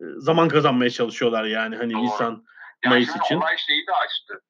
e, 0.00 0.04
zaman 0.18 0.48
kazanmaya 0.48 0.90
çalışıyorlar 0.90 1.44
yani 1.44 1.76
hani. 1.76 2.04
Nisan 2.04 2.24
Yani 2.24 2.55
Mayıs 2.88 3.12
şimdi 3.12 3.24
için. 3.24 3.40
olay 3.40 3.56
şeyi 3.56 3.86
de 3.86 3.92
açtı. 3.92 4.40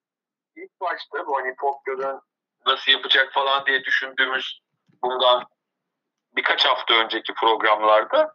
İlk 0.57 0.81
başta 0.81 1.27
bu 1.27 1.37
hani 1.37 1.55
Tokyo'da 1.61 2.21
nasıl 2.67 2.93
yapacak 2.93 3.33
falan 3.33 3.67
diye 3.67 3.85
düşündüğümüz 3.85 4.61
bundan 5.03 5.45
birkaç 6.37 6.65
hafta 6.67 6.95
önceki 6.95 7.35
programlarda 7.35 8.35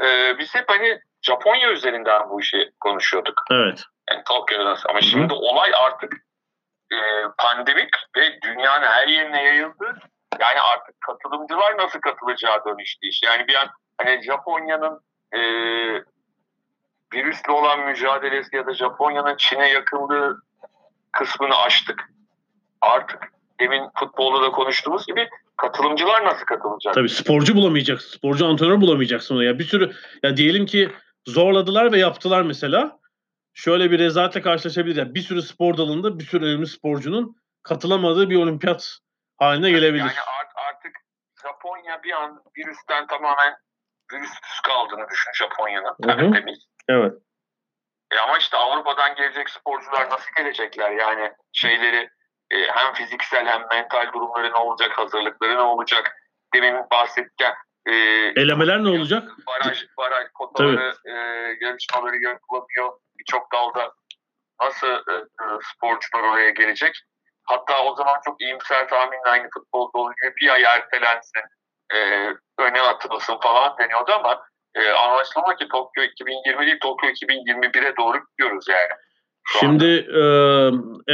e, 0.00 0.38
biz 0.38 0.54
hep 0.54 0.64
hani 0.68 1.00
Japonya 1.22 1.70
üzerinden 1.70 2.30
bu 2.30 2.40
işi 2.40 2.70
konuşuyorduk. 2.80 3.42
Evet. 3.50 3.82
Yani 4.10 4.22
Tokyo'da 4.24 4.64
nasıl. 4.64 4.88
Ama 4.88 4.98
Hı 4.98 5.04
hı. 5.04 5.08
şimdi 5.08 5.32
olay 5.32 5.70
artık 5.74 6.12
e, 6.92 6.98
pandemik 7.38 7.94
ve 8.16 8.40
dünyanın 8.42 8.86
her 8.86 9.08
yerine 9.08 9.44
yayıldı. 9.44 9.98
Yani 10.40 10.60
artık 10.60 11.00
katılımcılar 11.00 11.78
nasıl 11.78 12.00
katılacağı 12.00 12.64
dönüştü 12.64 13.06
iş. 13.06 13.22
Yani 13.22 13.48
bir 13.48 13.54
an 13.54 13.68
hani 13.98 14.22
Japonya'nın 14.22 15.00
e, 15.34 15.40
virüsle 17.14 17.52
olan 17.52 17.80
mücadelesi 17.80 18.56
ya 18.56 18.66
da 18.66 18.74
Japonya'nın 18.74 19.36
Çin'e 19.36 19.68
yakınlığı 19.68 20.42
kısmını 21.12 21.56
aştık. 21.56 22.04
Artık 22.80 23.22
demin 23.60 23.82
futbolda 23.98 24.42
da 24.42 24.50
konuştuğumuz 24.50 25.06
gibi 25.06 25.28
katılımcılar 25.56 26.24
nasıl 26.24 26.46
katılacak? 26.46 26.94
Tabii 26.94 27.08
sporcu 27.08 27.54
bulamayacaksın. 27.56 28.10
Sporcu 28.18 28.46
antrenör 28.46 28.80
bulamayacaksın. 28.80 29.34
Ya 29.42 29.58
bir 29.58 29.64
sürü 29.64 29.92
ya 30.22 30.36
diyelim 30.36 30.66
ki 30.66 30.92
zorladılar 31.26 31.92
ve 31.92 31.98
yaptılar 31.98 32.42
mesela. 32.42 32.98
Şöyle 33.56 33.90
bir 33.90 33.98
rezaletle 33.98 34.42
karşılaşabilir. 34.42 34.96
Yani 34.96 35.14
bir 35.14 35.20
sürü 35.22 35.42
spor 35.42 35.76
dalında 35.76 36.18
bir 36.18 36.24
sürü 36.24 36.44
önemli 36.44 36.66
sporcunun 36.66 37.36
katılamadığı 37.62 38.30
bir 38.30 38.36
olimpiyat 38.36 38.98
haline 39.36 39.70
gelebilir. 39.70 40.00
Yani 40.00 40.10
art- 40.40 40.68
artık 40.68 40.92
Japonya 41.42 42.02
bir 42.02 42.12
an 42.12 42.42
virüsten 42.58 43.06
tamamen 43.06 43.54
virüsüz 44.12 44.60
kaldığını 44.66 45.06
düşün 45.10 45.32
Japonya'nın. 45.34 45.94
Tertemiz. 46.02 46.58
Evet. 46.88 47.12
E 48.12 48.18
ama 48.18 48.38
işte 48.38 48.56
Avrupa'dan 48.56 49.14
gelecek 49.14 49.50
sporcular 49.50 50.10
nasıl 50.10 50.30
gelecekler? 50.36 50.90
Yani 50.90 51.32
şeyleri 51.52 52.10
e, 52.50 52.56
hem 52.56 52.94
fiziksel 52.94 53.46
hem 53.46 53.66
mental 53.70 54.12
durumları 54.12 54.50
ne 54.52 54.56
olacak, 54.56 54.98
hazırlıkları 54.98 55.54
ne 55.56 55.60
olacak? 55.60 56.16
Demin 56.54 56.74
bahsettiğim 56.90 57.52
e, 57.86 57.92
Elemeler 58.40 58.84
ne 58.84 58.88
olacak? 58.88 59.32
baraj, 59.46 59.84
baraj 59.98 60.28
kotaları, 60.34 60.94
e, 61.04 61.12
yarışmaları 61.60 62.16
yapılamıyor. 62.16 62.92
Birçok 63.18 63.52
dalda 63.52 63.92
nasıl 64.62 64.88
e, 64.88 65.14
e, 65.14 65.44
sporcular 65.74 66.22
oraya 66.22 66.50
gelecek? 66.50 67.00
Hatta 67.44 67.84
o 67.84 67.94
zaman 67.94 68.20
çok 68.24 68.42
iyimser 68.42 68.88
tahminle 68.88 69.24
aynı 69.24 69.48
futbolda 69.54 69.98
olduğu 69.98 70.12
gibi 70.22 70.34
bir 70.40 70.48
ay 70.48 70.62
ertelensin, 70.62 71.42
e, 71.94 71.98
öne 72.58 72.80
atılsın 72.80 73.38
falan 73.38 73.78
deniyordu 73.78 74.12
ama 74.12 74.42
e, 74.74 74.90
anlaşılan 74.90 75.56
ki 75.56 75.68
Tokyo 75.72 76.04
2020 76.04 76.66
değil 76.66 76.78
Tokyo 76.82 77.10
2021'e 77.10 77.96
doğru 77.96 78.18
gidiyoruz 78.30 78.66
yani. 78.68 79.00
Şimdi 79.60 79.84
e, 79.94 80.22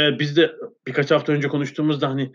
evet, 0.01 0.19
biz 0.19 0.37
de 0.37 0.55
birkaç 0.87 1.11
hafta 1.11 1.33
önce 1.33 1.47
konuştuğumuzda 1.47 2.09
hani 2.09 2.33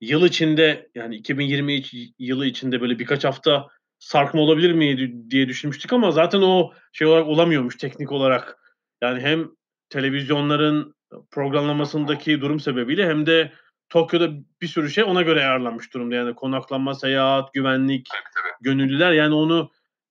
yıl 0.00 0.26
içinde 0.26 0.88
yani 0.94 1.16
2023 1.16 1.94
yılı 2.18 2.46
içinde 2.46 2.80
böyle 2.80 2.98
birkaç 2.98 3.24
hafta 3.24 3.68
sarkma 3.98 4.40
olabilir 4.40 4.72
mi 4.72 5.14
diye 5.30 5.48
düşünmüştük 5.48 5.92
ama 5.92 6.10
zaten 6.10 6.42
o 6.42 6.72
şey 6.92 7.06
olarak 7.06 7.26
olamıyormuş 7.26 7.76
teknik 7.76 8.12
olarak. 8.12 8.58
Yani 9.02 9.20
hem 9.20 9.48
televizyonların 9.90 10.94
programlamasındaki 11.30 12.40
durum 12.40 12.60
sebebiyle 12.60 13.08
hem 13.08 13.26
de 13.26 13.52
Tokyo'da 13.88 14.30
bir 14.62 14.66
sürü 14.66 14.90
şey 14.90 15.04
ona 15.04 15.22
göre 15.22 15.40
ayarlanmış 15.40 15.94
durumda. 15.94 16.14
Yani 16.14 16.34
konaklanma, 16.34 16.94
seyahat, 16.94 17.54
güvenlik, 17.54 18.08
Tabii, 18.12 18.22
tabii. 18.34 18.52
gönüllüler 18.60 19.12
yani 19.12 19.34
onu 19.34 19.70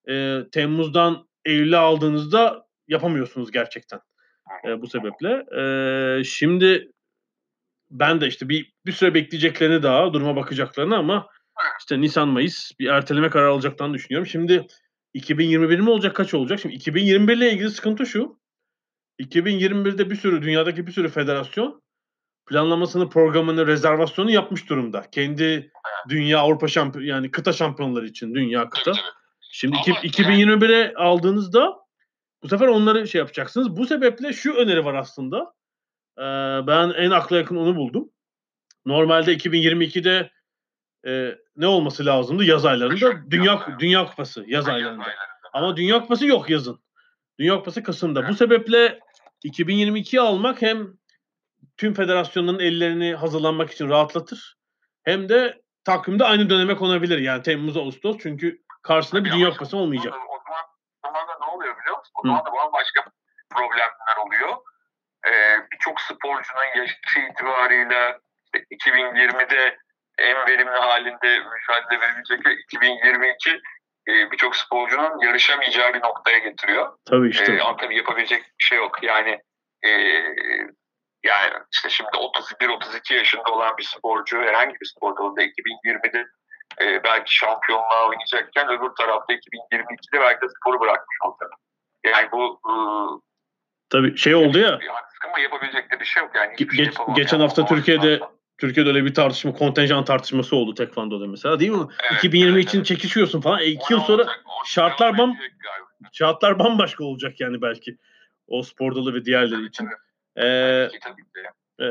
e, 0.10 0.40
Temmuz'dan 0.52 1.28
Eylül'e 1.46 1.78
aldığınızda 1.78 2.66
yapamıyorsunuz 2.88 3.52
gerçekten. 3.52 4.00
E, 4.68 4.82
bu 4.82 4.88
sebeple. 4.88 5.46
E, 5.60 6.24
şimdi 6.24 6.92
ben 7.92 8.22
de 8.22 8.28
işte 8.28 8.50
bir, 8.50 8.74
bir 8.86 8.92
süre 8.92 9.14
bekleyeceklerini 9.14 9.84
daha 9.84 10.14
duruma 10.14 10.36
bakacaklarını 10.36 10.98
ama 10.98 11.28
işte 11.80 12.02
Nisan 12.02 12.28
Mayıs 12.28 12.72
bir 12.80 12.88
erteleme 12.88 13.30
kararı 13.30 13.50
alacaklarını 13.50 13.94
düşünüyorum. 13.94 14.28
Şimdi 14.28 14.68
2021 15.14 15.80
mi 15.80 15.90
olacak 15.90 16.16
kaç 16.16 16.34
olacak? 16.34 16.60
Şimdi 16.60 16.76
2021 16.76 17.38
ile 17.38 17.52
ilgili 17.52 17.70
sıkıntı 17.70 18.06
şu. 18.06 18.40
2021'de 19.20 20.10
bir 20.10 20.16
sürü 20.16 20.42
dünyadaki 20.42 20.88
bir 20.88 20.92
sürü 20.92 21.10
federasyon 21.10 21.84
planlamasını, 22.50 23.10
programını, 23.10 23.68
rezervasyonu 23.68 24.32
yapmış 24.32 24.70
durumda. 24.70 25.06
Kendi 25.12 25.72
dünya 26.10 26.40
Avrupa 26.40 26.68
şampiyon 26.68 27.06
yani 27.06 27.32
kıta 27.32 27.54
şampiyonları 27.54 28.08
için 28.08 28.36
dünya 28.36 28.70
kıta. 28.70 28.92
Tabii, 28.92 28.96
tabii. 28.96 29.23
Şimdi 29.56 29.76
Ama 29.76 30.00
iki- 30.00 30.24
2021'e 30.24 30.94
aldığınızda 30.96 31.78
bu 32.44 32.48
sefer 32.48 32.68
onları 32.68 33.08
şey 33.08 33.20
yapacaksınız. 33.20 33.78
Bu 33.78 33.86
sebeple 33.86 34.34
şu 34.34 34.54
öneri 34.54 34.86
var 34.86 34.94
aslında. 34.94 35.54
Ee, 36.18 36.24
ben 36.68 36.90
en 36.90 37.12
akla 37.12 37.38
yakın 37.38 37.56
onu 37.56 37.76
buldum. 37.76 38.10
Normalde 38.86 39.34
2022'de 39.34 40.32
e, 41.08 41.36
ne 41.56 41.68
olması 41.68 42.06
lazımdı? 42.06 42.44
Yaz 42.44 42.66
aylarında 42.66 43.32
Dünya. 43.32 43.78
Dünya 43.80 44.06
Kupası 44.06 44.44
yaz 44.48 44.68
aylarında. 44.68 45.04
Ama 45.54 45.78
Dünya 45.78 46.02
Kupası 46.02 46.26
yok 46.26 46.50
yazın. 46.50 46.80
Dünya 47.40 47.56
Kupası 47.56 47.84
Kasım'da. 47.84 48.30
Bu 48.30 48.34
sebeple 48.34 49.00
2022'yi 49.46 50.22
almak 50.22 50.62
hem 50.62 50.88
tüm 51.78 51.94
federasyonların 51.94 52.60
ellerini 52.60 53.16
hazırlanmak 53.16 53.72
için 53.72 53.90
rahatlatır. 53.90 54.58
Hem 55.04 55.30
de 55.30 55.62
takvimde 55.84 56.24
aynı 56.24 56.50
döneme 56.50 56.76
konabilir. 56.76 57.18
Yani 57.18 57.42
Temmuz 57.42 57.78
Ağustos 57.78 58.18
çünkü 58.20 58.63
karşısında 58.84 59.24
bir 59.24 59.30
Ya 59.30 59.36
Dünya 59.36 59.50
Kupası 59.50 59.78
olmayacak. 59.78 60.14
O 60.14 60.40
zaman, 60.48 60.64
o 61.04 61.08
zaman 61.08 61.28
da 61.28 61.38
ne 61.40 61.46
oluyor 61.46 61.78
biliyor 61.80 61.98
musun? 61.98 62.14
O 62.16 62.24
Hı. 62.24 62.28
zaman 62.28 62.46
da 62.46 62.54
bambaşka 62.54 63.04
problemler 63.56 64.18
oluyor. 64.26 64.58
Ee, 65.28 65.58
Birçok 65.72 66.02
sporcunun 66.02 66.78
yaşı 66.78 67.20
itibarıyla 67.32 68.20
işte 68.46 68.66
2020'de 68.76 69.78
en 70.18 70.48
verimli 70.48 70.78
halinde 70.78 71.40
mücadele 71.40 72.02
verebilecek 72.02 72.40
2022 72.64 73.62
e, 74.08 74.32
birçok 74.32 74.56
sporcunun 74.56 75.20
yarışamayacağı 75.20 75.94
bir 75.94 76.02
noktaya 76.02 76.38
getiriyor. 76.38 76.98
Tabii 77.06 77.30
işte. 77.30 77.54
Ee, 77.54 77.62
ama 77.62 77.78
tabii 77.78 77.98
yapabilecek 77.98 78.44
bir 78.60 78.64
şey 78.64 78.78
yok. 78.78 79.04
Yani 79.04 79.42
e, 79.86 79.90
yani 81.24 81.54
işte 81.74 81.90
şimdi 81.90 82.10
31-32 82.10 83.14
yaşında 83.14 83.52
olan 83.52 83.78
bir 83.78 83.84
sporcu 83.84 84.42
herhangi 84.42 84.76
bir 84.82 84.86
spor 84.86 85.18
dalında 85.18 85.44
2020'de 85.44 86.26
e, 86.82 87.04
belki 87.04 87.36
şampiyonluğa 87.36 88.10
oynayacakken 88.10 88.68
öbür 88.70 88.90
tarafta 88.96 89.34
2022'de 89.34 90.20
belki 90.20 90.42
de 90.42 90.46
sporu 90.50 90.80
bırakmış 90.80 91.18
olacak. 91.24 91.52
Yani 92.06 92.32
bu 92.32 92.60
e, 92.70 92.74
Tabii 93.90 94.18
şey 94.18 94.36
oldu 94.36 94.60
ya. 94.60 94.80
ama 95.28 95.40
yapabilecek 95.40 95.92
de 95.92 96.00
bir 96.00 96.06
şey 96.06 96.24
yok. 96.24 96.32
Yani 96.36 96.54
Ge- 96.56 96.76
şey 96.76 96.86
geçen 97.16 97.38
Yani 97.38 97.48
hafta 97.48 97.62
o 97.62 97.66
Türkiye'de 97.66 98.20
Türkiye'de 98.58 98.90
öyle 98.90 99.06
bir 99.06 99.14
tartışma, 99.14 99.54
kontenjan 99.54 100.06
tartışması 100.06 100.56
oldu 100.56 100.74
Tekvando'da 100.74 101.28
mesela 101.28 101.60
değil 101.60 101.72
mi? 101.72 101.88
Evet, 102.12 102.14
2020 102.24 102.54
evet, 102.56 102.68
için 102.68 102.78
evet. 102.78 102.88
çekişiyorsun 102.88 103.42
falan. 103.42 103.60
E, 103.60 103.66
iki 103.66 103.94
yıl 103.94 104.00
sonra 104.00 104.22
olacak? 104.22 104.40
Şartlar 104.66 105.14
bam- 105.14 105.38
şartlar 106.14 106.60
bambaşka 106.60 107.04
olacak 107.04 107.40
yani 107.40 107.62
belki. 107.62 107.98
O 108.48 108.64
spor 108.64 108.96
dalı 108.96 109.14
ve 109.14 109.26
diğerleri 109.26 109.52
Tabii, 109.52 109.66
için. 109.66 109.86
tabii. 109.86 110.46
Ee, 110.48 110.90
Tabii 110.90 111.00
tabii 111.00 111.22
e, 111.80 111.88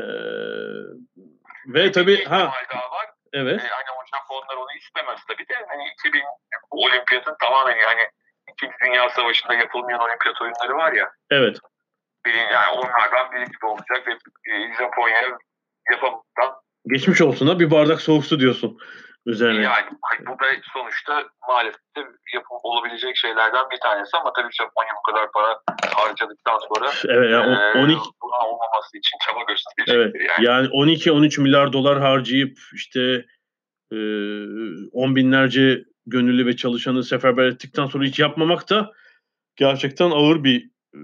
ve 1.67 1.91
tabii 1.91 2.23
ha 2.25 2.51
daha 2.73 2.91
var. 2.91 3.12
Evet. 3.33 3.61
E, 3.65 3.67
hani 3.67 3.89
o 3.97 4.01
Japonlar 4.11 4.55
onu 4.55 4.77
istemez 4.79 5.19
tabii 5.27 5.47
de 5.49 5.65
hani 5.67 5.83
2000 5.93 6.21
bu 6.71 6.85
olimpiyatın 6.85 7.35
tamamen 7.41 7.75
yani 7.75 8.01
İkinci 8.51 8.73
Dünya 8.85 9.09
Savaşı'nda 9.09 9.53
yapılmayan 9.53 9.99
olimpiyat 9.99 10.41
oyunları 10.41 10.75
var 10.77 10.93
ya 10.93 11.11
Evet. 11.29 11.57
biri, 12.25 12.37
yani 12.37 12.69
onlardan 12.69 13.31
biri 13.31 13.45
gibi 13.45 13.65
olacak 13.65 14.07
ve 14.07 14.11
e, 14.51 14.73
Japonya 14.77 15.21
yapamadan 15.91 16.63
Geçmiş 16.87 17.21
olsun 17.21 17.47
ha 17.47 17.59
bir 17.59 17.71
bardak 17.71 18.01
soğuk 18.01 18.25
su 18.25 18.39
diyorsun 18.39 18.79
üzerine. 19.25 19.61
yani 19.61 19.85
bu 20.19 20.31
da 20.31 20.45
sonuçta 20.73 21.23
maalesef 21.47 21.81
yapım 22.33 22.57
olabilecek 22.63 23.17
şeylerden 23.17 23.65
bir 23.71 23.79
tanesi 23.79 24.17
ama 24.17 24.33
tabii 24.33 24.53
Japonya 24.53 24.93
bu 24.97 25.11
kadar 25.11 25.31
para 25.31 25.59
harcadıktan 25.95 26.59
sonra 26.67 26.91
Evet 27.07 27.31
yani 27.31 27.53
e, 27.53 27.83
12 27.83 27.99
buna 28.23 28.47
olmaması 28.47 28.97
için 28.97 29.17
çaba 29.27 29.39
gösterecektir 29.47 29.95
Evet. 29.95 30.31
yani. 30.37 30.47
Yani 30.47 30.67
12-13 30.67 31.41
milyar 31.41 31.73
dolar 31.73 31.99
harcayıp 31.99 32.57
işte 32.73 33.25
e, 33.91 33.97
on 34.91 35.15
binlerce 35.15 35.83
gönüllü 36.05 36.45
ve 36.45 36.55
çalışanı 36.55 37.03
seferber 37.03 37.45
ettikten 37.45 37.85
sonra 37.85 38.03
hiç 38.03 38.19
yapmamak 38.19 38.69
da 38.69 38.91
gerçekten 39.55 40.11
ağır 40.11 40.43
bir 40.43 40.69
e, 40.93 40.99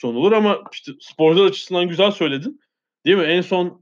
son 0.00 0.14
olur 0.14 0.32
ama 0.32 0.58
işte 0.72 0.92
sporcular 1.00 1.46
açısından 1.46 1.88
güzel 1.88 2.10
söyledin. 2.10 2.60
Değil 3.06 3.16
mi? 3.16 3.24
En 3.24 3.40
son 3.40 3.80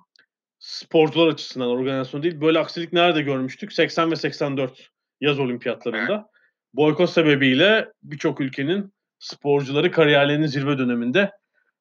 sporcular 0.62 1.28
açısından 1.28 1.68
organizasyon 1.68 2.22
değil. 2.22 2.40
Böyle 2.40 2.58
aksilik 2.58 2.92
nerede 2.92 3.22
görmüştük? 3.22 3.72
80 3.72 4.10
ve 4.10 4.16
84 4.16 4.90
yaz 5.20 5.38
olimpiyatlarında. 5.38 6.30
Boykot 6.74 7.10
sebebiyle 7.10 7.92
birçok 8.02 8.40
ülkenin 8.40 8.94
sporcuları 9.18 9.90
kariyerlerinin 9.90 10.46
zirve 10.46 10.78
döneminde 10.78 11.32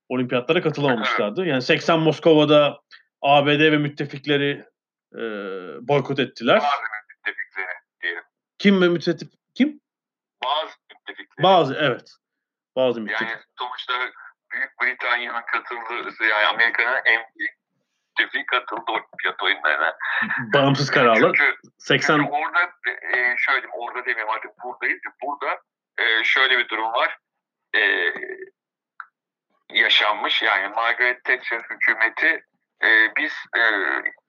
olimpiyatlara 0.10 0.62
katılamamışlardı. 0.62 1.46
Yani 1.46 1.62
80 1.62 2.00
Moskova'da 2.00 2.82
ABD 3.22 3.72
ve 3.72 3.78
müttefikleri 3.78 4.66
e, 5.16 5.20
boykot 5.88 6.20
ettiler. 6.20 6.58
Bazı 6.58 6.82
müttefikleri 7.18 7.74
diyelim. 8.02 8.24
Kim 8.58 8.82
ve 8.82 8.88
müttefik 8.88 9.34
kim? 9.54 9.82
Bazı 10.44 10.74
müttefikleri. 10.90 11.44
Bazı 11.44 11.76
evet. 11.76 12.12
Bazı 12.76 13.02
müttefik. 13.02 13.28
Yani 13.28 13.42
sonuçta 13.60 13.94
Büyük 14.54 14.72
Britanya'nın 14.82 15.42
katıldığı, 15.52 16.24
yani 16.24 16.48
Amerika'nın 16.48 17.02
en 17.06 17.22
büyük 17.38 17.61
müttefiği 18.22 18.46
katıldı 18.46 18.84
olimpiyat 18.88 19.44
oyunlarına. 19.44 19.98
Bağımsız 20.54 20.92
kararlar. 20.92 21.36
Çünkü, 21.38 21.56
80 21.78 22.18
çünkü 22.18 22.32
orada 22.32 22.72
e, 23.14 23.36
şöyle 23.38 23.68
orada 23.68 24.06
demeyeyim 24.06 24.30
artık 24.30 24.52
buradayız. 24.64 25.02
Burada 25.24 25.60
e, 25.98 26.24
şöyle 26.24 26.58
bir 26.58 26.70
durum 26.70 26.94
var. 26.94 27.18
E, 27.76 28.14
yaşanmış 29.70 30.42
yani 30.42 30.68
Margaret 30.68 31.24
Thatcher 31.24 31.62
hükümeti 31.70 32.44
e, 32.84 33.16
biz 33.18 33.34
e, 33.58 33.62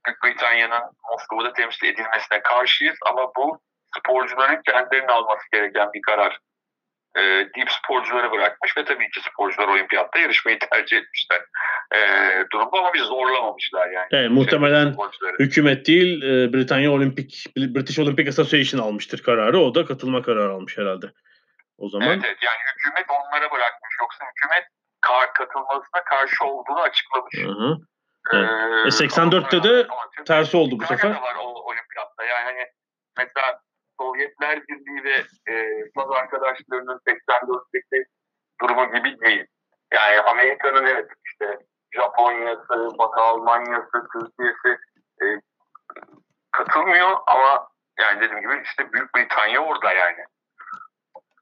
Büyük 0.06 0.22
Britanya'nın 0.24 0.82
Moskova'da 1.10 1.52
temsil 1.52 1.86
edilmesine 1.86 2.42
karşıyız 2.42 2.96
ama 3.06 3.30
bu 3.36 3.60
sporcuların 3.98 4.62
kendilerinin 4.62 5.08
alması 5.08 5.44
gereken 5.52 5.92
bir 5.92 6.02
karar 6.02 6.38
e, 7.16 7.20
deyip 7.54 7.70
sporcuları 7.70 8.32
bırakmış 8.32 8.76
ve 8.76 8.84
tabii 8.84 9.10
ki 9.10 9.20
sporcular 9.20 9.68
olimpiyatta 9.68 10.18
yarışmayı 10.18 10.58
tercih 10.58 10.96
etmişler 10.96 11.40
e, 11.94 11.98
durumda 12.52 12.78
ama 12.78 12.94
biz 12.94 13.02
zorlamamışlar 13.02 13.90
yani. 13.90 14.06
Evet, 14.12 14.30
muhtemelen 14.30 14.92
sporcuları. 14.92 15.36
hükümet 15.38 15.86
değil 15.86 16.22
e, 16.22 16.52
Britanya 16.52 16.92
Olimpik 16.92 17.44
British 17.56 17.98
Olympic 17.98 18.28
Association 18.28 18.80
almıştır 18.80 19.22
kararı. 19.22 19.58
O 19.58 19.74
da 19.74 19.84
katılma 19.86 20.22
kararı 20.22 20.52
almış 20.52 20.78
herhalde. 20.78 21.06
O 21.78 21.88
zaman 21.88 22.08
Evet, 22.08 22.20
evet 22.26 22.38
yani 22.42 22.58
hükümet 22.76 23.06
onlara 23.10 23.50
bırakmış 23.50 23.90
yoksa 24.00 24.24
hükümet 24.24 24.64
kar 25.00 25.32
katılmasına 25.34 26.04
karşı 26.04 26.44
olduğunu 26.44 26.80
açıklamış. 26.80 27.34
Hı 27.44 27.50
hı. 27.50 27.76
Ee, 28.32 28.36
E, 28.86 28.90
84'te 28.90 29.62
de 29.62 29.86
tersi 30.26 30.56
oldu 30.56 30.78
bu 30.80 30.86
sefer. 30.86 31.10
var 31.10 31.34
o 31.40 31.46
olimpiyatta. 31.48 32.24
Yani 32.24 32.44
hani 32.44 32.66
mesela 33.18 33.60
Sovyetler 34.00 34.60
Birliği 34.68 35.04
ve 35.04 35.16
e, 35.52 35.54
Saz 35.96 36.10
arkadaşlarının 36.10 37.00
84'teki 37.08 38.04
durumu 38.62 38.86
gibi 38.94 39.20
değil. 39.20 39.44
Yani 39.94 40.20
Amerika'nın 40.20 40.86
evet 40.86 41.08
işte 41.26 41.58
Japonya'sı, 41.94 42.98
Batı 42.98 43.20
Almanya'sı, 43.20 44.08
Türkiye'si 44.12 44.78
e, 45.22 45.26
katılmıyor 46.52 47.10
ama 47.26 47.68
yani 48.00 48.20
dediğim 48.20 48.40
gibi 48.40 48.62
işte 48.64 48.92
Büyük 48.92 49.14
Britanya 49.14 49.60
orada 49.60 49.92
yani. 49.92 50.24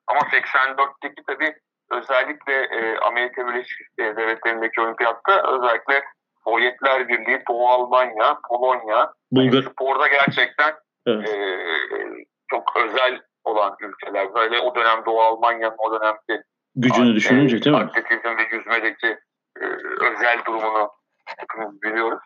Ama 0.06 0.20
84'teki 0.20 1.22
tabii 1.26 1.54
özellikle 1.90 2.52
e, 2.52 2.98
Amerika 2.98 3.48
Birleşik 3.48 3.98
Devletleri'ndeki 3.98 4.80
olimpiyatta 4.80 5.56
özellikle 5.56 6.04
Sovyetler 6.44 7.08
Birliği, 7.08 7.42
Doğu 7.48 7.68
Almanya, 7.68 8.38
Polonya, 8.48 9.12
Bulgar 9.32 9.62
sporda 9.62 10.08
gerçekten 10.08 10.74
Evet. 11.06 11.28
e, 11.28 11.34
çok 12.50 12.76
özel 12.76 13.20
olan 13.44 13.76
ülkeler. 13.80 14.34
Böyle 14.34 14.58
o 14.60 14.74
dönem 14.74 15.04
Doğu 15.06 15.20
Almanya'nın 15.22 15.76
o 15.78 16.00
dönemki 16.00 16.42
gücünü 16.74 17.14
düşününce 17.14 17.56
e, 17.56 17.62
değil 17.62 17.76
mi? 17.76 17.82
Atletizm 17.82 18.36
ve 18.36 18.56
yüzmedeki 18.56 19.18
e, 19.60 19.64
özel 20.00 20.44
durumunu 20.46 20.90
hepimiz 21.26 21.82
biliyoruz. 21.82 22.22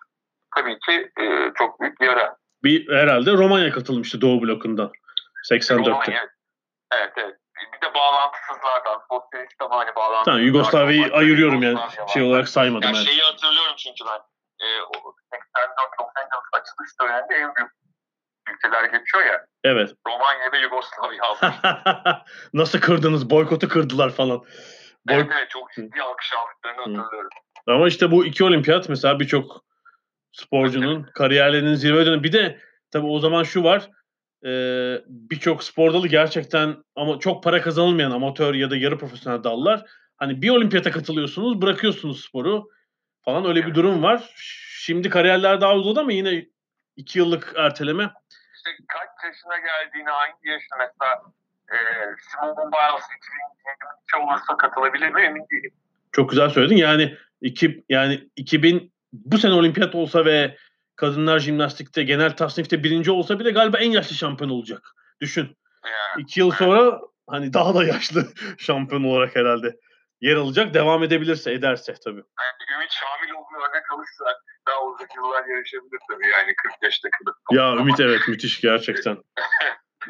Tabii 0.57 0.79
ki 0.79 1.11
e, 1.21 1.53
çok 1.59 1.81
büyük 1.81 2.01
bir 2.01 2.07
yara. 2.07 2.37
Bir 2.65 2.95
herhalde 2.95 3.33
Romanya 3.33 3.73
katılmıştı 3.73 4.21
Doğu 4.21 4.43
blokundan 4.43 4.93
84'te. 5.51 5.91
Romanya, 5.91 6.29
evet 6.95 7.13
evet. 7.17 7.37
Bir 7.73 7.89
de 7.89 7.95
bağlantısızlardan, 7.95 9.01
sosyalist 9.11 9.63
ama 9.63 9.79
hani 9.79 9.95
bağlantısızlardan. 9.97 10.25
Tamam 10.25 10.47
Yugoslavya'yı 10.47 11.15
ayırıyorum 11.15 11.63
yani 11.63 11.79
şey 12.13 12.23
olarak 12.23 12.49
saymadım. 12.49 12.83
Yani 12.83 12.97
evet. 12.97 13.07
şeyi 13.07 13.23
hatırlıyorum 13.23 13.75
çünkü 13.77 14.05
ben. 14.05 14.21
E, 14.67 14.83
o 14.83 15.15
84 15.33 16.01
Los 16.01 16.09
Angeles 16.17 16.51
açılış 16.53 16.91
döneminde 17.01 17.35
en 17.35 17.55
büyük 17.55 17.71
ülkeler 18.51 18.85
geçiyor 18.85 19.25
ya. 19.25 19.47
Evet. 19.65 19.91
Romanya 20.07 20.53
ve 20.53 20.59
Yugoslavya 20.59 21.25
almış. 21.25 21.57
Nasıl 22.55 22.81
kırdınız? 22.81 23.31
Boykotu 23.31 23.69
kırdılar 23.69 24.11
falan. 24.11 24.45
Boy- 25.09 25.17
evet 25.17 25.27
evet 25.39 25.51
çok 25.51 25.73
ciddi 25.73 26.03
alkış 26.03 26.33
aldıklarını 26.33 26.79
hatırlıyorum. 26.97 27.31
Ama 27.67 27.89
işte 27.89 28.11
bu 28.11 28.27
iki 28.27 28.45
olimpiyat 28.45 28.89
mesela 28.89 29.21
birçok 29.21 29.65
sporcunun 30.33 31.03
kariyerlerinin 31.03 31.75
zirve 31.75 32.07
dönemi. 32.07 32.23
Bir 32.23 32.33
de 32.33 32.61
tabii 32.91 33.07
o 33.07 33.19
zaman 33.19 33.43
şu 33.43 33.65
var. 33.65 33.91
e, 34.47 34.51
birçok 35.07 35.65
spor 35.65 35.95
dalı 35.95 36.09
gerçekten 36.09 36.85
ama 36.97 37.19
çok 37.19 37.45
para 37.45 37.63
kazanılmayan 37.63 38.11
amatör 38.11 38.55
ya 38.55 38.71
da 38.71 38.77
yarı 38.77 38.99
profesyonel 38.99 39.45
dallar. 39.45 39.85
Hani 40.17 40.43
bir 40.43 40.51
olimpiyata 40.51 40.91
katılıyorsunuz, 40.91 41.63
bırakıyorsunuz 41.63 42.25
sporu 42.25 42.69
falan 43.25 43.47
öyle 43.47 43.67
bir 43.67 43.75
durum 43.75 44.03
var. 44.03 44.35
Şimdi 44.81 45.11
kariyerler 45.11 45.61
daha 45.61 45.75
uzadı 45.75 46.01
ama 46.01 46.13
yine 46.13 46.47
iki 46.97 47.19
yıllık 47.19 47.53
erteleme. 47.57 48.11
İşte 48.57 48.71
kaç 48.89 49.25
yaşına 49.25 49.57
geldiğini, 49.59 50.09
hangi 50.09 50.49
yaşına 50.49 50.79
mesela 50.79 51.23
e, 51.73 51.77
Simone 52.31 52.73
Biles 52.73 53.05
2022 53.17 54.17
olursa 54.17 54.57
katılabilir 54.57 55.11
mi 55.11 55.23
emin 55.23 55.47
değilim. 55.51 55.73
Çok 56.13 56.31
güzel 56.31 56.51
söyledin. 56.51 56.77
Yani 56.77 57.17
iki 57.41 57.85
yani 57.89 58.29
2000 58.37 58.93
bu 59.13 59.39
sene 59.39 59.53
olimpiyat 59.53 59.95
olsa 59.95 60.25
ve 60.25 60.57
kadınlar 60.97 61.39
jimnastikte 61.39 62.03
genel 62.03 62.37
tasnifte 62.37 62.83
birinci 62.85 63.11
olsa 63.11 63.39
bile 63.39 63.51
galiba 63.51 63.79
en 63.79 63.91
yaşlı 63.91 64.17
şampiyon 64.17 64.51
olacak. 64.51 64.83
Düşün. 65.21 65.57
Yani, 65.85 66.23
İki 66.23 66.41
yıl 66.41 66.51
sonra 66.51 67.01
hani 67.27 67.53
daha 67.53 67.75
da 67.75 67.85
yaşlı 67.85 68.29
şampiyon 68.59 69.05
olarak 69.05 69.37
herhalde 69.37 69.77
yer 70.21 70.37
alacak. 70.37 70.75
Devam 70.75 71.03
edebilirse, 71.03 71.53
ederse 71.53 71.95
tabii. 72.05 72.23
yani 72.41 72.77
Ümit 72.77 72.93
Şamiloğlu'nu 72.93 73.59
örnek 73.59 73.91
alırsa 73.91 74.25
daha 74.69 74.83
uzun 74.83 75.07
yıllar 75.17 75.45
yarışabilir 75.47 75.99
tabii 76.11 76.27
yani 76.27 76.55
40 76.57 76.83
yaşta 76.83 77.09
kadar. 77.11 77.35
Ya 77.51 77.83
Ümit 77.83 78.01
evet 78.01 78.21
müthiş 78.29 78.61
gerçekten. 78.61 79.17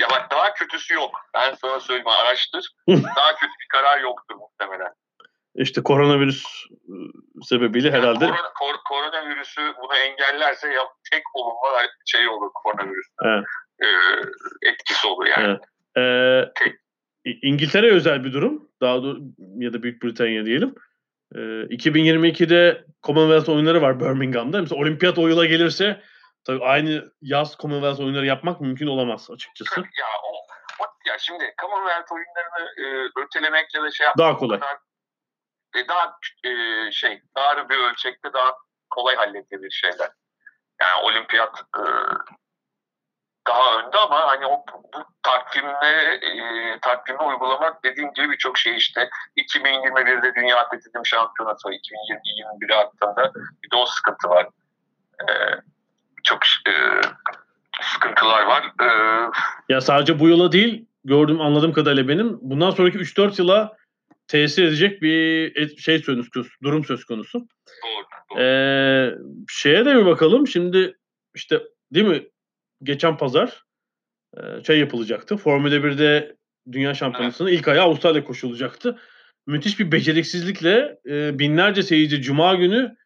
Ya 0.00 0.06
bak 0.10 0.30
daha 0.30 0.54
kötüsü 0.54 0.94
yok. 0.94 1.10
Ben 1.34 1.54
sana 1.54 1.80
söyleyeyim 1.80 2.08
araştır. 2.08 2.72
Daha 2.88 3.34
kötü 3.34 3.52
bir 3.60 3.68
karar 3.72 4.00
yoktur 4.00 4.34
muhtemelen. 4.34 4.92
işte 5.54 5.82
koronavirüs 5.82 6.44
e, 6.70 6.94
sebebiyle 7.42 7.90
herhalde. 7.92 8.24
Yani 8.24 8.36
korona, 8.36 8.52
kor, 8.58 8.74
koronavirüsü 8.88 9.74
bunu 9.82 9.96
engellerse 9.96 10.68
ya, 10.72 10.82
tek 11.12 11.22
olumlu 11.34 11.78
şey 12.06 12.28
olur 12.28 12.50
koronavirüs. 12.54 13.06
Evet. 13.24 13.44
Ee, 13.82 14.68
etkisi 14.70 15.06
olur 15.06 15.26
yani. 15.26 15.58
Evet. 15.96 16.52
Ee, 16.66 17.32
İngiltere 17.42 17.90
özel 17.92 18.24
bir 18.24 18.32
durum. 18.32 18.68
Daha 18.80 18.94
do- 18.96 19.32
ya 19.64 19.72
da 19.72 19.82
Büyük 19.82 20.02
Britanya 20.02 20.44
diyelim. 20.46 20.74
Ee, 21.34 21.38
2022'de 21.38 22.84
Commonwealth 23.02 23.48
oyunları 23.48 23.82
var 23.82 24.00
Birmingham'da. 24.00 24.60
Mesela 24.62 24.80
olimpiyat 24.82 25.18
o 25.18 25.28
yıla 25.28 25.44
gelirse 25.46 26.02
tabii 26.44 26.64
aynı 26.64 27.12
yaz 27.22 27.56
Commonwealth 27.56 28.00
oyunları 28.00 28.26
yapmak 28.26 28.60
mümkün 28.60 28.86
olamaz 28.86 29.30
açıkçası. 29.30 29.80
ya 29.80 30.06
o, 30.24 30.32
o 30.82 30.86
ya 31.08 31.18
şimdi 31.18 31.44
Commonwealth 31.60 32.12
oyunlarını 32.12 32.68
e, 32.80 33.10
ötelemek 33.24 33.74
ya 33.74 33.82
da 33.82 33.90
şey 33.90 34.04
yapmak 34.06 34.26
Daha 34.26 34.36
kolay. 34.36 34.60
kadar, 34.60 34.76
e, 35.76 35.88
daha 35.88 36.16
e, 36.44 36.52
şey 36.92 37.20
dar 37.36 37.68
bir 37.68 37.78
ölçekte 37.78 38.32
daha 38.32 38.52
kolay 38.90 39.16
halledilebilir 39.16 39.70
şeyler. 39.70 40.10
Yani 40.80 41.02
olimpiyat 41.04 41.64
e, 41.78 41.82
daha 43.48 43.78
önde 43.78 43.96
ama 43.98 44.20
hani 44.26 44.46
o 44.46 44.64
bu 44.94 45.04
takvimle 45.22 46.14
e, 46.14 46.30
takvimi 46.82 47.22
uygulamak 47.22 47.84
dediğim 47.84 48.12
gibi 48.14 48.30
birçok 48.30 48.58
şey 48.58 48.76
işte 48.76 49.08
2021'de 49.36 50.34
Dünya 50.34 50.56
Atletizm 50.56 51.04
Şampiyonası 51.04 51.68
var. 51.68 51.72
2020-21'e 51.72 52.74
attığında 52.76 53.32
bir 53.64 53.70
de 53.70 53.76
o 53.76 53.86
sıkıntı 53.86 54.28
var. 54.28 54.46
E, 55.20 55.32
çok 56.24 56.38
e, 56.68 56.72
sıkıntılar 57.82 58.42
var. 58.46 58.62
E, 58.82 58.86
Ya 59.68 59.80
sadece 59.80 60.18
bu 60.20 60.28
yıla 60.28 60.52
değil 60.52 60.86
gördüğüm 61.04 61.40
anladığım 61.40 61.72
kadarıyla 61.72 62.08
benim 62.08 62.38
bundan 62.40 62.70
sonraki 62.70 62.98
3-4 62.98 63.40
yıla 63.42 63.76
tesir 64.28 64.64
edecek 64.64 65.02
bir 65.02 65.56
et- 65.56 65.78
şey 65.78 65.98
söz 65.98 66.30
konusu, 66.30 66.50
durum 66.62 66.84
söz 66.84 67.04
konusu. 67.04 67.38
doğru, 67.38 68.04
doğru. 68.30 68.40
Ee, 68.42 69.14
şeye 69.48 69.84
de 69.84 69.94
bir 69.96 70.06
bakalım. 70.06 70.46
Şimdi 70.46 70.96
işte 71.34 71.62
değil 71.94 72.06
mi 72.06 72.22
geçen 72.82 73.16
pazar 73.16 73.64
e, 74.36 74.64
şey 74.64 74.78
yapılacaktı. 74.78 75.36
Formula 75.36 75.74
1'de 75.74 76.36
Dünya 76.72 76.94
Şampiyonası'nın 76.94 77.50
ilk 77.50 77.68
ayağı 77.68 77.84
Avustralya 77.84 78.24
koşulacaktı. 78.24 78.98
Müthiş 79.46 79.80
bir 79.80 79.92
beceriksizlikle 79.92 80.98
e, 81.06 81.38
binlerce 81.38 81.82
seyirci 81.82 82.22
Cuma 82.22 82.54
günü 82.54 82.96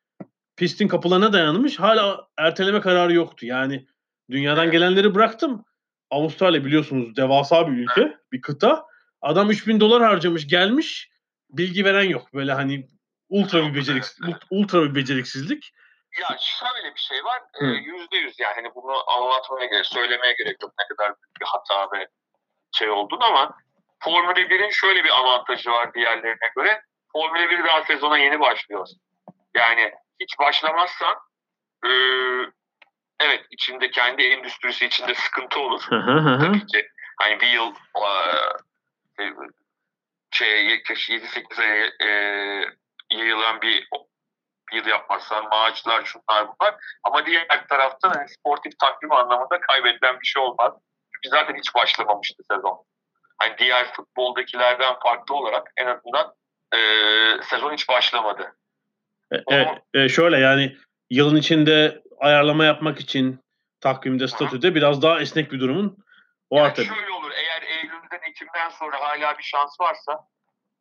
pistin 0.57 0.89
kapılarına 0.89 1.33
dayanmış. 1.33 1.81
Hala 1.81 2.29
erteleme 2.39 2.81
kararı 2.81 3.14
yoktu. 3.14 3.47
Yani 3.47 3.87
dünyadan 4.31 4.70
gelenleri 4.70 5.14
bıraktım. 5.14 5.64
Avustralya 6.11 6.64
biliyorsunuz 6.64 7.16
devasa 7.16 7.68
bir 7.68 7.77
ülke, 7.77 8.16
bir 8.33 8.41
kıta. 8.41 8.85
Adam 9.20 9.51
3000 9.51 9.81
dolar 9.81 10.03
harcamış, 10.03 10.47
gelmiş. 10.47 11.11
Bilgi 11.51 11.85
veren 11.85 12.09
yok. 12.09 12.35
Böyle 12.35 12.53
hani 12.53 12.89
ultra 13.29 13.68
bir 13.68 13.75
beceriksizlik, 13.75 14.37
ultra 14.51 14.83
bir 14.83 14.95
beceriksizlik. 14.95 15.73
Ya 16.21 16.37
şöyle 16.41 16.95
bir 16.95 17.01
şey 17.01 17.25
var. 17.25 17.43
e. 17.61 17.65
Yüzde 17.67 18.17
yüz 18.17 18.41
yani 18.41 18.55
hani 18.55 18.75
bunu 18.75 19.11
anlatmaya 19.11 19.67
gerek, 19.67 19.87
söylemeye 19.87 20.33
gerek 20.33 20.63
yok 20.63 20.73
ne 20.79 20.97
kadar 20.97 21.09
büyük 21.09 21.41
bir 21.41 21.47
hata 21.47 21.99
ve 21.99 22.09
şey 22.73 22.91
olduğunu 22.91 23.25
ama 23.25 23.55
Formula 24.05 24.33
1'in 24.33 24.71
şöyle 24.71 25.05
bir 25.05 25.21
avantajı 25.21 25.71
var 25.71 25.95
diğerlerine 25.95 26.51
göre. 26.57 26.83
Formula 27.13 27.51
1 27.51 27.65
daha 27.65 27.83
sezona 27.83 28.19
yeni 28.19 28.41
başlıyor. 28.41 28.87
Yani 29.55 29.93
hiç 30.21 30.39
başlamazsan 30.39 31.17
e, 31.87 31.91
evet 33.21 33.47
içinde 33.51 33.91
kendi 33.91 34.23
endüstrisi 34.23 34.87
içinde 34.87 35.15
sıkıntı 35.15 35.61
olur. 35.61 35.83
Tabii 36.41 36.67
ki 36.67 36.89
hani 37.21 37.41
bir 37.41 37.47
yıl 37.47 37.75
e, 39.19 39.25
şey 40.31 40.67
7-8 40.67 41.61
aya 41.63 41.91
e, 42.01 42.11
yayılan 43.11 43.61
bir 43.63 43.89
yıl 44.73 44.87
yapmazsan 44.87 45.49
maaşlar 45.49 46.05
şunlar 46.05 46.47
bunlar. 46.49 46.75
Ama 47.05 47.27
diğer 47.27 47.68
taraftan 47.68 48.11
hani 48.11 48.29
sportif 48.29 48.79
takvim 48.79 49.12
anlamında 49.12 49.61
kaybedilen 49.61 50.20
bir 50.20 50.27
şey 50.27 50.43
olmaz. 50.43 50.73
Çünkü 51.14 51.29
zaten 51.29 51.55
hiç 51.55 51.75
başlamamıştı 51.75 52.43
sezon. 52.51 52.85
Hani 53.39 53.59
diğer 53.59 53.93
futboldakilerden 53.93 54.95
farklı 55.03 55.35
olarak 55.35 55.73
en 55.77 55.87
azından 55.87 56.35
e, 56.75 56.79
sezon 57.43 57.73
hiç 57.73 57.89
başlamadı. 57.89 58.57
E, 59.33 59.57
e, 59.57 59.83
e, 59.95 60.09
şöyle 60.09 60.39
yani 60.39 60.77
yılın 61.11 61.37
içinde 61.37 62.03
ayarlama 62.20 62.64
yapmak 62.64 63.01
için 63.01 63.41
takvimde, 63.81 64.29
statüde 64.29 64.75
biraz 64.75 65.03
daha 65.03 65.20
esnek 65.20 65.53
bir 65.53 65.61
durumun 65.61 66.05
var 66.53 66.64
Yani 66.64 66.75
tabii. 66.75 66.87
şöyle 66.87 67.11
olur 67.11 67.31
eğer 67.31 67.62
Eylül'den 67.62 68.31
Ekim'den 68.31 68.68
sonra 68.68 69.01
hala 69.01 69.39
bir 69.39 69.43
şans 69.43 69.81
varsa 69.81 70.20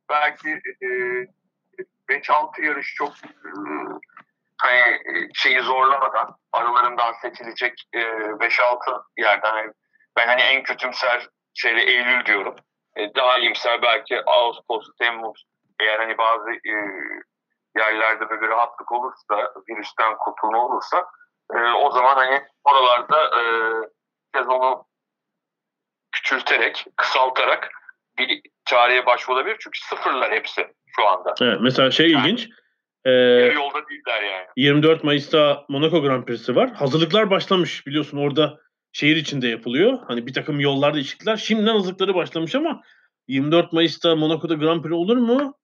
belki 0.10 0.50
e, 0.82 0.88
5-6 2.12 2.66
yarış 2.66 2.95
çok 2.95 3.09
e, 3.09 3.49
hani 4.57 4.80
e, 4.80 5.28
şeyi 5.34 5.62
zorlamadan 5.62 6.36
aralarından 6.51 7.14
seçilecek 7.22 7.74
e, 7.93 7.99
5-6 7.99 9.03
yerden 9.18 9.51
hani 9.51 9.72
ben 10.18 10.28
hani 10.28 10.41
en 10.41 10.64
kötümser 10.64 11.28
şeyde 11.53 11.82
Eylül 11.82 12.26
diyorum. 12.26 12.55
E, 12.95 13.16
daha 13.16 13.38
iyimser 13.38 13.82
belki 13.82 14.22
Ağustos, 14.26 14.88
Temmuz 14.99 15.45
eğer 15.80 15.99
hani 15.99 16.18
bazı 16.18 16.51
e, 16.51 16.74
yerlerde 17.78 18.30
böyle 18.30 18.47
rahatlık 18.47 18.91
olursa, 18.91 19.53
virüsten 19.70 20.18
kurtulma 20.18 20.66
olursa 20.66 21.05
e, 21.53 21.57
o 21.57 21.91
zaman 21.91 22.16
hani 22.16 22.43
oralarda 22.64 23.41
e, 23.41 23.43
sezonu 24.36 24.86
küçülterek, 26.12 26.86
kısaltarak 26.97 27.70
bir 28.18 28.41
çareye 28.72 29.06
başvurulabilir. 29.06 29.58
Çünkü 29.60 29.80
sıfırlar 29.80 30.32
hepsi 30.32 30.68
şu 30.96 31.08
anda. 31.08 31.34
Evet, 31.42 31.58
mesela 31.62 31.92
şey 31.92 32.12
Yani- 32.12 32.28
ilginç. 32.28 32.50
E, 33.06 33.12
yolda 33.56 33.90
değiller 33.90 34.24
yani. 34.24 34.46
24 34.56 35.04
Mayıs'ta 35.04 35.66
Monaco 35.70 36.02
Grand 36.02 36.26
Prix'si 36.26 36.56
var. 36.56 36.72
Hazırlıklar 36.74 37.30
başlamış 37.30 37.88
biliyorsun 37.88 38.18
orada 38.18 38.60
şehir 38.94 39.16
içinde 39.16 39.48
yapılıyor. 39.48 40.00
Hani 40.08 40.28
bir 40.28 40.34
takım 40.34 40.60
yollarda 40.60 40.94
değişiklikler. 40.96 41.38
Şimdiden 41.38 41.74
hazırlıkları 41.74 42.16
başlamış 42.16 42.56
ama 42.56 42.82
24 43.28 43.74
Mayıs'ta 43.74 44.16
Monaco'da 44.16 44.54
Grand 44.54 44.82
Prix 44.84 44.94
olur 44.94 45.18
mu? 45.18 45.58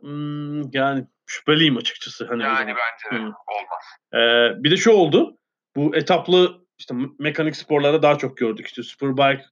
Hmm, 0.00 0.70
yani 0.72 1.04
şüpheliyim 1.26 1.76
açıkçası. 1.76 2.26
Hani 2.28 2.42
Yani 2.42 2.74
bence 2.76 3.16
de 3.16 3.24
Hı. 3.24 3.26
olmaz. 3.26 3.84
Ee, 4.14 4.62
bir 4.64 4.70
de 4.70 4.76
şu 4.76 4.90
oldu. 4.90 5.36
Bu 5.76 5.96
etaplı 5.96 6.58
işte 6.78 6.94
me- 6.94 7.14
mekanik 7.18 7.56
sporlarda 7.56 8.02
daha 8.02 8.18
çok 8.18 8.36
gördük. 8.36 8.66
İşte 8.66 8.82
Superbike, 8.82 9.44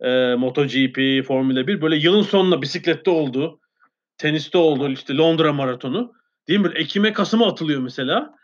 e, 0.00 0.34
MotoGP, 0.34 1.26
Formula 1.26 1.66
1 1.66 1.82
böyle 1.82 1.96
yılın 1.96 2.22
sonunda 2.22 2.62
bisiklette 2.62 3.10
oldu. 3.10 3.60
Teniste 4.18 4.58
oldu. 4.58 4.90
işte 4.90 5.16
Londra 5.16 5.52
maratonu. 5.52 6.12
Değil 6.48 6.60
mi? 6.60 6.70
Ekim'e 6.74 7.12
Kasım'a 7.12 7.46
atılıyor 7.46 7.80
mesela. 7.80 8.34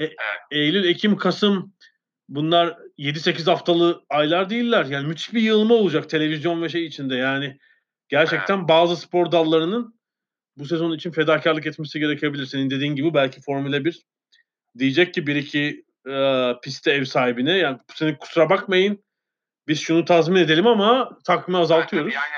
E, 0.00 0.10
Eylül, 0.50 0.84
Ekim, 0.84 1.16
Kasım 1.16 1.74
bunlar 2.28 2.78
7-8 2.98 3.50
haftalı 3.50 4.04
aylar 4.10 4.50
değiller. 4.50 4.84
Yani 4.84 5.06
müthiş 5.06 5.34
bir 5.34 5.40
yığılma 5.40 5.74
olacak 5.74 6.10
televizyon 6.10 6.62
ve 6.62 6.68
şey 6.68 6.86
içinde. 6.86 7.16
Yani 7.16 7.58
gerçekten 8.08 8.68
bazı 8.68 8.96
spor 8.96 9.32
dallarının 9.32 9.94
bu 10.56 10.66
sezon 10.66 10.92
için 10.92 11.10
fedakarlık 11.10 11.66
etmesi 11.66 12.00
gerekebilir. 12.00 12.46
Senin 12.46 12.70
dediğin 12.70 12.96
gibi 12.96 13.14
belki 13.14 13.40
Formula 13.40 13.84
1 13.84 14.02
diyecek 14.78 15.14
ki 15.14 15.26
bir 15.26 15.36
iki 15.36 15.84
e, 16.08 16.52
pistte 16.62 16.92
ev 16.92 17.04
sahibine 17.04 17.52
yani 17.52 17.78
bu 17.90 17.96
sene 17.96 18.18
kusura 18.18 18.50
bakmayın 18.50 19.04
biz 19.68 19.82
şunu 19.82 20.04
tazmin 20.04 20.40
edelim 20.40 20.66
ama 20.66 21.10
takvimi 21.26 21.58
azaltıyoruz. 21.58 22.14
Yani 22.14 22.34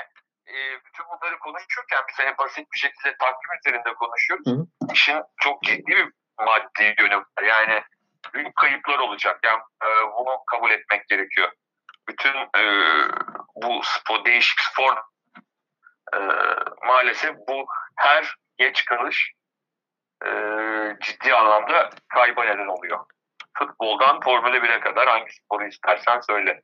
e, 0.47 0.55
bütün 0.85 1.05
bunları 1.05 1.39
konuşurken 1.39 1.99
biz 2.09 2.19
hani 2.19 2.37
basit 2.37 2.71
bir 2.73 2.77
şekilde 2.77 3.17
takvim 3.17 3.59
üzerinde 3.59 3.93
konuşuyoruz. 3.93 4.47
Hı. 4.47 4.91
İşin 4.93 5.23
çok 5.37 5.63
ciddi 5.63 5.87
bir 5.87 6.09
maddi 6.39 6.95
yönü 6.99 7.15
var. 7.17 7.43
Yani 7.47 7.83
büyük 8.33 8.55
kayıplar 8.55 8.99
olacak. 8.99 9.39
Yani 9.43 9.61
e, 9.83 9.87
bunu 10.19 10.43
kabul 10.51 10.71
etmek 10.71 11.07
gerekiyor. 11.07 11.51
Bütün 12.09 12.33
e, 12.35 12.63
bu 13.55 13.81
spor, 13.83 14.25
değişik 14.25 14.59
spor 14.59 14.97
e, 16.13 16.19
maalesef 16.87 17.35
bu 17.47 17.65
her 17.95 18.35
geç 18.57 18.85
kalış 18.85 19.33
e, 20.25 20.29
ciddi 21.01 21.33
anlamda 21.33 21.89
kayba 22.13 22.43
neden 22.43 22.67
oluyor. 22.67 22.99
Futboldan 23.57 24.19
Formula 24.19 24.57
1'e 24.57 24.79
kadar 24.79 25.07
hangi 25.07 25.31
sporu 25.33 25.67
istersen 25.67 26.19
söyle. 26.19 26.61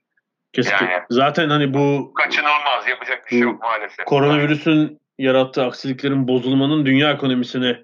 Kesinlikle. 0.53 0.85
yani- 0.85 1.03
Zaten 1.09 1.49
hani 1.49 1.73
bu 1.73 2.13
Kaçınılmaz 2.13 2.87
yapacak 2.89 3.25
bir 3.25 3.29
şey 3.29 3.39
yok 3.39 3.61
maalesef. 3.63 4.05
koronavirüsün 4.05 4.99
yarattığı 5.19 5.63
aksiliklerin 5.63 6.27
bozulmanın 6.27 6.85
dünya 6.85 7.11
ekonomisine 7.11 7.83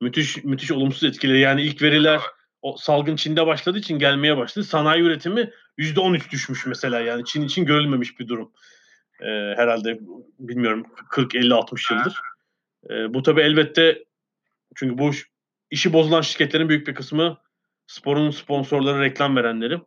müthiş 0.00 0.44
müthiş 0.44 0.70
olumsuz 0.72 1.04
etkileri. 1.04 1.40
Yani 1.40 1.62
ilk 1.62 1.82
veriler 1.82 2.20
o 2.62 2.76
salgın 2.76 3.16
Çin'de 3.16 3.46
başladığı 3.46 3.78
için 3.78 3.98
gelmeye 3.98 4.36
başladı. 4.36 4.64
Sanayi 4.64 5.02
üretimi 5.02 5.50
%13 5.78 6.30
düşmüş 6.30 6.66
mesela 6.66 7.00
yani 7.00 7.24
Çin 7.24 7.42
için 7.42 7.64
görülmemiş 7.64 8.20
bir 8.20 8.28
durum. 8.28 8.52
Ee, 9.20 9.26
herhalde 9.56 9.98
bilmiyorum 10.38 10.86
40 11.10 11.34
50 11.34 11.54
60 11.54 11.90
yıldır. 11.90 12.14
Ee, 12.90 13.14
bu 13.14 13.22
tabii 13.22 13.40
elbette 13.40 14.04
çünkü 14.76 14.98
bu 14.98 15.10
iş- 15.10 15.26
işi 15.70 15.92
bozulan 15.92 16.20
şirketlerin 16.20 16.68
büyük 16.68 16.86
bir 16.86 16.94
kısmı 16.94 17.38
sporun 17.86 18.30
sponsorları, 18.30 19.00
reklam 19.00 19.36
verenleri. 19.36 19.78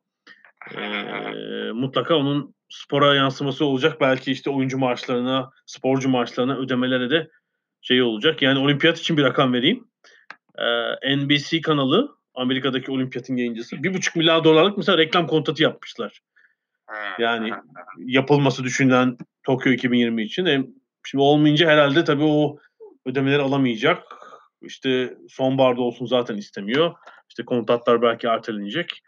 Ee, 0.78 1.72
mutlaka 1.72 2.16
onun 2.16 2.56
spora 2.70 3.16
yansıması 3.16 3.66
olacak. 3.66 4.02
Belki 4.02 4.32
işte 4.32 4.50
oyuncu 4.50 4.78
maaşlarına, 4.78 5.52
sporcu 5.66 6.10
maaşlarına, 6.10 6.58
ödemelere 6.58 7.10
de 7.10 7.30
şey 7.82 8.02
olacak. 8.02 8.42
Yani 8.42 8.60
olimpiyat 8.60 9.00
için 9.00 9.18
bir 9.18 9.24
rakam 9.24 9.54
vereyim. 9.54 9.88
Ee, 10.58 11.18
NBC 11.18 11.62
kanalı 11.62 12.16
Amerika'daki 12.34 12.92
olimpiyatın 12.92 13.36
yayıncısı. 13.36 13.84
Bir 13.84 13.94
buçuk 13.94 14.16
milyar 14.16 14.44
dolarlık 14.44 14.78
mesela 14.78 14.98
reklam 14.98 15.28
kontratı 15.28 15.64
yapmışlar. 15.64 16.20
Yani 17.20 17.52
yapılması 17.98 18.64
düşünülen 18.64 19.18
Tokyo 19.44 19.72
2020 19.72 20.24
için. 20.24 20.46
Hem 20.46 20.68
şimdi 21.06 21.22
olmayınca 21.22 21.70
herhalde 21.70 22.04
tabii 22.04 22.24
o 22.24 22.58
ödemeleri 23.06 23.42
alamayacak. 23.42 24.04
İşte 24.62 25.18
sonbaharda 25.30 25.82
olsun 25.82 26.06
zaten 26.06 26.38
istemiyor. 26.38 26.94
İşte 27.30 27.46
kontratlar 27.46 28.02
belki 28.02 28.28
ertelenecek. 28.28 29.02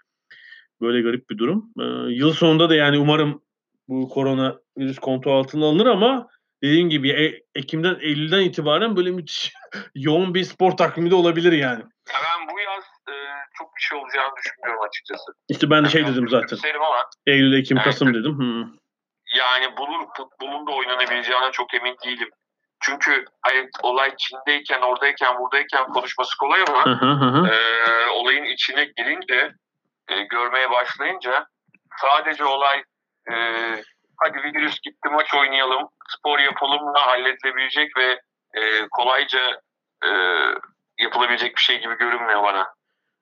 Böyle 0.82 1.02
garip 1.02 1.30
bir 1.30 1.38
durum. 1.38 1.66
Ee, 1.80 2.14
yıl 2.14 2.34
sonunda 2.34 2.70
da 2.70 2.76
yani 2.76 2.98
umarım 3.00 3.42
bu 3.88 4.10
korona 4.10 4.60
virüs 4.78 5.00
kontrol 5.00 5.40
altına 5.40 5.66
alınır 5.66 5.86
ama 5.86 6.28
dediğim 6.64 6.90
gibi 6.90 7.10
e- 7.10 7.44
Ekim'den 7.56 7.98
Eylül'den 8.02 8.42
itibaren 8.42 8.96
böyle 8.96 9.12
müthiş 9.12 9.54
yoğun 9.96 10.34
bir 10.34 10.44
spor 10.44 10.72
takvimi 10.72 11.12
de 11.12 11.16
olabilir 11.16 11.52
yani. 11.52 11.82
Ya 11.82 12.20
ben 12.24 12.56
bu 12.56 12.60
yaz 12.60 12.84
e, 13.10 13.14
çok 13.58 13.76
bir 13.76 13.82
şey 13.82 13.98
olacağını 13.98 14.32
düşünmüyorum 14.38 14.84
açıkçası. 14.90 15.32
İşte 15.50 15.70
ben 15.70 15.86
de 15.86 15.90
şey 15.90 16.02
Yani 16.02 16.14
dedim 16.14 16.30
zaten. 16.30 16.58
Ama 16.76 17.06
Eylül, 17.28 17.60
Ekim, 17.60 17.78
Evet. 17.78 17.86
Kasım 17.86 18.14
dedim. 18.14 18.40
Hı. 18.40 18.68
yani 19.38 19.78
bunun 19.78 20.06
futbolun 20.18 20.68
da 20.68 20.72
oynanabileceğine 20.72 21.52
çok 21.52 21.74
emin 21.74 21.96
değilim. 22.06 22.30
Çünkü 22.82 23.26
hani 23.42 23.70
olay 23.84 24.16
Çin'deyken, 24.18 24.82
oradayken, 24.82 25.40
buradayken 25.40 25.84
konuşması 25.94 26.38
kolay 26.38 26.62
ama 26.68 26.86
hı 26.86 27.06
hı 27.06 27.12
hı. 27.12 27.48
e, 27.48 28.10
olayın 28.10 28.44
içine 28.44 28.84
girince, 28.98 29.54
e, 30.12 30.24
görmeye 30.24 30.72
başlayınca 30.72 31.46
sadece 32.02 32.46
olay 32.46 32.84
e, 33.32 33.36
hadi 34.18 34.38
virüs 34.38 34.80
gitti 34.82 35.10
maç 35.12 35.34
oynayalım, 35.34 35.90
spor 36.18 36.40
yapalımla 36.40 37.08
halledilebilecek 37.08 37.98
ve 37.98 38.20
e, 38.54 38.88
kolayca 38.92 39.62
e, 40.06 40.10
yapılabilecek 41.00 41.56
bir 41.56 41.62
şey 41.62 41.80
gibi 41.82 41.98
görünmüyor 41.98 42.44
bana. 42.44 42.68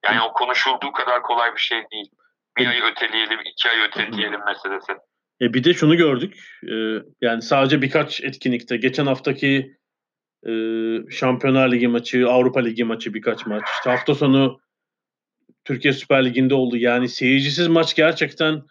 Yani 0.06 0.22
o 0.22 0.34
konuşulduğu 0.34 0.92
kadar 0.92 1.22
kolay 1.22 1.56
bir 1.56 1.60
şey 1.60 1.84
değil. 1.92 2.10
Bir 2.58 2.68
ay 2.68 2.82
öteleyelim, 2.92 3.40
iki 3.46 3.70
ay 3.70 3.82
öteleyelim 3.82 4.46
meselesi. 4.46 4.94
E 5.42 5.54
bir 5.54 5.64
de 5.64 5.74
şunu 5.74 5.98
gördük. 5.98 6.34
e, 6.64 6.76
yani 7.22 7.42
sadece 7.42 7.82
birkaç 7.82 8.22
etkinlikte. 8.22 8.78
Geçen 8.78 9.06
haftaki 9.06 9.78
e, 10.48 10.52
Şampiyonlar 11.12 11.72
Ligi 11.72 11.88
maçı, 11.88 12.30
Avrupa 12.30 12.60
Ligi 12.60 12.84
maçı 12.84 13.14
birkaç 13.14 13.46
maç. 13.46 13.64
İşte 13.78 13.90
hafta 13.90 14.16
sonu 14.16 14.60
Türkiye 15.70 15.94
Süper 15.94 16.26
Ligi'nde 16.26 16.56
oldu. 16.56 16.78
Yani 16.78 17.10
seyircisiz 17.10 17.68
maç 17.68 17.96
gerçekten 17.96 18.64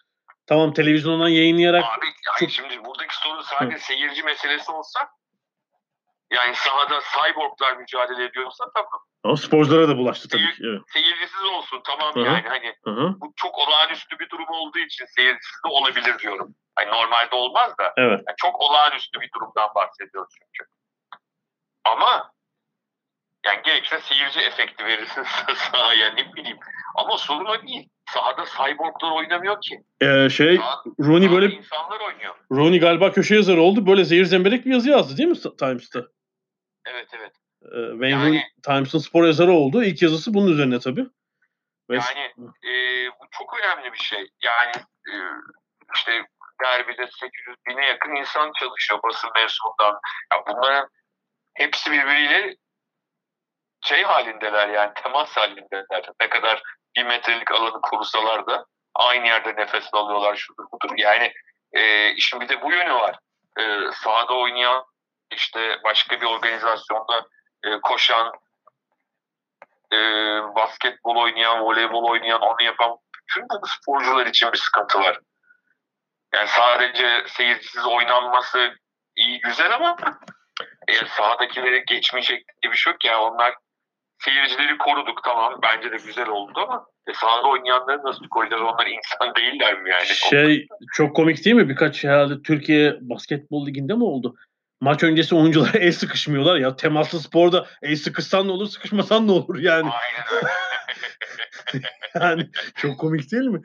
tamam 0.47 0.73
televizyondan 0.73 1.29
yayınlayarak 1.29 1.85
Abi 1.85 2.07
yani 2.41 2.51
şimdi 2.53 2.85
buradaki 2.85 3.17
sorun 3.17 3.43
sadece 3.43 3.79
seyirci 3.79 4.23
meselesi 4.23 4.73
olsa 4.73 5.01
yani 6.33 6.55
sahada 6.55 7.01
cyborglar 7.15 7.77
mücadele 7.77 8.25
ediyorsa 8.25 8.65
tamam. 8.75 9.01
ama 9.25 9.37
sporculara 9.37 9.89
da 9.89 9.97
bulaştı 9.99 10.29
tabii 10.29 10.43
ki. 10.55 10.63
Evet. 10.65 10.81
Seyircisiz 10.93 11.45
olsun 11.45 11.81
tamam 11.87 12.15
Hı 12.15 12.21
hı. 12.21 12.25
yani 12.25 12.49
hani 12.49 12.75
Hı 12.85 12.91
hı. 12.91 13.15
bu 13.21 13.33
çok 13.37 13.59
olağanüstü 13.59 14.19
bir 14.19 14.31
durum 14.31 14.49
olduğu 14.49 14.79
için 14.79 15.05
seyircisiz 15.17 15.59
de 15.67 15.69
olabilir 15.69 16.19
diyorum. 16.19 16.55
Hani 16.77 16.89
normalde 16.91 17.35
olmaz 17.37 17.79
da 17.79 17.93
Evet. 17.97 18.21
yani 18.29 18.37
çok 18.37 18.61
olağanüstü 18.61 19.21
bir 19.21 19.31
durumdan 19.35 19.69
bahsediyoruz 19.75 20.35
çünkü. 20.39 20.71
Ama 21.85 22.33
yani 23.47 23.63
gerekirse 23.65 24.01
seyirci 24.01 24.41
efekti 24.41 24.85
verirsin 24.85 25.23
sahaya 25.73 26.15
ne 26.15 26.35
bileyim. 26.35 26.59
Ama 26.95 27.19
sorun 27.19 27.67
değil. 27.67 27.89
Sahada 28.11 28.45
cyborglar 28.45 29.11
oynamıyor 29.13 29.61
ki. 29.61 29.83
E, 30.01 30.31
şey 30.31 30.57
Sahada, 30.57 30.83
Rooney 31.01 31.33
böyle 31.33 31.55
insanlar 31.55 32.01
oynuyor. 32.01 32.35
Rooney 32.53 32.81
galiba 32.81 33.13
köşe 33.13 33.35
yazarı 33.35 33.61
oldu. 33.61 33.87
Böyle 33.87 34.05
zehir 34.05 34.25
zemberek 34.25 34.67
bir 34.67 34.73
yazı 34.73 34.91
yazdı 34.91 35.17
değil 35.17 35.29
mi 35.29 35.57
Times'ta? 35.59 36.03
Evet 36.87 37.09
evet. 37.19 37.33
E, 37.63 37.91
Wayne 37.91 38.09
Yani- 38.09 38.43
Times'ın 38.63 38.99
spor 38.99 39.27
yazarı 39.27 39.53
oldu. 39.53 39.83
İlk 39.83 40.03
yazısı 40.03 40.35
bunun 40.35 40.53
üzerine 40.53 40.79
tabii. 40.79 41.07
Ve 41.91 41.95
Yani 41.95 42.33
e, 42.45 42.73
bu 43.11 43.27
çok 43.31 43.57
önemli 43.59 43.93
bir 43.93 43.99
şey. 43.99 44.19
Yani 44.19 44.73
e, 45.09 45.15
işte 45.95 46.13
derbide 46.65 47.07
800 47.07 47.57
bine 47.69 47.85
yakın 47.87 48.15
insan 48.15 48.53
çalışıyor 48.61 49.01
basın 49.03 49.31
mensubundan. 49.37 50.01
Ya 50.33 50.45
bunların 50.49 50.89
hepsi 51.55 51.91
birbiriyle 51.91 52.57
şey 53.81 54.03
halindeler 54.03 54.69
yani 54.69 54.93
temas 54.95 55.37
halindeler. 55.37 56.11
Ne 56.21 56.29
kadar 56.29 56.63
bir 56.97 57.05
metrelik 57.05 57.53
alanı 57.53 57.81
korusalar 57.81 58.47
da 58.47 58.65
aynı 58.95 59.27
yerde 59.27 59.57
nefes 59.57 59.95
alıyorlar 59.95 60.37
şudur 60.37 60.65
budur. 60.73 60.95
Yani 60.97 61.33
e, 61.73 62.11
işin 62.11 62.41
bir 62.41 62.49
de 62.49 62.63
bu 62.63 62.73
yönü 62.73 62.95
var. 62.95 63.19
E, 63.59 63.93
sahada 63.93 64.35
oynayan 64.35 64.85
işte 65.31 65.79
başka 65.85 66.21
bir 66.21 66.27
organizasyonda 66.27 67.27
e, 67.65 67.81
koşan 67.81 68.33
e, 69.93 69.97
basketbol 70.57 71.17
oynayan, 71.17 71.61
voleybol 71.61 72.05
oynayan, 72.05 72.41
onu 72.41 72.63
yapan 72.63 72.97
bütün 73.29 73.49
bu 73.49 73.67
sporcular 73.67 74.27
için 74.27 74.53
bir 74.53 74.59
sıkıntı 74.59 75.01
var. 75.01 75.19
Yani 76.35 76.49
sadece 76.49 77.25
seyircisiz 77.27 77.87
oynanması 77.87 78.75
iyi 79.17 79.41
güzel 79.41 79.75
ama 79.75 79.97
eğer 80.89 81.07
sahadakileri 81.07 81.85
geçmeyecek 81.85 82.47
diye 82.63 82.73
bir 82.73 82.77
şey 82.77 82.93
yok 82.93 83.05
ya 83.05 83.21
onlar 83.21 83.55
seyircileri 84.19 84.79
koruduk 84.79 85.25
tamam 85.25 85.61
bence 85.63 85.93
de 85.93 85.97
güzel 85.97 86.29
oldu 86.29 86.61
ama 86.69 86.87
e, 87.11 87.15
sahada 87.15 87.49
oynayanları 87.49 88.05
nasıl 88.05 88.29
koyacağız 88.29 88.63
onlar 88.63 88.87
insan 88.87 89.35
değiller 89.35 89.83
mi 89.83 89.91
yani? 89.91 90.07
Şey 90.07 90.67
çok 90.95 91.17
komik 91.17 91.45
değil 91.45 91.57
mi? 91.57 91.69
Birkaç 91.69 92.05
herhalde 92.05 92.43
Türkiye 92.43 92.97
Basketbol 93.01 93.67
Ligi'nde 93.67 93.95
mi 93.95 94.05
oldu? 94.05 94.35
Maç 94.81 95.03
öncesi 95.03 95.35
oyuncular 95.35 95.75
el 95.81 95.93
sıkışmıyorlar 95.93 96.57
ya. 96.57 96.77
Temaslı 96.77 97.21
sporda 97.21 97.67
el 97.83 97.97
sıkışsan 97.97 98.49
ne 98.49 98.53
olur, 98.53 98.67
sıkışmasan 98.67 99.27
ne 99.27 99.33
olur 99.33 99.59
yani. 99.59 99.91
Aynen 99.91 100.27
öyle. 100.37 100.49
Yani 102.15 102.51
çok 102.77 103.01
komik 103.01 103.33
değil 103.33 103.45
mi? 103.45 103.63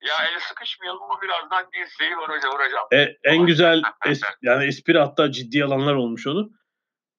ya 0.00 0.14
el 0.32 0.40
sıkışmayalım 0.40 1.02
ama 1.02 1.20
birazdan 1.22 1.66
dirseği 1.72 2.16
vuracağım. 2.16 2.54
vuracağım. 2.54 2.86
E, 2.92 3.16
en 3.24 3.46
güzel 3.46 3.82
es, 4.06 4.20
yani 4.42 4.64
espri 4.64 4.98
hatta 4.98 5.32
ciddi 5.32 5.64
alanlar 5.64 5.94
olmuş 5.94 6.26
onu. 6.26 6.50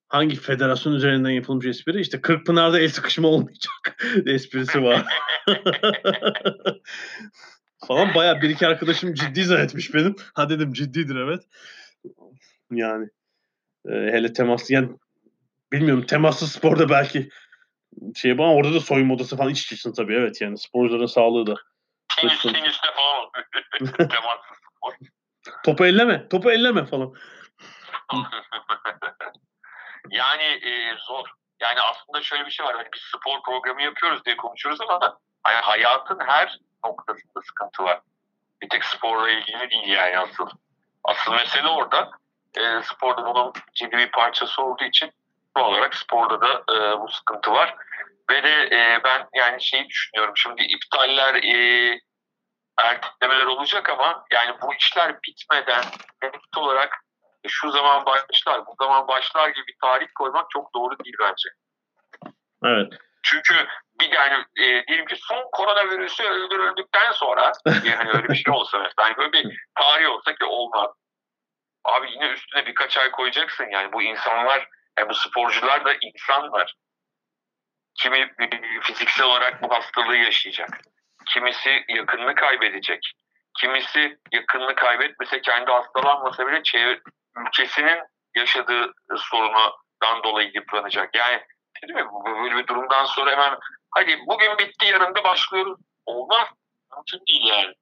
Hangi 0.09 0.35
federasyon 0.35 0.93
üzerinden 0.93 1.29
yapılmış 1.29 1.65
espri? 1.65 2.01
İşte 2.01 2.21
Kırkpınar'da 2.21 2.79
el 2.79 2.89
sıkışma 2.89 3.27
olmayacak 3.27 4.03
esprisi 4.25 4.83
var. 4.83 5.05
Falan 7.87 8.15
bayağı 8.15 8.41
bir 8.41 8.49
iki 8.49 8.67
arkadaşım 8.67 9.13
ciddi 9.13 9.43
zannetmiş 9.43 9.93
benim. 9.93 10.15
Ha 10.33 10.49
dedim 10.49 10.73
ciddidir 10.73 11.15
evet. 11.15 11.43
Yani 12.71 13.09
e, 13.85 13.91
hele 13.91 14.33
temaslı 14.33 14.73
yani 14.73 14.89
bilmiyorum 15.71 16.05
temaslı 16.05 16.47
sporda 16.47 16.89
belki 16.89 17.29
şey 18.15 18.31
ama 18.31 18.53
orada 18.53 18.73
da 18.73 18.79
soyunma 18.79 19.13
odası 19.13 19.37
falan 19.37 19.51
iç 19.51 19.63
içesin 19.63 19.93
tabii 19.93 20.13
evet 20.13 20.41
yani 20.41 20.57
sporcuların 20.57 21.05
sağlığı 21.05 21.47
da. 21.47 21.55
Tenis, 22.17 22.41
teniste 22.41 22.87
falan 22.95 23.29
temassız 23.97 24.57
spor. 24.75 24.93
Topu 25.63 25.85
elleme, 25.85 26.27
topu 26.29 26.51
elleme 26.51 26.85
falan. 26.85 27.13
Yani 30.09 30.43
e, 30.43 30.95
zor. 30.97 31.27
Yani 31.59 31.81
aslında 31.81 32.21
şöyle 32.21 32.45
bir 32.45 32.51
şey 32.51 32.65
var. 32.65 32.75
Hani 32.75 32.87
biz 32.93 33.01
spor 33.01 33.43
programı 33.43 33.81
yapıyoruz 33.81 34.25
diye 34.25 34.37
konuşuyoruz 34.37 34.81
ama 34.81 35.17
hani 35.43 35.55
hayatın 35.55 36.19
her 36.27 36.59
noktasında 36.85 37.41
sıkıntı 37.41 37.83
var. 37.83 38.01
Bir 38.61 38.69
tek 38.69 38.85
sporla 38.85 39.29
ilgili 39.29 39.69
değil 39.69 39.87
yani 39.87 40.17
asıl. 40.17 40.49
Asıl 41.03 41.31
mesele 41.31 41.67
orada. 41.67 42.11
E, 42.57 42.81
sporda 42.83 43.25
bunun 43.25 43.53
ciddi 43.73 43.97
bir 43.97 44.11
parçası 44.11 44.61
olduğu 44.61 44.83
için 44.83 45.11
doğal 45.57 45.71
olarak 45.71 45.95
sporda 45.95 46.41
da 46.41 46.63
e, 46.75 46.99
bu 46.99 47.07
sıkıntı 47.09 47.51
var. 47.51 47.75
Ve 48.29 48.43
de 48.43 48.63
e, 48.63 49.03
ben 49.03 49.27
yani 49.33 49.63
şeyi 49.63 49.89
düşünüyorum. 49.89 50.33
Şimdi 50.37 50.61
iptaller 50.61 51.35
e, 51.35 51.99
ertelemeler 52.77 53.45
olacak 53.45 53.89
ama 53.89 54.25
yani 54.31 54.61
bu 54.61 54.73
işler 54.73 55.21
bitmeden 55.23 55.83
net 56.23 56.57
olarak 56.57 57.03
şu 57.47 57.71
zaman 57.71 58.05
başlar, 58.05 58.65
bu 58.65 58.75
zaman 58.81 59.07
başlar 59.07 59.49
gibi 59.49 59.67
bir 59.67 59.75
tarih 59.81 60.07
koymak 60.15 60.49
çok 60.49 60.73
doğru 60.73 60.99
değil 61.03 61.15
bence. 61.19 61.49
Evet. 62.63 62.93
Çünkü 63.23 63.67
bir 63.99 64.11
yani 64.11 64.45
e, 64.57 64.87
diyelim 64.87 65.05
ki 65.05 65.15
son 65.15 65.49
koronavirüsü 65.51 66.23
öldürüldükten 66.23 67.11
sonra 67.11 67.51
yani 67.83 68.09
öyle 68.09 68.29
bir 68.29 68.35
şey 68.35 68.53
olsa 68.53 68.79
mesela 68.79 69.09
hani 69.09 69.17
böyle 69.17 69.31
bir 69.31 69.57
tarih 69.75 70.09
olsa 70.09 70.35
ki 70.35 70.45
olmaz. 70.45 70.89
Abi 71.85 72.11
yine 72.11 72.27
üstüne 72.27 72.65
birkaç 72.65 72.97
ay 72.97 73.11
koyacaksın 73.11 73.67
yani 73.71 73.93
bu 73.93 74.01
insanlar 74.01 74.67
yani 74.99 75.09
bu 75.09 75.13
sporcular 75.13 75.85
da 75.85 75.93
insanlar. 76.01 76.75
Kimi 77.95 78.17
e, 78.17 78.81
fiziksel 78.81 79.27
olarak 79.27 79.61
bu 79.61 79.71
hastalığı 79.71 80.17
yaşayacak. 80.17 80.69
Kimisi 81.25 81.85
yakınını 81.89 82.35
kaybedecek. 82.35 83.13
Kimisi 83.59 84.19
yakınını 84.31 84.75
kaybetmese 84.75 85.41
kendi 85.41 85.71
hastalanmasa 85.71 86.47
bile 86.47 86.63
çevre, 86.63 87.01
ülkesinin 87.47 87.99
yaşadığı 88.35 88.91
sorundan 89.17 90.23
dolayı 90.23 90.51
yıpranacak. 90.53 91.15
Yani 91.15 91.43
mi? 91.93 92.05
Bu- 92.11 92.25
Böyle 92.25 92.55
bir 92.57 92.67
durumdan 92.67 93.05
sonra 93.05 93.31
hemen 93.31 93.59
hadi 93.91 94.19
bugün 94.27 94.57
bitti 94.57 94.85
yarın 94.85 95.15
da 95.15 95.23
başlıyoruz. 95.23 95.79
Olmaz. 96.05 96.47
Mümkün 96.95 97.19
değil 97.27 97.45
yani. 97.45 97.73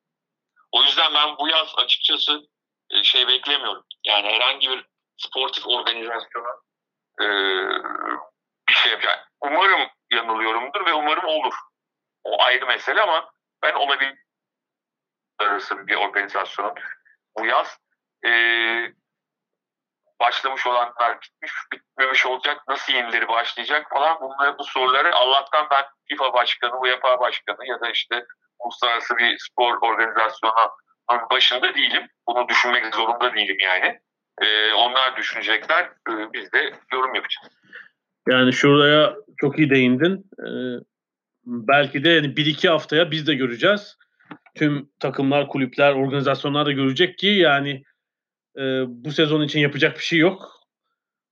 O 0.72 0.84
yüzden 0.84 1.14
ben 1.14 1.38
bu 1.38 1.48
yaz 1.48 1.74
açıkçası 1.78 2.42
e, 2.90 3.04
şey 3.04 3.28
beklemiyorum. 3.28 3.84
Yani 4.06 4.28
herhangi 4.28 4.70
bir 4.70 4.86
sportif 5.18 5.68
organizasyona 5.68 6.50
e, 7.22 7.26
bir 8.70 8.74
şey 8.74 8.92
yapacak. 8.92 9.32
Umarım 9.42 9.88
yanılıyorumdur 10.12 10.86
ve 10.86 10.94
umarım 10.94 11.26
olur. 11.26 11.54
O 12.24 12.44
ayrı 12.44 12.66
mesele 12.66 13.02
ama 13.02 13.32
ben 13.64 13.74
olabilir 13.74 14.16
arası 15.40 15.88
bir 15.88 15.96
organizasyonun 15.96 16.74
bu 17.38 17.46
yaz 17.46 17.78
e, 18.26 18.30
başlamış 20.20 20.68
olanlar 20.68 21.18
bitmiş, 21.22 21.52
bitmemiş 21.74 22.26
olacak, 22.26 22.62
nasıl 22.68 22.94
yenileri 22.94 23.28
başlayacak 23.28 23.88
falan 23.90 24.18
bunları 24.22 24.58
bu 24.58 24.64
soruları 24.64 25.16
Allah'tan 25.16 25.68
ben 25.72 25.84
FIFA 26.10 26.34
başkanı, 26.34 26.80
UEFA 26.80 27.20
başkanı 27.20 27.68
ya 27.68 27.82
da 27.82 27.90
işte 27.90 28.26
uluslararası 28.60 29.18
bir 29.18 29.38
spor 29.40 29.78
organizasyonunun 29.82 31.30
başında 31.32 31.76
değilim. 31.76 32.08
Bunu 32.28 32.50
düşünmek 32.50 32.96
zorunda 32.96 33.34
değilim 33.34 33.58
yani. 33.60 34.00
Ee, 34.42 34.74
onlar 34.74 35.18
düşünecekler, 35.18 35.84
ee, 35.84 36.34
biz 36.34 36.52
de 36.52 36.74
yorum 36.94 37.16
yapacağız. 37.16 37.54
Yani 38.28 38.54
şuraya 38.54 39.16
çok 39.38 39.60
iyi 39.60 39.70
değindin. 39.70 40.26
Ee, 40.40 40.50
belki 41.46 42.04
de 42.04 42.10
yani 42.10 42.38
bir 42.38 42.46
iki 42.46 42.70
haftaya 42.70 43.12
biz 43.12 43.28
de 43.28 43.36
göreceğiz. 43.36 43.98
Tüm 44.56 44.90
takımlar, 45.00 45.48
kulüpler, 45.48 45.94
organizasyonlar 45.94 46.66
da 46.66 46.72
görecek 46.72 47.18
ki 47.18 47.28
yani 47.28 47.84
e, 48.58 48.86
bu 48.88 49.12
sezon 49.12 49.42
için 49.42 49.60
yapacak 49.60 49.98
bir 49.98 50.04
şey 50.04 50.20
yok. 50.20 50.52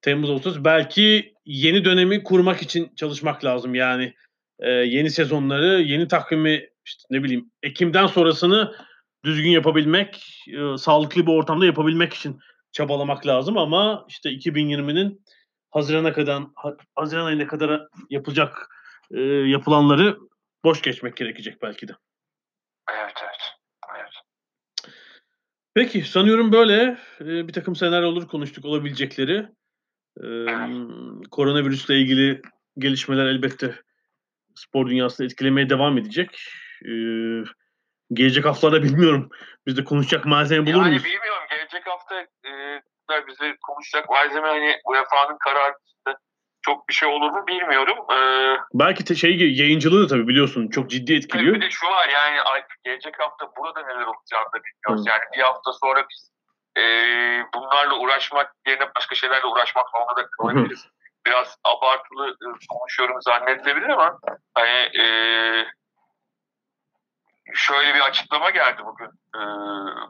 Temmuz 0.02 0.30
Ağustos 0.30 0.58
belki 0.60 1.34
yeni 1.46 1.86
dönemi 1.86 2.24
kurmak 2.24 2.62
için 2.62 2.92
çalışmak 2.96 3.46
lazım. 3.46 3.76
Yani 3.76 4.14
e, 4.60 4.70
yeni 4.70 5.10
sezonları, 5.10 5.82
yeni 5.82 6.08
takvimi 6.08 6.70
işte 6.86 7.04
ne 7.10 7.24
bileyim 7.24 7.52
Ekim'den 7.64 8.08
sonrasını 8.08 8.76
düzgün 9.24 9.50
yapabilmek, 9.50 10.44
e, 10.48 10.78
sağlıklı 10.78 11.28
bir 11.28 11.32
ortamda 11.32 11.66
yapabilmek 11.66 12.14
için 12.14 12.40
çabalamak 12.72 13.28
lazım 13.28 13.58
ama 13.58 14.06
işte 14.10 14.30
2020'nin 14.30 15.26
Haziran'a 15.72 16.14
kadar 16.14 16.44
Haziran 16.96 17.26
ayına 17.26 17.48
kadar 17.48 17.88
yapılacak 18.10 18.68
e, 19.12 19.22
yapılanları 19.22 20.18
boş 20.64 20.82
geçmek 20.82 21.18
gerekecek 21.18 21.62
belki 21.62 21.88
de. 21.88 21.94
Evet 22.92 23.14
evet. 23.24 23.42
evet. 23.96 24.14
Peki 25.76 26.02
sanıyorum 26.02 26.52
böyle 26.52 26.98
e, 27.22 27.48
bir 27.48 27.54
takım 27.54 27.76
senaryoları 27.76 28.28
konuştuk 28.28 28.66
olabilecekleri. 28.66 29.48
E, 30.24 30.28
koronavirüsle 31.32 31.96
ilgili 31.96 32.42
gelişmeler 32.78 33.26
elbette 33.26 33.76
spor 34.56 34.88
dünyasını 34.88 35.26
etkilemeye 35.26 35.70
devam 35.70 35.98
edecek. 35.98 36.30
E, 36.86 36.92
gelecek 38.14 38.46
haftalarda 38.46 38.84
bilmiyorum. 38.84 39.30
Biz 39.68 39.78
de 39.78 39.84
konuşacak 39.84 40.26
malzeme 40.26 40.66
bulur 40.66 40.76
yani 40.76 40.88
muyuz? 40.88 41.04
bilmiyorum. 41.04 41.44
Gelecek 41.50 41.88
hafta 41.88 42.22
e, 42.22 42.82
bize 43.28 43.56
konuşacak 43.68 44.10
malzeme 44.10 44.48
hani 44.48 44.76
UEFA'nın 44.86 45.38
kararı 45.40 45.74
çok 46.66 46.90
bir 46.90 46.94
şey 46.94 47.10
olur 47.10 47.32
mu 47.32 47.48
bilmiyorum. 47.48 47.98
Ee, 48.12 48.58
Belki 48.74 49.06
te- 49.06 49.16
şey 49.16 49.38
yayıncılığı 49.38 50.04
da 50.04 50.08
tabii 50.08 50.28
biliyorsun 50.28 50.68
çok 50.68 50.90
ciddi 50.90 51.14
etkiliyor. 51.14 51.56
Bir 51.56 51.62
de 51.62 51.70
şu 51.70 51.88
var 51.88 52.10
yani 52.10 52.64
gelecek 52.84 53.20
hafta 53.20 53.52
burada 53.58 53.82
neler 53.82 54.06
olacağını 54.06 54.48
da 54.54 54.60
bilmiyoruz. 54.64 55.06
Hı. 55.06 55.10
Yani 55.10 55.22
bir 55.38 55.42
hafta 55.42 55.74
sonra 55.74 56.06
biz 56.10 56.32
e, 56.78 56.82
bunlarla 57.54 57.96
uğraşmak 57.96 58.54
yerine 58.68 58.96
başka 58.96 59.16
şeylerle 59.16 59.46
uğraşmak 59.46 59.86
zorunda 59.90 60.16
da 60.16 60.28
kalabiliriz. 60.30 60.88
Biraz 61.26 61.58
abartılı 61.64 62.30
e, 62.30 62.46
konuşuyorum 62.70 63.22
zannedilebilir 63.22 63.90
ama 63.90 64.20
hani 64.54 65.00
e, 65.02 65.06
şöyle 67.54 67.96
bir 67.96 68.00
açıklama 68.02 68.50
geldi 68.50 68.82
bugün 68.86 69.10
e, 69.36 69.42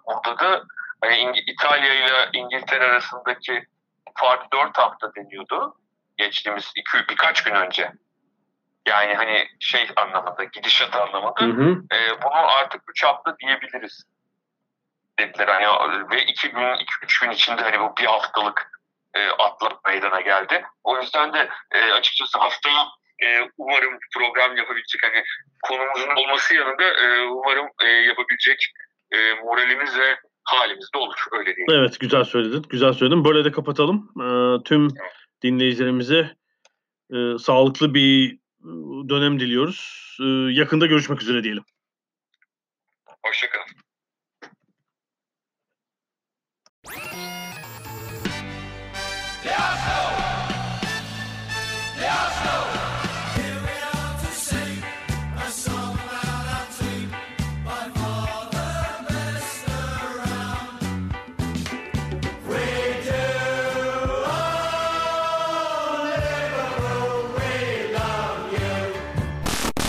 burada 0.08 0.40
da 0.40 0.64
hani 1.04 1.40
İtalya 1.48 1.94
ile 1.94 2.30
İngiltere 2.34 2.84
arasındaki 2.86 3.64
fark 4.16 4.54
4 4.54 4.78
hafta 4.78 5.16
deniyordu 5.16 5.76
geçtiğimiz 6.18 6.72
iki, 6.76 7.10
birkaç 7.10 7.44
gün 7.44 7.56
önce. 7.56 7.92
Yani 8.88 9.14
hani 9.14 9.48
şey 9.60 9.88
anlamında, 9.96 10.44
gidişat 10.44 10.96
anlamında. 10.96 11.42
Hı 11.42 11.46
hı. 11.46 11.84
E, 11.96 12.22
bunu 12.22 12.58
artık 12.58 12.82
3 12.90 13.04
hafta 13.04 13.38
diyebiliriz 13.38 14.04
dediler. 15.20 15.48
Hani 15.48 15.66
ve 16.12 16.24
iki 16.24 16.50
gün, 16.50 16.74
iki 16.74 16.94
üç 17.04 17.20
gün 17.20 17.32
içinde 17.32 17.62
hani 17.62 17.80
bu 17.80 17.98
bir 17.98 18.06
haftalık 18.06 18.72
e, 19.14 19.30
atlak 19.30 19.86
meydana 19.86 20.22
geldi. 20.22 20.66
O 20.84 21.02
yüzden 21.02 21.34
de 21.34 21.50
e, 21.72 21.92
açıkçası 21.92 22.40
haftaya 22.40 22.88
e, 23.24 23.50
umarım 23.58 24.00
program 24.18 24.58
yapabilecek 24.58 25.02
hani 25.04 25.24
konumuzun 25.64 26.16
olması 26.16 26.56
yanında 26.56 26.84
e, 26.84 27.22
umarım 27.22 27.68
e, 27.84 27.88
yapabilecek 27.88 28.72
e, 29.12 29.34
moralimiz 29.34 30.00
ve 30.00 30.20
halimiz 30.44 30.90
de 30.94 30.98
olur. 30.98 31.26
Öyle 31.32 31.56
değil. 31.56 31.68
Evet 31.72 32.00
güzel 32.00 32.24
söyledin. 32.24 32.66
Güzel 32.70 32.94
söyledin. 32.94 33.26
Böyle 33.26 33.46
de 33.46 33.52
kapatalım. 33.52 34.10
E, 34.22 34.64
tüm 34.64 34.88
dinleyicilerimize 35.46 36.36
e, 37.14 37.38
sağlıklı 37.40 37.94
bir 37.94 38.40
dönem 39.10 39.40
diliyoruz. 39.40 40.18
E, 40.22 40.26
yakında 40.54 40.86
görüşmek 40.86 41.22
üzere 41.22 41.44
diyelim. 41.44 41.64
Hoşçakalın. 43.26 43.66